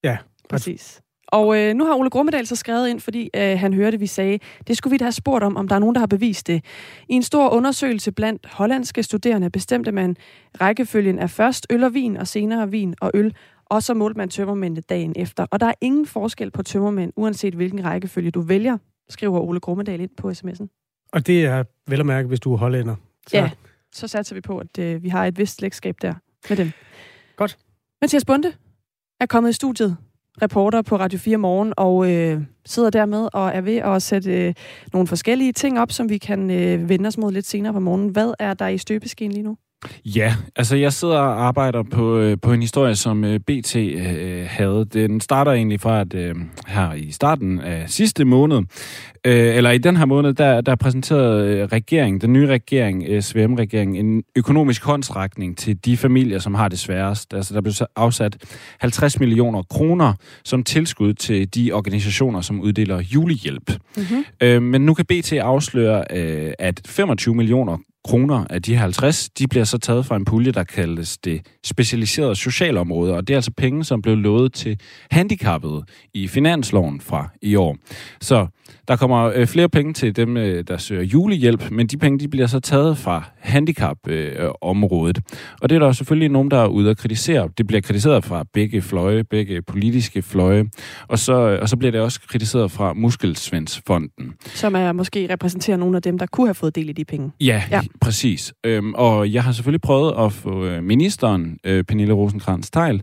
Ja. 0.05 0.19
Præcis. 0.49 1.03
Og 1.33 1.59
øh, 1.59 1.75
nu 1.75 1.87
har 1.87 1.95
Ole 1.95 2.11
Grummedal 2.11 2.47
så 2.47 2.57
skrevet 2.57 2.89
ind, 2.89 3.01
fordi 3.01 3.31
øh, 3.37 3.59
han 3.59 3.75
hørte, 3.75 3.99
vi 3.99 4.07
sagde, 4.07 4.39
det 4.67 4.77
skulle 4.77 4.93
vi 4.93 4.97
da 4.99 5.05
have 5.05 5.13
spurgt 5.13 5.45
om, 5.45 5.57
om 5.57 5.69
der 5.69 5.75
er 5.75 5.79
nogen, 5.79 5.95
der 5.95 5.99
har 5.99 6.07
bevist 6.07 6.47
det. 6.47 6.65
I 7.09 7.15
en 7.15 7.23
stor 7.23 7.49
undersøgelse 7.49 8.13
blandt 8.13 8.47
hollandske 8.47 9.03
studerende 9.03 9.51
bestemte 9.51 9.93
man 9.93 10.17
rækkefølgen 10.61 11.19
af 11.19 11.31
først 11.31 11.67
øl 11.71 11.85
og 11.85 11.95
vin, 11.95 12.17
og 12.17 12.27
senere 12.27 12.71
vin 12.71 12.95
og 13.01 13.11
øl, 13.15 13.35
og 13.67 13.83
så 13.83 13.95
målte 13.95 14.19
man 14.19 14.29
tømmermændene 14.29 14.81
dagen 14.81 15.13
efter. 15.17 15.47
Og 15.51 15.61
der 15.61 15.67
er 15.67 15.75
ingen 15.81 16.07
forskel 16.07 16.51
på 16.51 16.63
tømmermænd, 16.63 17.13
uanset 17.17 17.55
hvilken 17.55 17.85
rækkefølge 17.85 18.31
du 18.31 18.41
vælger, 18.41 18.79
skriver 19.09 19.41
Ole 19.41 19.61
Grummedal 19.61 20.01
ind 20.01 20.11
på 20.17 20.31
sms'en. 20.31 21.09
Og 21.13 21.27
det 21.27 21.45
er 21.45 21.65
vel 21.89 22.01
at 22.01 22.07
mærke, 22.07 22.29
hvis 22.29 22.41
du 22.41 22.53
er 22.53 22.57
hollænder. 22.57 22.95
Så. 23.27 23.37
Ja, 23.37 23.51
så 23.93 24.09
satser 24.09 24.35
vi 24.35 24.41
på, 24.41 24.59
at 24.59 24.79
øh, 24.79 25.03
vi 25.03 25.09
har 25.09 25.27
et 25.27 25.39
vist 25.39 25.57
slægtskab 25.57 25.97
der 26.03 26.15
med 26.49 26.57
dem. 26.57 26.71
Godt. 27.37 27.59
Mathias 28.01 28.25
Bunde 28.25 28.53
er 29.21 29.27
kommet 29.27 29.51
i 29.51 29.53
studiet, 29.53 29.97
reporter 30.43 30.83
på 30.83 30.97
Radio 30.97 31.19
4 31.19 31.37
Morgen, 31.37 31.75
og 31.77 32.13
øh, 32.13 32.43
sidder 32.65 32.91
dermed 32.91 33.29
og 33.33 33.49
er 33.55 33.61
ved 33.61 33.77
at 33.77 34.03
sætte 34.03 34.47
øh, 34.47 34.55
nogle 34.93 35.09
forskellige 35.09 35.53
ting 35.53 35.81
op, 35.81 35.93
som 35.93 36.09
vi 36.09 36.19
kan 36.19 36.51
øh, 36.51 36.89
vende 36.89 37.07
os 37.07 37.19
mod 37.19 37.33
lidt 37.33 37.47
senere 37.47 37.73
på 37.73 37.81
morgenen. 37.81 38.09
Hvad 38.09 38.35
er 38.39 38.55
der 38.55 38.69
i 38.69 38.79
støbeskeen 38.79 39.33
lige 39.33 39.43
nu? 39.43 39.57
Ja, 40.05 40.35
altså 40.57 40.77
jeg 40.77 40.93
sidder 40.93 41.19
og 41.19 41.47
arbejder 41.47 41.83
på, 41.83 42.19
øh, 42.19 42.37
på 42.43 42.53
en 42.53 42.61
historie, 42.61 42.95
som 42.95 43.25
øh, 43.25 43.41
BT 43.41 43.77
øh, 43.77 44.47
havde. 44.49 44.85
Den 44.93 45.21
starter 45.21 45.53
egentlig 45.53 45.81
fra, 45.81 46.01
at 46.01 46.15
øh, 46.15 46.35
her 46.67 46.93
i 46.93 47.11
starten 47.11 47.61
af 47.61 47.91
sidste 47.91 48.25
måned, 48.25 48.57
øh, 49.25 49.57
eller 49.57 49.71
i 49.71 49.79
den 49.79 49.97
her 49.97 50.05
måned, 50.05 50.33
der, 50.33 50.61
der 50.61 50.75
præsenterede 50.75 51.57
øh, 51.57 51.65
regeringen, 51.65 52.21
den 52.21 52.33
nye 52.33 52.47
regering, 52.47 53.05
øh, 53.09 53.23
SVM-regeringen, 53.23 54.07
en 54.07 54.23
økonomisk 54.37 54.85
håndsrækning 54.85 55.59
til 55.59 55.85
de 55.85 55.97
familier, 55.97 56.39
som 56.39 56.55
har 56.55 56.69
det 56.69 56.79
sværest. 56.79 57.35
Altså 57.35 57.55
der 57.55 57.61
blev 57.61 57.75
afsat 57.97 58.37
50 58.79 59.21
millioner 59.21 59.63
kroner 59.63 60.15
som 60.45 60.65
tilskud 60.65 61.15
til 61.15 61.55
de 61.55 61.73
organisationer, 61.73 62.41
som 62.41 62.61
uddeler 62.61 63.01
julehjælp. 63.01 63.71
Mm-hmm. 63.97 64.25
Øh, 64.41 64.63
men 64.63 64.87
nu 64.87 64.95
kan 64.95 65.05
BT 65.05 65.33
afsløre, 65.33 66.05
øh, 66.11 66.53
at 66.59 66.81
25 66.87 67.35
millioner 67.35 67.79
kroner 68.05 68.45
af 68.51 68.63
de 68.63 68.77
50, 68.77 69.31
de 69.31 69.49
bliver 69.49 69.65
så 69.65 69.79
taget 69.79 70.07
fra 70.07 70.17
en 70.17 70.25
pulje, 70.25 70.53
der 70.53 70.65
kaldes 70.65 71.19
det 71.19 71.47
specialiserede 71.65 72.37
socialområde, 72.37 73.15
og 73.15 73.29
det 73.29 73.35
er 73.35 73.39
altså 73.39 73.51
penge, 73.57 73.85
som 73.85 74.03
blev 74.03 74.17
lovet 74.17 74.53
til 74.53 74.81
handicappede 75.11 75.83
i 76.15 76.29
finansloven 76.29 77.01
fra 77.01 77.29
i 77.43 77.55
år. 77.55 77.77
Så 78.21 78.47
der 78.89 78.97
kommer 78.97 79.33
øh, 79.35 79.47
flere 79.47 79.69
penge 79.69 79.93
til 79.93 80.17
dem, 80.17 80.37
øh, 80.37 80.65
der 80.69 80.77
søger 80.77 81.03
julehjælp, 81.03 81.71
men 81.71 81.87
de 81.87 81.99
penge 81.99 82.19
de 82.19 82.29
bliver 82.29 82.47
så 82.47 82.61
taget 82.61 82.99
fra 82.99 83.25
handicapområdet. 83.39 85.19
Øh, 85.19 85.39
og 85.61 85.69
det 85.69 85.77
er 85.77 85.79
der 85.79 85.93
selvfølgelig 85.93 86.29
nogen, 86.29 86.51
der 86.51 86.59
er 86.59 86.67
ude 86.67 86.91
at 86.91 86.99
kritisere. 86.99 87.49
Det 87.59 87.67
bliver 87.67 87.81
kritiseret 87.81 88.25
fra 88.25 88.45
begge 88.53 88.83
fløje, 88.83 89.25
begge 89.25 89.63
politiske 89.63 90.23
fløje, 90.23 90.65
og 91.09 91.19
så, 91.19 91.59
og 91.63 91.69
så 91.69 91.77
bliver 91.77 91.93
det 91.93 92.01
også 92.01 92.21
kritiseret 92.29 92.71
fra 92.71 92.93
Muskelsvendsfonden. 92.93 94.35
Som 94.47 94.75
er 94.75 94.93
måske 94.93 95.33
repræsenterer 95.33 95.77
nogle 95.77 95.97
af 95.97 96.03
dem, 96.03 96.19
der 96.19 96.27
kunne 96.27 96.47
have 96.47 96.55
fået 96.55 96.75
del 96.75 96.89
i 96.89 96.93
de 96.93 97.05
penge. 97.05 97.31
Ja, 97.41 97.63
ja. 97.71 97.81
Præcis. 98.01 98.55
Øhm, 98.65 98.95
og 98.95 99.33
jeg 99.33 99.45
har 99.45 99.53
selvfølgelig 99.53 99.81
prøvet 99.81 100.15
at 100.19 100.33
få 100.33 100.65
øh, 100.65 100.85
ministeren, 100.85 101.59
øh, 101.65 101.85
Pernille 101.85 102.15
rosenkrantz 102.15 102.71
teil 102.71 103.03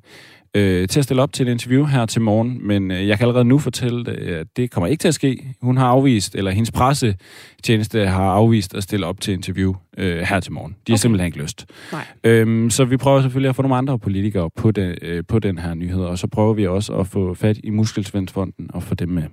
øh, 0.55 0.87
til 0.87 0.99
at 0.99 1.03
stille 1.03 1.21
op 1.21 1.33
til 1.33 1.47
et 1.47 1.51
interview 1.51 1.85
her 1.85 2.05
til 2.05 2.21
morgen, 2.21 2.67
men 2.67 2.91
øh, 2.91 3.07
jeg 3.07 3.17
kan 3.17 3.27
allerede 3.27 3.45
nu 3.45 3.59
fortælle, 3.59 4.11
at 4.11 4.47
det 4.57 4.71
kommer 4.71 4.87
ikke 4.87 5.01
til 5.01 5.07
at 5.07 5.13
ske. 5.13 5.55
Hun 5.61 5.77
har 5.77 5.87
afvist, 5.87 6.35
eller 6.35 6.51
hendes 6.51 6.71
pressetjeneste 6.71 8.07
har 8.07 8.31
afvist 8.31 8.75
at 8.75 8.83
stille 8.83 9.05
op 9.05 9.21
til 9.21 9.33
interview 9.33 9.73
øh, 9.97 10.19
her 10.19 10.39
til 10.39 10.51
morgen. 10.51 10.71
De 10.71 10.91
har 10.91 10.95
okay. 10.95 11.01
simpelthen 11.01 11.25
ikke 11.25 11.41
lyst. 11.41 11.65
Nej. 11.91 12.05
Øhm, 12.23 12.69
så 12.69 12.85
vi 12.85 12.97
prøver 12.97 13.21
selvfølgelig 13.21 13.49
at 13.49 13.55
få 13.55 13.61
nogle 13.61 13.75
andre 13.75 13.99
politikere 13.99 14.49
på, 14.49 14.71
den, 14.71 14.95
øh, 15.01 15.23
på 15.27 15.39
den 15.39 15.57
her 15.57 15.73
nyhed, 15.73 16.03
og 16.03 16.17
så 16.17 16.27
prøver 16.27 16.53
vi 16.53 16.67
også 16.67 16.93
at 16.93 17.07
få 17.07 17.33
fat 17.33 17.57
i 17.63 17.69
Muskelsvendsfonden 17.69 18.69
og 18.73 18.83
få 18.83 18.95
dem 18.95 19.09
med. 19.09 19.23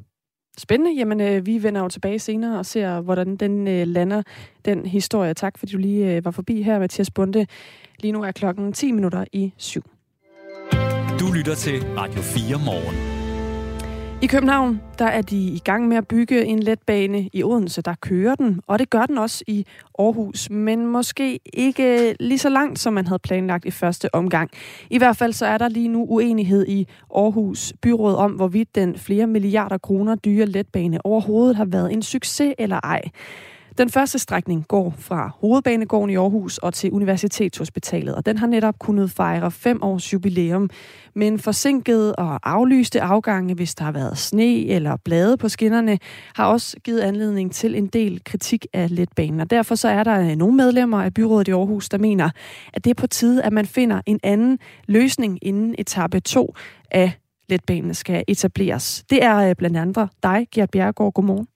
Spændende. 0.59 0.99
Jamen, 0.99 1.21
øh, 1.21 1.47
vi 1.47 1.63
vender 1.63 1.81
jo 1.81 1.89
tilbage 1.89 2.19
senere 2.19 2.59
og 2.59 2.67
ser, 2.67 3.01
hvordan 3.01 3.37
den 3.37 3.69
øh, 3.69 3.87
lander, 3.87 4.23
den 4.65 4.87
historie. 4.87 5.35
Tak, 5.35 5.59
fordi 5.59 5.73
du 5.73 5.79
lige 5.79 6.17
øh, 6.17 6.25
var 6.25 6.31
forbi 6.31 6.63
her, 6.63 6.79
Mathias 6.79 7.11
Bunde. 7.11 7.47
Lige 8.01 8.13
nu 8.13 8.23
er 8.23 8.33
klokken 8.33 8.73
10 8.73 8.93
minutter 8.93 9.25
i 9.33 9.53
syv. 9.57 9.83
Du 11.21 11.33
lytter 11.33 11.55
til 11.55 11.85
Radio 11.97 12.23
4 12.23 12.59
morgen. 12.65 13.16
I 14.23 14.27
København, 14.27 14.81
der 14.99 15.05
er 15.05 15.23
de 15.23 15.37
i 15.37 15.59
gang 15.65 15.89
med 15.89 15.97
at 15.97 16.09
bygge 16.09 16.45
en 16.45 16.59
letbane. 16.59 17.29
I 17.33 17.43
Odense, 17.43 17.83
der 17.83 17.95
kører 18.01 18.35
den, 18.35 18.61
og 18.67 18.79
det 18.79 18.91
gør 18.91 19.07
den 19.07 19.19
også 19.19 19.45
i 19.47 19.67
Aarhus, 19.99 20.51
men 20.51 20.87
måske 20.87 21.41
ikke 21.53 22.17
lige 22.21 22.39
så 22.39 22.49
langt, 22.49 22.79
som 22.79 22.93
man 22.93 23.07
havde 23.07 23.19
planlagt 23.19 23.65
i 23.65 23.71
første 23.71 24.15
omgang. 24.15 24.51
I 24.91 24.99
hvert 24.99 25.17
fald 25.17 25.33
så 25.33 25.47
er 25.47 25.59
der 25.59 25.69
lige 25.69 25.89
nu 25.89 26.07
uenighed 26.09 26.67
i 26.69 26.87
Aarhus 27.17 27.73
Byråd 27.83 28.15
om, 28.15 28.33
hvorvidt 28.33 28.75
den 28.75 28.97
flere 28.99 29.27
milliarder 29.27 29.79
kroner 29.79 30.15
dyre 30.15 30.47
letbane 30.47 31.07
overhovedet 31.07 31.57
har 31.57 31.65
været 31.65 31.93
en 31.93 32.03
succes 32.03 32.55
eller 32.59 32.81
ej. 32.85 33.03
Den 33.79 33.91
første 33.91 34.19
strækning 34.19 34.69
går 34.69 34.95
fra 34.99 35.31
Hovedbanegården 35.41 36.11
i 36.11 36.17
Aarhus 36.17 36.59
og 36.59 36.75
til 36.75 36.91
Universitetshospitalet, 36.93 38.15
og 38.15 38.27
den 38.27 38.39
har 38.39 38.47
netop 38.47 38.79
kunnet 38.79 39.11
fejre 39.11 39.51
fem 39.51 39.83
års 39.83 40.13
jubilæum. 40.13 40.71
Men 41.15 41.39
forsinkede 41.39 42.15
og 42.15 42.41
aflyste 42.43 43.01
afgange, 43.01 43.55
hvis 43.55 43.75
der 43.75 43.85
har 43.85 43.93
været 43.93 44.19
sne 44.19 44.67
eller 44.67 44.97
blade 45.05 45.37
på 45.37 45.49
skinnerne, 45.49 45.99
har 46.35 46.47
også 46.47 46.77
givet 46.85 47.01
anledning 47.01 47.53
til 47.53 47.75
en 47.75 47.87
del 47.87 48.25
kritik 48.25 48.67
af 48.73 48.97
letbanen. 48.97 49.41
Og 49.41 49.51
derfor 49.51 49.75
så 49.75 49.89
er 49.89 50.05
der 50.05 50.21
øh, 50.21 50.37
nogle 50.37 50.57
medlemmer 50.57 51.03
af 51.03 51.15
byrådet 51.15 51.49
i 51.49 51.51
Aarhus, 51.51 51.89
der 51.89 51.99
mener, 51.99 52.31
at 52.73 52.85
det 52.85 52.91
er 52.91 52.95
på 52.95 53.07
tide, 53.07 53.43
at 53.43 53.53
man 53.53 53.67
finder 53.67 54.01
en 54.07 54.21
anden 54.23 54.59
løsning 54.87 55.39
inden 55.43 55.75
etape 55.79 56.21
2 56.21 56.55
af 56.91 57.13
letbanen 57.49 57.95
skal 57.95 58.25
etableres. 58.29 59.05
Det 59.11 59.25
er 59.25 59.37
øh, 59.37 59.55
blandt 59.55 59.77
andre 59.77 60.09
dig, 60.23 60.47
Gert 60.55 60.71
Bjergård. 60.71 61.13
Godmorgen. 61.13 61.47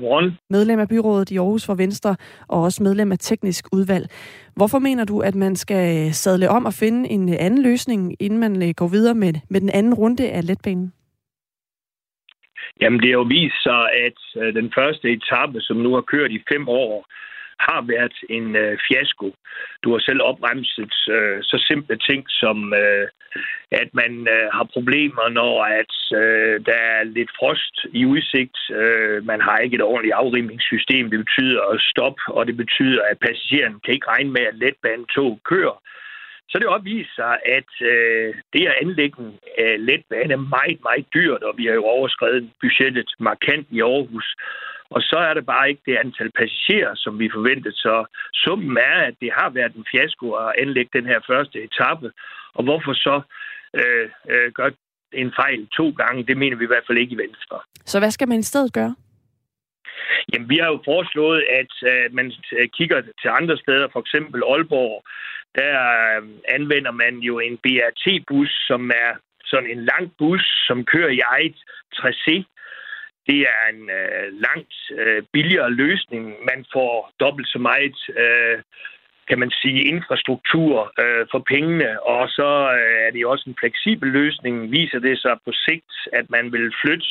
Morgen. 0.00 0.38
Medlem 0.50 0.78
af 0.78 0.88
byrådet 0.88 1.30
i 1.30 1.36
Aarhus 1.36 1.66
for 1.66 1.74
Venstre, 1.74 2.16
og 2.48 2.62
også 2.62 2.82
medlem 2.82 3.12
af 3.12 3.18
teknisk 3.18 3.64
udvalg. 3.72 4.06
Hvorfor 4.56 4.78
mener 4.78 5.04
du, 5.04 5.20
at 5.20 5.34
man 5.34 5.56
skal 5.56 6.14
sadle 6.14 6.48
om 6.48 6.64
og 6.66 6.74
finde 6.74 7.08
en 7.08 7.28
anden 7.28 7.62
løsning, 7.62 8.16
inden 8.20 8.38
man 8.38 8.62
øh, 8.62 8.74
går 8.76 8.88
videre 8.88 9.14
med, 9.14 9.32
med 9.50 9.60
den 9.60 9.70
anden 9.70 9.94
runde 9.94 10.30
af 10.30 10.46
letbanen? 10.46 10.92
Jamen, 12.80 13.00
det 13.00 13.08
har 13.08 13.18
jo 13.22 13.26
vist 13.38 13.62
sig, 13.62 13.82
at 14.06 14.20
øh, 14.42 14.54
den 14.54 14.72
første 14.78 15.06
etape, 15.10 15.60
som 15.60 15.76
nu 15.76 15.94
har 15.94 16.00
kørt 16.00 16.30
i 16.30 16.44
fem 16.52 16.68
år, 16.68 17.06
har 17.66 17.80
været 17.94 18.16
en 18.36 18.56
øh, 18.56 18.78
fiasko. 18.86 19.28
Du 19.82 19.88
har 19.92 20.00
selv 20.08 20.20
opremset 20.30 20.94
øh, 21.16 21.38
så 21.42 21.56
simple 21.68 21.96
ting 22.08 22.22
som, 22.40 22.74
øh, 22.82 23.08
at 23.82 23.88
man 24.00 24.12
øh, 24.34 24.46
har 24.56 24.66
problemer, 24.76 25.28
når 25.28 25.54
at 25.80 25.94
øh, 26.20 26.54
der 26.68 26.78
er 26.96 27.04
lidt 27.04 27.30
frost 27.38 27.74
i 28.00 28.02
udsigt. 28.06 28.58
Øh, 28.80 29.26
man 29.30 29.40
har 29.40 29.58
ikke 29.58 29.74
et 29.76 29.88
ordentligt 29.92 30.20
afrimningssystem. 30.22 31.10
Det 31.10 31.18
betyder 31.24 31.62
stop, 31.92 32.18
og 32.26 32.46
det 32.46 32.56
betyder, 32.56 33.02
at 33.10 33.18
passageren 33.26 33.80
kan 33.84 33.94
ikke 33.94 34.10
regne 34.14 34.30
med, 34.30 34.44
at 34.50 34.58
letbanetog 34.62 35.40
kører. 35.44 35.76
Så 36.50 36.58
det 36.58 36.66
opviser 36.66 37.14
sig, 37.14 37.34
at 37.58 37.70
øh, 37.90 38.34
det 38.52 38.66
at 38.66 38.78
anlægge 38.82 39.16
en 39.22 39.38
øh, 39.58 39.80
letbane 39.88 40.32
er 40.32 40.48
meget, 40.56 40.78
meget 40.88 41.06
dyrt, 41.14 41.42
og 41.42 41.54
vi 41.58 41.66
har 41.66 41.74
jo 41.74 41.84
overskrevet 41.84 42.50
budgettet 42.60 43.10
markant 43.18 43.66
i 43.70 43.80
Aarhus. 43.80 44.28
Og 44.90 45.00
så 45.02 45.18
er 45.28 45.34
det 45.34 45.46
bare 45.46 45.68
ikke 45.70 45.82
det 45.86 45.96
antal 45.96 46.30
passagerer, 46.38 46.94
som 46.94 47.18
vi 47.18 47.30
forventede. 47.34 47.74
Så 47.74 48.04
summen 48.34 48.76
er, 48.76 48.98
at 49.08 49.14
det 49.20 49.30
har 49.38 49.50
været 49.50 49.74
en 49.74 49.86
fiasko 49.90 50.32
at 50.32 50.54
anlægge 50.58 50.90
den 50.98 51.06
her 51.06 51.20
første 51.26 51.62
etape. 51.62 52.12
Og 52.54 52.62
hvorfor 52.64 52.92
så 52.92 53.20
øh, 53.74 54.10
øh, 54.32 54.52
gør 54.52 54.70
en 55.12 55.32
fejl 55.36 55.68
to 55.76 55.90
gange, 55.90 56.26
det 56.26 56.36
mener 56.36 56.56
vi 56.56 56.64
i 56.64 56.72
hvert 56.72 56.86
fald 56.86 56.98
ikke 56.98 57.14
i 57.14 57.22
Venstre. 57.24 57.58
Så 57.84 57.98
hvad 57.98 58.10
skal 58.10 58.28
man 58.28 58.38
i 58.38 58.50
stedet 58.52 58.72
gøre? 58.72 58.94
Jamen, 60.32 60.48
vi 60.48 60.56
har 60.56 60.66
jo 60.74 60.80
foreslået, 60.84 61.42
at 61.60 61.72
øh, 61.90 62.14
man 62.14 62.32
kigger 62.78 63.00
til 63.00 63.28
andre 63.40 63.56
steder, 63.56 63.88
for 63.92 64.00
eksempel 64.00 64.42
Aalborg. 64.52 65.04
Der 65.58 65.76
øh, 66.10 66.22
anvender 66.48 66.90
man 66.90 67.14
jo 67.18 67.38
en 67.38 67.56
BRT-bus, 67.56 68.50
som 68.68 68.90
er 68.90 69.12
sådan 69.44 69.70
en 69.70 69.84
lang 69.84 70.12
bus, 70.18 70.42
som 70.66 70.84
kører 70.84 71.10
i 71.10 71.20
eget 71.34 71.56
tracé. 71.94 72.36
Det 73.30 73.40
er 73.56 73.62
en 73.74 73.90
øh, 74.00 74.26
langt 74.46 74.74
øh, 75.00 75.22
billigere 75.32 75.70
løsning. 75.70 76.24
Man 76.50 76.64
får 76.72 77.12
dobbelt 77.20 77.48
så 77.48 77.58
meget, 77.58 77.98
øh, 78.22 78.58
kan 79.28 79.38
man 79.38 79.50
sige, 79.50 79.80
infrastruktur 79.94 80.92
øh, 81.02 81.26
for 81.30 81.42
pengene, 81.52 82.02
og 82.02 82.28
så 82.28 82.50
øh, 82.78 82.96
er 83.06 83.10
det 83.10 83.26
også 83.26 83.44
en 83.50 83.60
fleksibel 83.60 84.08
løsning. 84.08 84.70
Viser 84.72 84.98
det 84.98 85.18
sig 85.18 85.34
på 85.44 85.52
sigt, 85.66 85.92
at 86.12 86.30
man 86.30 86.52
vil 86.52 86.74
flytte 86.82 87.06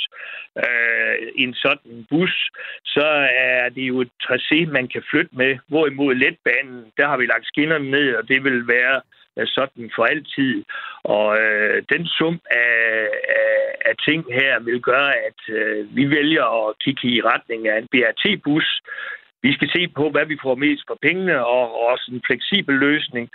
øh, 0.63 1.15
en 1.35 1.53
sådan 1.53 2.05
bus, 2.09 2.49
så 2.85 3.07
er 3.59 3.69
det 3.69 3.81
jo 3.91 4.01
et 4.01 4.11
tracé, 4.23 4.57
man 4.77 4.87
kan 4.87 5.03
flytte 5.11 5.35
med. 5.35 5.57
Hvorimod 5.67 6.15
letbanen, 6.15 6.85
der 6.97 7.07
har 7.07 7.17
vi 7.17 7.25
lagt 7.25 7.45
skinnerne 7.47 7.91
ned, 7.91 8.15
og 8.15 8.27
det 8.27 8.43
vil 8.43 8.67
være 8.67 9.01
øh, 9.37 9.47
sådan 9.47 9.91
for 9.95 10.03
altid. 10.03 10.63
Og 11.03 11.41
øh, 11.41 11.83
den 11.93 12.07
sum 12.07 12.39
af, 12.51 13.07
af, 13.41 13.58
af 13.85 13.95
ting 14.07 14.21
her 14.39 14.59
vil 14.59 14.81
gøre, 14.81 15.11
at 15.27 15.39
øh, 15.57 15.95
vi 15.95 16.09
vælger 16.09 16.45
at 16.59 16.75
kigge 16.83 17.07
i 17.15 17.21
retning 17.21 17.67
af 17.67 17.77
en 17.77 17.87
BRT-bus. 17.91 18.67
Vi 19.43 19.53
skal 19.53 19.69
se 19.75 19.87
på, 19.87 20.09
hvad 20.09 20.25
vi 20.25 20.37
får 20.43 20.55
mest 20.55 20.83
for 20.87 20.97
pengene, 21.01 21.45
og 21.45 21.65
også 21.91 22.05
en 22.13 22.21
fleksibel 22.27 22.75
løsning. 22.75 23.29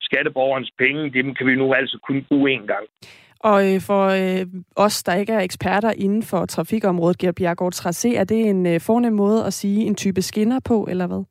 Skatteborgerens 0.00 0.72
penge, 0.78 1.10
dem 1.10 1.34
kan 1.34 1.46
vi 1.46 1.54
nu 1.54 1.74
altså 1.74 1.98
kun 2.06 2.26
bruge 2.28 2.56
én 2.56 2.66
gang. 2.66 2.86
Og 3.40 3.74
øh, 3.74 3.80
for 3.80 4.04
øh, 4.06 4.46
os, 4.76 5.02
der 5.02 5.14
ikke 5.14 5.32
er 5.32 5.40
eksperter 5.40 5.92
inden 5.96 6.22
for 6.22 6.46
trafikområdet, 6.46 7.18
Gert 7.18 7.34
Bjergård 7.34 7.74
Tracé, 7.74 8.08
er 8.16 8.24
det 8.24 8.40
en 8.50 8.66
øh, 8.66 8.80
fornem 8.80 9.12
måde 9.12 9.44
at 9.44 9.52
sige 9.52 9.86
en 9.86 9.94
type 9.94 10.22
skinner 10.22 10.60
på, 10.64 10.86
eller 10.90 11.06
hvad? 11.06 11.24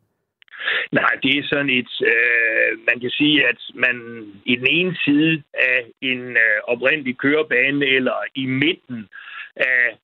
Nej, 0.92 1.12
det 1.24 1.38
er 1.38 1.44
sådan 1.44 1.70
et, 1.70 1.92
øh, 2.02 2.80
man 2.88 3.00
kan 3.00 3.10
sige, 3.10 3.48
at 3.48 3.60
man 3.76 3.98
i 4.46 4.56
den 4.56 4.68
ene 4.70 4.98
side 5.06 5.44
af 5.54 5.86
en 6.02 6.22
øh, 6.38 6.60
oprindelig 6.64 7.18
kørebane, 7.18 7.86
eller 7.86 8.18
i 8.36 8.46
midten 8.46 9.10
af, 9.56 9.98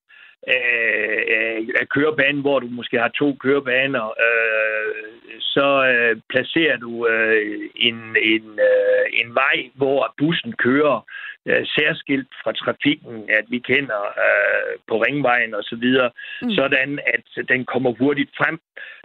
af, 0.46 1.58
af, 1.80 1.88
kørebanen, 1.88 2.40
hvor 2.40 2.58
du 2.60 2.66
måske 2.66 2.98
har 2.98 3.08
to 3.08 3.36
kørebaner, 3.40 4.06
øh, 4.26 5.04
så 5.40 5.68
øh, 5.92 6.16
placerer 6.28 6.76
du 6.76 7.06
øh, 7.06 7.70
en, 7.76 8.16
en, 8.22 8.58
øh, 8.70 9.04
en 9.12 9.34
vej, 9.34 9.70
hvor 9.74 10.14
bussen 10.18 10.52
kører 10.52 11.06
øh, 11.46 11.62
særskilt 11.76 12.32
fra 12.42 12.52
trafikken, 12.52 13.14
at 13.38 13.44
vi 13.48 13.58
kender 13.58 14.02
øh, 14.24 14.72
på 14.88 14.94
ringvejen 15.04 15.54
og 15.54 15.62
så 15.70 15.76
videre, 15.76 16.10
mm. 16.42 16.50
sådan 16.50 16.98
at 17.14 17.48
den 17.48 17.64
kommer 17.72 17.90
hurtigt 18.00 18.30
frem. 18.38 18.56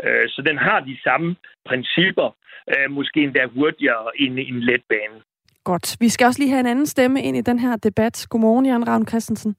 Øh, 0.04 0.26
så 0.34 0.40
den 0.50 0.58
har 0.58 0.80
de 0.80 0.98
samme 1.04 1.36
principper, 1.70 2.30
øh, 2.74 2.92
måske 2.92 3.20
endda 3.24 3.46
hurtigere 3.46 4.06
end 4.16 4.40
en 4.40 4.60
letbane. 4.60 5.18
Godt. 5.64 5.98
Vi 6.00 6.10
skal 6.10 6.26
også 6.26 6.42
lige 6.42 6.52
have 6.52 6.60
en 6.60 6.74
anden 6.74 6.86
stemme 6.86 7.24
ind 7.24 7.38
i 7.38 7.42
den 7.42 7.60
her 7.60 7.76
debat. 7.76 8.28
Godmorgen, 8.30 8.66
Jan 8.66 8.88
Ravn 8.88 9.08
Christensen. 9.08 9.56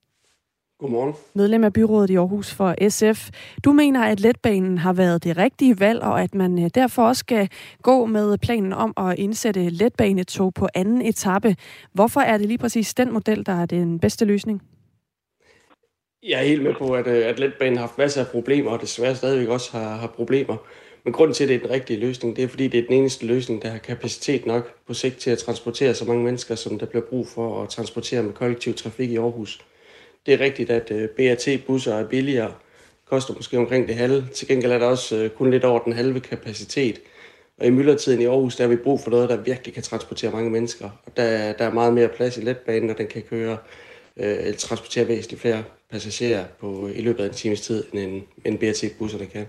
Godmorgen. 0.81 1.15
Medlem 1.35 1.65
af 1.65 1.73
byrådet 1.73 2.11
i 2.11 2.17
Aarhus 2.17 2.55
for 2.55 2.75
SF. 2.89 3.31
Du 3.65 3.73
mener, 3.73 4.05
at 4.05 4.21
letbanen 4.21 4.79
har 4.79 4.93
været 4.93 5.25
det 5.25 5.37
rigtige 5.37 5.81
valg, 5.81 6.03
og 6.03 6.23
at 6.23 6.35
man 6.35 6.65
øh, 6.65 6.71
derfor 6.75 7.03
også 7.03 7.21
skal 7.21 7.49
gå 7.83 8.07
med 8.07 8.39
planen 8.39 8.73
om 8.73 8.95
at 8.97 9.19
indsætte 9.19 9.69
letbanetog 9.69 10.55
på 10.55 10.69
anden 10.75 11.03
etape. 11.03 11.57
Hvorfor 11.93 12.21
er 12.21 12.39
det 12.39 12.47
lige 12.47 12.59
præcis 12.59 12.95
den 12.95 13.13
model, 13.13 13.47
der 13.47 13.53
er 13.53 13.67
den 13.67 13.99
bedste 13.99 14.25
løsning? 14.25 14.63
Jeg 16.23 16.41
er 16.41 16.45
helt 16.45 16.63
med 16.63 16.75
på, 16.79 16.95
at, 16.95 17.07
øh, 17.07 17.27
at 17.27 17.39
letbanen 17.39 17.77
har 17.77 17.87
haft 17.87 17.99
masser 17.99 18.21
af 18.21 18.27
problemer, 18.27 18.71
og 18.71 18.81
desværre 18.81 19.17
stadigvæk 19.17 19.49
også 19.49 19.73
har, 19.73 19.97
har 19.97 20.07
problemer. 20.07 20.57
Men 21.05 21.13
grunden 21.13 21.35
til, 21.35 21.45
at 21.45 21.49
det 21.49 21.57
er 21.57 21.61
den 21.61 21.71
rigtige 21.71 22.01
løsning, 22.01 22.37
det 22.37 22.45
er, 22.45 22.49
fordi 22.49 22.69
det 22.69 22.79
er 22.81 22.87
den 22.87 22.97
eneste 22.97 23.27
løsning, 23.27 23.63
der 23.63 23.69
har 23.69 23.79
kapacitet 23.79 24.47
nok 24.47 24.75
på 24.87 24.95
sigt 24.95 25.17
til 25.17 25.31
at 25.31 25.39
transportere 25.39 25.95
så 25.95 26.05
mange 26.05 26.25
mennesker, 26.25 26.55
som 26.55 26.79
der 26.79 26.87
bliver 26.87 27.05
brug 27.05 27.27
for 27.27 27.63
at 27.63 27.69
transportere 27.69 28.23
med 28.23 28.33
kollektiv 28.33 28.75
trafik 28.75 29.11
i 29.11 29.17
Aarhus. 29.17 29.61
Det 30.27 30.35
er 30.35 30.41
rigtigt, 30.41 30.71
at 30.71 30.91
øh, 30.91 31.09
BRT-busser 31.09 31.95
er 31.95 32.09
billigere, 32.09 32.55
koster 33.05 33.35
måske 33.35 33.59
omkring 33.59 33.89
det 33.89 33.95
halve. 33.95 34.27
Til 34.35 34.49
gengæld 34.49 34.73
er 34.73 34.79
der 34.79 34.87
også 34.87 35.17
øh, 35.17 35.31
kun 35.31 35.51
lidt 35.51 35.65
over 35.65 35.79
den 35.79 35.93
halve 35.93 36.21
kapacitet. 36.21 37.01
Og 37.59 37.67
i 37.67 37.71
myldretiden 37.71 38.21
i 38.21 38.25
Aarhus, 38.25 38.57
der 38.57 38.65
har 38.65 38.69
vi 38.69 38.77
brug 38.77 39.01
for 39.01 39.11
noget, 39.11 39.29
der 39.29 39.37
virkelig 39.37 39.75
kan 39.75 39.83
transportere 39.83 40.31
mange 40.31 40.51
mennesker. 40.51 40.91
Og 41.07 41.17
der, 41.17 41.53
der 41.53 41.65
er 41.65 41.73
meget 41.73 41.93
mere 41.93 42.09
plads 42.09 42.37
i 42.37 42.41
letbanen, 42.41 42.91
og 42.91 42.99
den 42.99 43.07
kan 43.07 43.23
køre 43.23 43.59
øh, 44.17 44.39
eller 44.39 44.57
transportere 44.57 45.09
væsentligt 45.09 45.43
flere 45.43 45.65
passagerer 45.91 46.45
på, 46.61 46.89
i 46.95 47.01
løbet 47.01 47.25
af 47.25 47.29
en 47.29 47.35
times 47.35 47.61
tid, 47.61 47.85
end 47.93 48.01
en, 48.01 48.25
en 48.45 48.59
BRT-busserne 48.59 49.27
kan. 49.27 49.47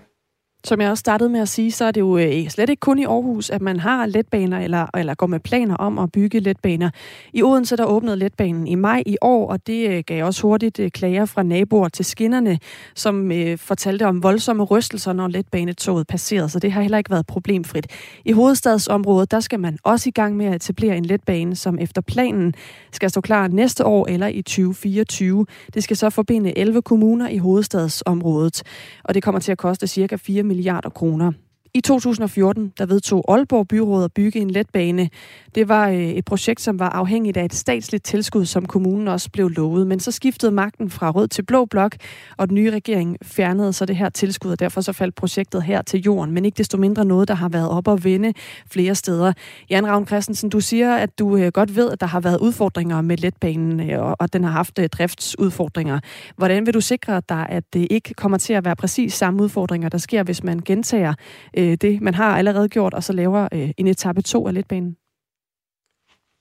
Som 0.64 0.80
jeg 0.80 0.90
også 0.90 1.00
startede 1.00 1.30
med 1.30 1.40
at 1.40 1.48
sige, 1.48 1.72
så 1.72 1.84
er 1.84 1.90
det 1.90 2.00
jo 2.00 2.18
øh, 2.18 2.48
slet 2.48 2.70
ikke 2.70 2.80
kun 2.80 2.98
i 2.98 3.04
Aarhus, 3.04 3.50
at 3.50 3.62
man 3.62 3.80
har 3.80 4.06
letbaner 4.06 4.60
eller, 4.60 4.86
eller 4.98 5.14
går 5.14 5.26
med 5.26 5.40
planer 5.40 5.76
om 5.76 5.98
at 5.98 6.12
bygge 6.12 6.40
letbaner. 6.40 6.90
I 7.32 7.42
Odense 7.42 7.76
der 7.76 7.84
åbnede 7.84 8.16
letbanen 8.16 8.66
i 8.66 8.74
maj 8.74 9.02
i 9.06 9.16
år, 9.20 9.50
og 9.50 9.66
det 9.66 9.90
øh, 9.90 10.02
gav 10.06 10.24
også 10.24 10.42
hurtigt 10.42 10.78
øh, 10.78 10.90
klager 10.90 11.24
fra 11.24 11.42
naboer 11.42 11.88
til 11.88 12.04
skinnerne, 12.04 12.58
som 12.94 13.32
øh, 13.32 13.58
fortalte 13.58 14.06
om 14.06 14.22
voldsomme 14.22 14.62
rystelser, 14.64 15.12
når 15.12 15.28
letbanetoget 15.28 16.06
passerede, 16.06 16.48
så 16.48 16.58
det 16.58 16.72
har 16.72 16.82
heller 16.82 16.98
ikke 16.98 17.10
været 17.10 17.26
problemfrit. 17.26 17.86
I 18.24 18.32
hovedstadsområdet, 18.32 19.30
der 19.30 19.40
skal 19.40 19.60
man 19.60 19.78
også 19.82 20.08
i 20.08 20.12
gang 20.12 20.36
med 20.36 20.46
at 20.46 20.54
etablere 20.54 20.96
en 20.96 21.04
letbane, 21.04 21.56
som 21.56 21.78
efter 21.78 22.00
planen 22.02 22.54
skal 22.92 23.10
stå 23.10 23.20
klar 23.20 23.48
næste 23.48 23.86
år 23.86 24.06
eller 24.06 24.26
i 24.26 24.42
2024. 24.42 25.46
Det 25.74 25.84
skal 25.84 25.96
så 25.96 26.10
forbinde 26.10 26.58
11 26.58 26.82
kommuner 26.82 27.28
i 27.28 27.38
hovedstadsområdet, 27.38 28.62
og 29.04 29.14
det 29.14 29.22
kommer 29.22 29.40
til 29.40 29.52
at 29.52 29.58
koste 29.58 29.86
cirka 29.86 30.16
4 30.16 30.51
milliarder 30.52 30.90
kroner. 30.90 31.34
I 31.74 31.80
2014 31.80 32.72
der 32.78 32.86
vedtog 32.86 33.24
Aalborg 33.28 33.68
Byråd 33.68 34.04
at 34.04 34.12
bygge 34.12 34.40
en 34.40 34.50
letbane. 34.50 35.10
Det 35.54 35.68
var 35.68 35.88
øh, 35.88 35.94
et 35.94 36.24
projekt, 36.24 36.60
som 36.60 36.78
var 36.78 36.88
afhængigt 36.88 37.36
af 37.36 37.44
et 37.44 37.54
statsligt 37.54 38.04
tilskud, 38.04 38.46
som 38.46 38.66
kommunen 38.66 39.08
også 39.08 39.30
blev 39.30 39.48
lovet. 39.48 39.86
Men 39.86 40.00
så 40.00 40.10
skiftede 40.10 40.52
magten 40.52 40.90
fra 40.90 41.10
rød 41.10 41.28
til 41.28 41.42
blå 41.42 41.64
blok, 41.64 41.96
og 42.36 42.48
den 42.48 42.54
nye 42.54 42.70
regering 42.70 43.16
fjernede 43.22 43.72
så 43.72 43.84
det 43.84 43.96
her 43.96 44.08
tilskud, 44.08 44.50
og 44.50 44.60
derfor 44.60 44.80
så 44.80 44.92
faldt 44.92 45.14
projektet 45.14 45.62
her 45.62 45.82
til 45.82 46.00
jorden. 46.00 46.34
Men 46.34 46.44
ikke 46.44 46.58
desto 46.58 46.78
mindre 46.78 47.04
noget, 47.04 47.28
der 47.28 47.34
har 47.34 47.48
været 47.48 47.68
op 47.68 47.88
og 47.88 48.04
vende 48.04 48.32
flere 48.70 48.94
steder. 48.94 49.32
Jan 49.70 49.86
Ravn 49.86 50.06
Christensen, 50.06 50.50
du 50.50 50.60
siger, 50.60 50.94
at 50.94 51.18
du 51.18 51.36
øh, 51.36 51.52
godt 51.52 51.76
ved, 51.76 51.90
at 51.90 52.00
der 52.00 52.06
har 52.06 52.20
været 52.20 52.38
udfordringer 52.38 53.00
med 53.00 53.16
letbanen, 53.16 53.90
øh, 53.90 54.02
og 54.02 54.16
at 54.20 54.32
den 54.32 54.44
har 54.44 54.50
haft 54.50 54.80
driftsudfordringer. 54.92 56.00
Hvordan 56.36 56.66
vil 56.66 56.74
du 56.74 56.80
sikre 56.80 57.22
dig, 57.28 57.46
at 57.48 57.64
det 57.72 57.86
ikke 57.90 58.14
kommer 58.14 58.38
til 58.38 58.52
at 58.52 58.64
være 58.64 58.76
præcis 58.76 59.14
samme 59.14 59.42
udfordringer, 59.42 59.88
der 59.88 59.98
sker, 59.98 60.22
hvis 60.22 60.44
man 60.44 60.60
gentager 60.60 61.14
øh, 61.62 61.76
det, 61.80 62.00
man 62.00 62.14
har 62.14 62.36
allerede 62.38 62.68
gjort, 62.68 62.94
og 62.94 63.02
så 63.02 63.12
laver 63.12 63.48
øh, 63.52 63.70
en 63.76 63.86
etape 63.86 64.22
2 64.22 64.46
af 64.46 64.54
letbanen? 64.54 64.96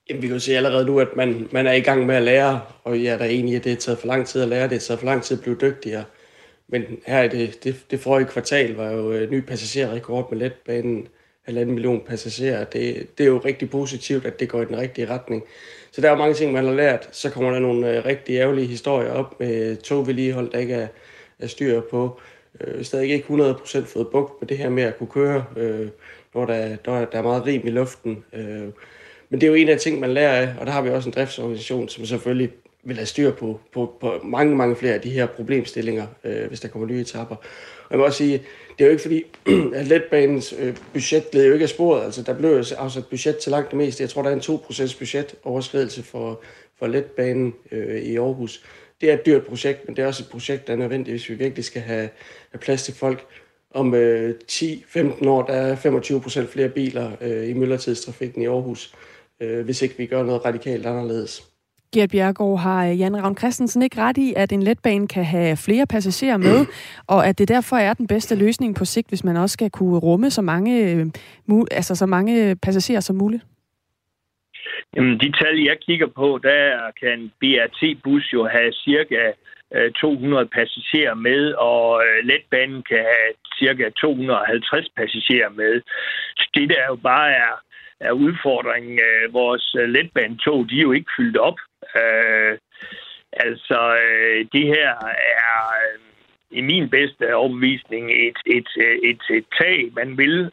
Jamen, 0.09 0.21
vi 0.21 0.27
kan 0.27 0.35
jo 0.35 0.39
se 0.39 0.57
allerede 0.57 0.85
nu, 0.85 0.99
at 0.99 1.07
man, 1.15 1.47
man 1.51 1.67
er 1.67 1.73
i 1.73 1.79
gang 1.79 2.05
med 2.05 2.15
at 2.15 2.23
lære, 2.23 2.61
og 2.83 3.03
jeg 3.03 3.13
er 3.13 3.17
da 3.17 3.29
enig 3.29 3.53
i, 3.53 3.55
at 3.55 3.63
det 3.63 3.71
har 3.71 3.79
taget 3.79 3.99
for 3.99 4.07
lang 4.07 4.27
tid 4.27 4.41
at 4.41 4.47
lære, 4.47 4.63
det 4.63 4.71
har 4.71 4.79
taget 4.79 4.99
for 4.99 5.05
lang 5.05 5.23
tid 5.23 5.37
at 5.37 5.41
blive 5.43 5.57
dygtigere. 5.61 6.03
Men 6.67 6.83
her 7.07 7.23
i 7.23 7.27
det, 7.27 7.63
det, 7.63 7.85
det 7.91 7.99
forrige 7.99 8.27
kvartal 8.27 8.75
var 8.75 8.91
jo 8.91 9.11
øh, 9.11 9.31
ny 9.31 9.39
passagerrekord 9.39 10.31
med 10.31 10.39
letbanen, 10.39 11.07
halvanden 11.45 11.75
million 11.75 12.01
passagerer. 12.07 12.63
Det, 12.63 13.17
det 13.17 13.23
er 13.23 13.27
jo 13.27 13.41
rigtig 13.45 13.69
positivt, 13.69 14.25
at 14.25 14.39
det 14.39 14.49
går 14.49 14.61
i 14.61 14.65
den 14.65 14.77
rigtige 14.77 15.09
retning. 15.09 15.43
Så 15.91 16.01
der 16.01 16.07
er 16.07 16.11
jo 16.11 16.17
mange 16.17 16.33
ting, 16.33 16.51
man 16.51 16.65
har 16.65 16.73
lært. 16.73 17.09
Så 17.11 17.29
kommer 17.29 17.51
der 17.51 17.59
nogle 17.59 17.97
øh, 17.97 18.05
rigtig 18.05 18.35
ærgerlige 18.35 18.67
historier 18.67 19.11
op 19.11 19.39
med 19.39 19.75
togvedligehold, 19.75 20.51
der 20.51 20.57
ikke 20.57 20.73
er, 20.73 20.87
er 21.39 21.47
styr 21.47 21.81
på 21.81 22.19
øh, 22.59 22.83
stadig 22.83 23.09
ikke 23.09 23.25
100% 23.29 23.85
fået 23.85 24.07
bugt 24.07 24.41
med 24.41 24.47
det 24.47 24.57
her 24.57 24.69
med 24.69 24.83
at 24.83 24.97
kunne 24.97 25.07
køre, 25.07 25.45
øh, 25.57 25.87
når 26.33 26.45
der, 26.45 26.75
der, 26.75 27.05
der 27.05 27.17
er 27.17 27.21
meget 27.21 27.45
rim 27.45 27.61
i 27.67 27.69
luften. 27.69 28.23
Øh, 28.33 28.67
men 29.29 29.41
det 29.41 29.43
er 29.43 29.47
jo 29.47 29.53
en 29.53 29.69
af 29.69 29.77
de 29.77 29.83
ting, 29.83 29.99
man 29.99 30.13
lærer 30.13 30.41
af, 30.41 30.53
og 30.59 30.65
der 30.65 30.71
har 30.71 30.81
vi 30.81 30.89
også 30.89 31.09
en 31.09 31.13
driftsorganisation, 31.13 31.89
som 31.89 32.05
selvfølgelig 32.05 32.49
vil 32.83 32.95
have 32.95 33.05
styr 33.05 33.31
på, 33.31 33.59
på, 33.73 33.97
på 34.01 34.19
mange, 34.23 34.55
mange 34.55 34.75
flere 34.75 34.93
af 34.93 35.01
de 35.01 35.09
her 35.09 35.25
problemstillinger, 35.25 36.07
øh, 36.23 36.47
hvis 36.47 36.59
der 36.59 36.67
kommer 36.67 36.87
nye 36.87 37.01
etapper. 37.01 37.35
Og 37.35 37.91
jeg 37.91 37.99
må 37.99 38.05
også 38.05 38.17
sige, 38.17 38.43
det 38.77 38.83
er 38.83 38.85
jo 38.85 38.91
ikke 38.91 39.01
fordi, 39.01 39.23
at 39.79 39.87
letbanens 39.87 40.53
øh, 40.59 40.77
budget 40.93 41.23
blev 41.31 41.43
jo 41.43 41.53
ikke 41.53 41.63
af 41.63 41.69
sporet. 41.69 42.03
Altså, 42.03 42.23
der 42.23 42.33
blev 42.33 42.49
jo 42.49 42.63
afsat 42.77 43.05
budget 43.05 43.37
til 43.37 43.51
langt 43.51 43.71
det 43.71 43.77
meste. 43.77 44.01
Jeg 44.01 44.09
tror, 44.09 44.21
der 44.21 44.29
er 44.29 44.33
en 44.33 44.39
2% 44.39 44.97
budgetoverskridelse 44.97 46.03
for, 46.03 46.41
for 46.79 46.87
letbanen 46.87 47.53
øh, 47.71 48.01
i 48.01 48.17
Aarhus 48.17 48.65
det 49.01 49.09
er 49.09 49.13
et 49.13 49.25
dyrt 49.25 49.45
projekt, 49.45 49.87
men 49.87 49.95
det 49.95 50.03
er 50.03 50.07
også 50.07 50.23
et 50.23 50.29
projekt, 50.29 50.67
der 50.67 50.73
er 50.73 50.77
nødvendigt, 50.77 51.13
hvis 51.13 51.29
vi 51.29 51.35
virkelig 51.35 51.65
skal 51.65 51.81
have, 51.81 52.09
have 52.51 52.59
plads 52.59 52.83
til 52.83 52.93
folk. 52.93 53.25
Om 53.73 53.93
øh, 53.93 54.35
10-15 54.51 55.27
år, 55.27 55.45
der 55.45 55.53
er 55.53 55.75
25 55.75 56.21
procent 56.21 56.49
flere 56.49 56.69
biler 56.69 57.11
øh, 57.21 57.49
i 57.49 57.53
myldretidstrafikken 57.53 58.41
i 58.41 58.45
Aarhus, 58.45 58.93
øh, 59.39 59.65
hvis 59.65 59.81
ikke 59.81 59.97
vi 59.97 60.05
gør 60.05 60.23
noget 60.23 60.45
radikalt 60.45 60.85
anderledes. 60.85 61.43
Gert 61.93 62.09
Bjergård, 62.09 62.59
har 62.59 62.87
øh, 62.87 62.99
Jan 62.99 63.23
Ravn 63.23 63.37
Christensen 63.37 63.81
ikke 63.81 64.01
ret 64.01 64.17
i, 64.17 64.33
at 64.37 64.51
en 64.51 64.63
letbane 64.63 65.07
kan 65.07 65.25
have 65.25 65.57
flere 65.57 65.87
passagerer 65.87 66.37
med, 66.37 66.65
og 67.07 67.27
at 67.27 67.37
det 67.37 67.47
derfor 67.47 67.77
er 67.77 67.93
den 67.93 68.07
bedste 68.07 68.35
løsning 68.35 68.75
på 68.75 68.85
sigt, 68.85 69.07
hvis 69.07 69.23
man 69.23 69.37
også 69.37 69.53
skal 69.53 69.69
kunne 69.69 69.97
rumme 69.97 70.31
så 70.31 70.41
mange, 70.41 70.91
øh, 70.91 71.05
altså 71.71 71.95
så 71.95 72.05
mange 72.05 72.55
passagerer 72.55 72.99
som 72.99 73.15
muligt? 73.15 73.43
Jamen, 74.95 75.19
de 75.19 75.31
tal, 75.31 75.59
jeg 75.59 75.77
kigger 75.79 76.07
på, 76.07 76.39
der 76.43 76.91
kan 77.01 77.31
BRT-bus 77.39 78.33
jo 78.33 78.47
have 78.47 78.71
cirka 78.73 79.31
øh, 79.75 79.91
200 79.91 80.45
passagerer 80.45 81.13
med, 81.13 81.53
og 81.53 82.03
øh, 82.05 82.25
letbanen 82.25 82.83
kan 82.83 82.97
have 82.97 83.33
cirka 83.59 83.89
250 83.89 84.89
passagerer 84.97 85.49
med. 85.49 85.81
Det 86.55 86.69
der 86.69 86.85
jo 86.87 86.95
bare 86.95 87.31
er, 87.31 87.53
er 87.99 88.11
udfordringen. 88.11 88.99
Øh, 88.99 89.33
vores 89.33 89.75
letbanetog, 89.75 90.69
de 90.69 90.77
er 90.77 90.81
jo 90.81 90.91
ikke 90.91 91.11
fyldt 91.17 91.37
op. 91.37 91.59
Uh, 91.95 92.53
altså, 93.33 93.79
det 94.53 94.65
her 94.67 94.89
er 95.45 95.57
i 96.51 96.61
min 96.61 96.89
bedste 96.89 97.35
overbevisning 97.35 98.11
et, 98.11 98.39
et, 98.45 98.69
et, 99.03 99.21
et 99.29 99.45
tag, 99.61 99.91
man 99.95 100.17
vil 100.17 100.51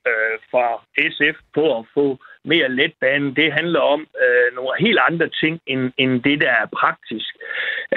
fra 0.50 0.66
SF 1.10 1.38
på 1.54 1.78
at 1.78 1.84
få 1.94 2.18
mere 2.52 2.68
letbane. 2.68 3.34
Det 3.34 3.52
handler 3.52 3.80
om 3.80 4.00
øh, 4.24 4.48
nogle 4.56 4.70
helt 4.80 5.00
andre 5.08 5.28
ting, 5.40 5.60
end, 5.66 5.92
end 5.98 6.22
det, 6.22 6.40
der 6.40 6.52
er 6.62 6.66
praktisk. 6.80 7.30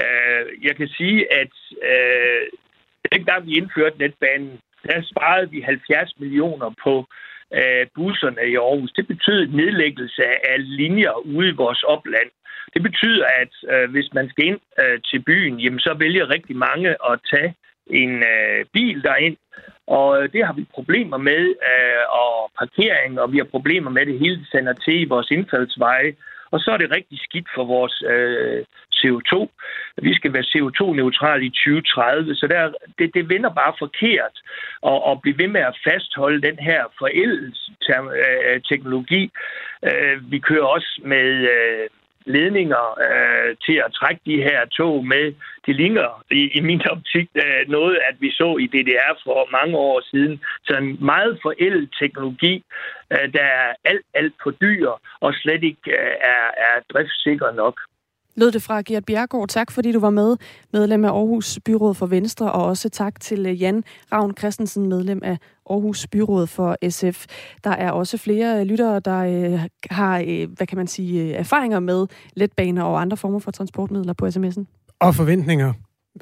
Øh, 0.02 0.44
jeg 0.68 0.76
kan 0.76 0.88
sige, 0.88 1.20
at 1.42 1.54
øh, 1.92 2.44
dengang 3.12 3.48
vi 3.48 3.52
indførte 3.58 3.98
letbanen, 3.98 4.60
der 4.88 5.02
sparede 5.12 5.50
vi 5.52 5.62
70 5.62 6.20
millioner 6.20 6.70
på 6.84 7.06
øh, 7.54 7.86
busserne 7.96 8.44
i 8.52 8.56
Aarhus. 8.56 8.92
Det 8.92 9.08
betyder 9.08 9.56
nedlæggelse 9.62 10.24
af 10.52 10.58
linjer 10.60 11.14
ude 11.26 11.50
i 11.50 11.60
vores 11.64 11.84
opland. 11.84 12.30
Det 12.74 12.82
betyder, 12.84 13.26
at 13.42 13.54
øh, 13.74 13.92
hvis 13.92 14.14
man 14.14 14.30
skal 14.30 14.46
ind 14.46 14.60
øh, 14.82 15.00
til 15.10 15.20
byen, 15.20 15.60
jamen, 15.60 15.80
så 15.80 15.94
vælger 15.94 16.30
rigtig 16.30 16.56
mange 16.56 16.90
at 17.12 17.20
tage 17.32 17.54
en 17.88 18.14
øh, 18.34 18.66
bil 18.74 19.04
derind, 19.04 19.38
og 19.98 20.08
øh, 20.18 20.24
det 20.34 20.46
har 20.46 20.54
vi 20.54 20.74
problemer 20.78 21.18
med, 21.18 21.44
øh, 21.72 22.04
og 22.22 22.52
parkering, 22.60 23.20
og 23.20 23.32
vi 23.32 23.38
har 23.38 23.54
problemer 23.56 23.92
med 23.92 24.06
det 24.06 24.20
hele, 24.20 24.46
sender 24.52 24.74
til 24.74 25.02
i 25.02 25.12
vores 25.14 25.32
indfaldsveje. 25.32 26.14
Og 26.52 26.60
så 26.60 26.72
er 26.72 26.78
det 26.78 26.92
rigtig 26.92 27.20
skidt 27.20 27.48
for 27.56 27.64
vores 27.64 28.04
øh, 28.14 28.66
CO2. 29.00 29.34
Vi 30.08 30.14
skal 30.14 30.34
være 30.34 30.52
CO2-neutrale 30.54 31.46
i 31.46 31.50
2030, 31.50 32.36
så 32.36 32.48
der, 32.48 32.72
det, 33.00 33.14
det 33.14 33.30
vender 33.30 33.50
bare 33.62 33.74
forkert 33.80 34.36
at, 34.92 35.02
at 35.12 35.22
blive 35.22 35.38
ved 35.38 35.48
med 35.48 35.62
at 35.62 35.78
fastholde 35.88 36.42
den 36.42 36.60
her 36.60 36.82
forældelsesteknologi. 37.00 39.32
Øh, 39.90 40.32
vi 40.32 40.40
kører 40.40 40.66
også 40.66 41.02
med... 41.04 41.50
Øh, 41.56 41.90
ledninger 42.26 42.86
øh, 43.08 43.56
til 43.66 43.78
at 43.86 43.94
trække 43.94 44.22
de 44.26 44.38
her 44.38 44.66
tog 44.66 45.06
med. 45.06 45.34
De 45.66 45.74
ligner 45.74 46.24
i, 46.32 46.42
i 46.58 46.60
min 46.60 46.82
optik 46.88 47.30
øh, 47.36 47.64
noget, 47.68 48.00
at 48.10 48.16
vi 48.20 48.32
så 48.32 48.58
i 48.58 48.68
DDR 48.68 49.14
for 49.24 49.48
mange 49.52 49.78
år 49.78 50.02
siden. 50.12 50.42
Så 50.66 50.78
en 50.78 50.98
meget 51.06 51.40
forældet 51.42 51.90
teknologi, 52.00 52.64
øh, 53.12 53.34
der 53.34 53.44
er 53.44 53.74
alt, 53.86 54.06
alt 54.14 54.34
på 54.44 54.52
dyr 54.52 54.90
og 55.20 55.34
slet 55.34 55.64
ikke 55.64 55.92
øh, 55.92 56.16
er, 56.36 56.46
er 56.68 56.76
driftsikker 56.94 57.52
nok 57.52 57.80
lød 58.36 58.52
det 58.52 58.62
fra 58.62 58.82
Gert 58.82 59.06
Bjergård. 59.06 59.50
Tak 59.50 59.72
fordi 59.72 59.92
du 59.92 60.00
var 60.00 60.10
med, 60.10 60.38
medlem 60.74 61.06
af 61.06 61.10
Aarhus 61.10 61.60
Byråd 61.66 61.94
for 61.94 62.06
Venstre, 62.06 62.52
og 62.52 62.66
også 62.66 62.90
tak 62.90 63.20
til 63.20 63.46
øh, 63.46 63.62
Jan 63.62 63.84
Ravn 64.12 64.38
Christensen, 64.38 64.90
medlem 64.90 65.20
af 65.24 65.38
Aarhus 65.70 66.08
Byråd 66.08 66.48
for 66.48 66.90
SF. 66.90 67.26
Der 67.64 67.70
er 67.70 67.92
også 67.92 68.18
flere 68.18 68.60
øh, 68.60 68.66
lyttere, 68.66 69.00
der 69.00 69.18
øh, 69.18 69.60
har, 69.90 70.24
øh, 70.28 70.50
hvad 70.52 70.68
kan 70.68 70.78
man 70.78 70.88
sige, 70.88 71.24
øh, 71.24 71.30
erfaringer 71.30 71.80
med 71.80 72.08
letbaner 72.34 72.84
og 72.84 73.02
andre 73.02 73.18
former 73.18 73.40
for 73.40 73.52
transportmidler 73.52 74.14
på 74.14 74.28
sms'en. 74.28 74.66
Og 75.00 75.16
forventninger. 75.16 75.74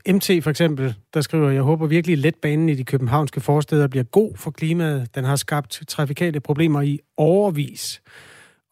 MT 0.10 0.44
for 0.44 0.50
eksempel, 0.50 0.96
der 1.14 1.22
skriver, 1.22 1.50
jeg 1.50 1.62
håber 1.62 1.88
virkelig, 1.88 2.14
at 2.14 2.20
letbanen 2.20 2.70
i 2.70 2.76
de 2.76 2.84
københavnske 2.84 3.42
forsteder 3.42 3.88
bliver 3.88 4.04
god 4.04 4.32
for 4.36 4.52
klimaet. 4.52 5.16
Den 5.16 5.24
har 5.24 5.36
skabt 5.36 5.84
trafikale 5.88 6.40
problemer 6.40 6.82
i 6.82 7.00
overvis 7.18 8.02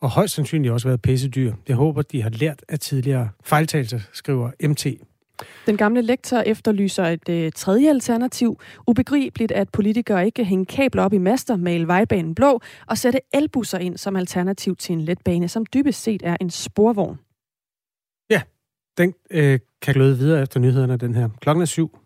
og 0.02 0.10
højst 0.10 0.34
sandsynligt 0.34 0.72
også 0.72 0.88
været 0.88 1.02
pissedyr. 1.02 1.54
Jeg 1.68 1.76
håber, 1.76 2.02
de 2.02 2.22
har 2.22 2.30
lært 2.30 2.66
af 2.70 2.80
tidligere 2.80 3.30
fejltagelser, 3.44 4.00
skriver 4.14 4.52
MT. 4.68 4.88
Den 5.66 5.78
gamle 5.78 6.02
lektor 6.02 6.38
efterlyser 6.38 7.04
et 7.04 7.30
øh, 7.30 7.52
tredje 7.52 7.90
alternativ. 7.90 8.60
Ubegribeligt, 8.88 9.52
at 9.52 9.70
politikere 9.70 10.26
ikke 10.26 10.36
kan 10.36 10.46
hænge 10.46 10.66
kabler 10.66 11.04
op 11.04 11.14
i 11.14 11.18
master, 11.18 11.56
male 11.56 11.88
vejbanen 11.88 12.36
blå 12.36 12.62
og 12.88 12.98
sætte 12.98 13.20
elbusser 13.34 13.78
ind 13.78 13.98
som 13.98 14.16
alternativ 14.16 14.76
til 14.76 14.94
en 14.94 15.02
letbane, 15.02 15.48
som 15.48 15.66
dybest 15.66 16.04
set 16.04 16.22
er 16.26 16.38
en 16.42 16.50
sporvogn. 16.50 17.20
Ja, 18.30 18.42
den 18.98 19.14
øh, 19.32 19.60
kan 19.82 19.94
gløde 19.94 20.18
videre 20.18 20.42
efter 20.42 20.60
nyhederne, 20.60 20.98
den 20.98 21.16
her. 21.16 21.30
Klokken 21.42 21.62
er 21.62 21.66
syv. 21.66 21.98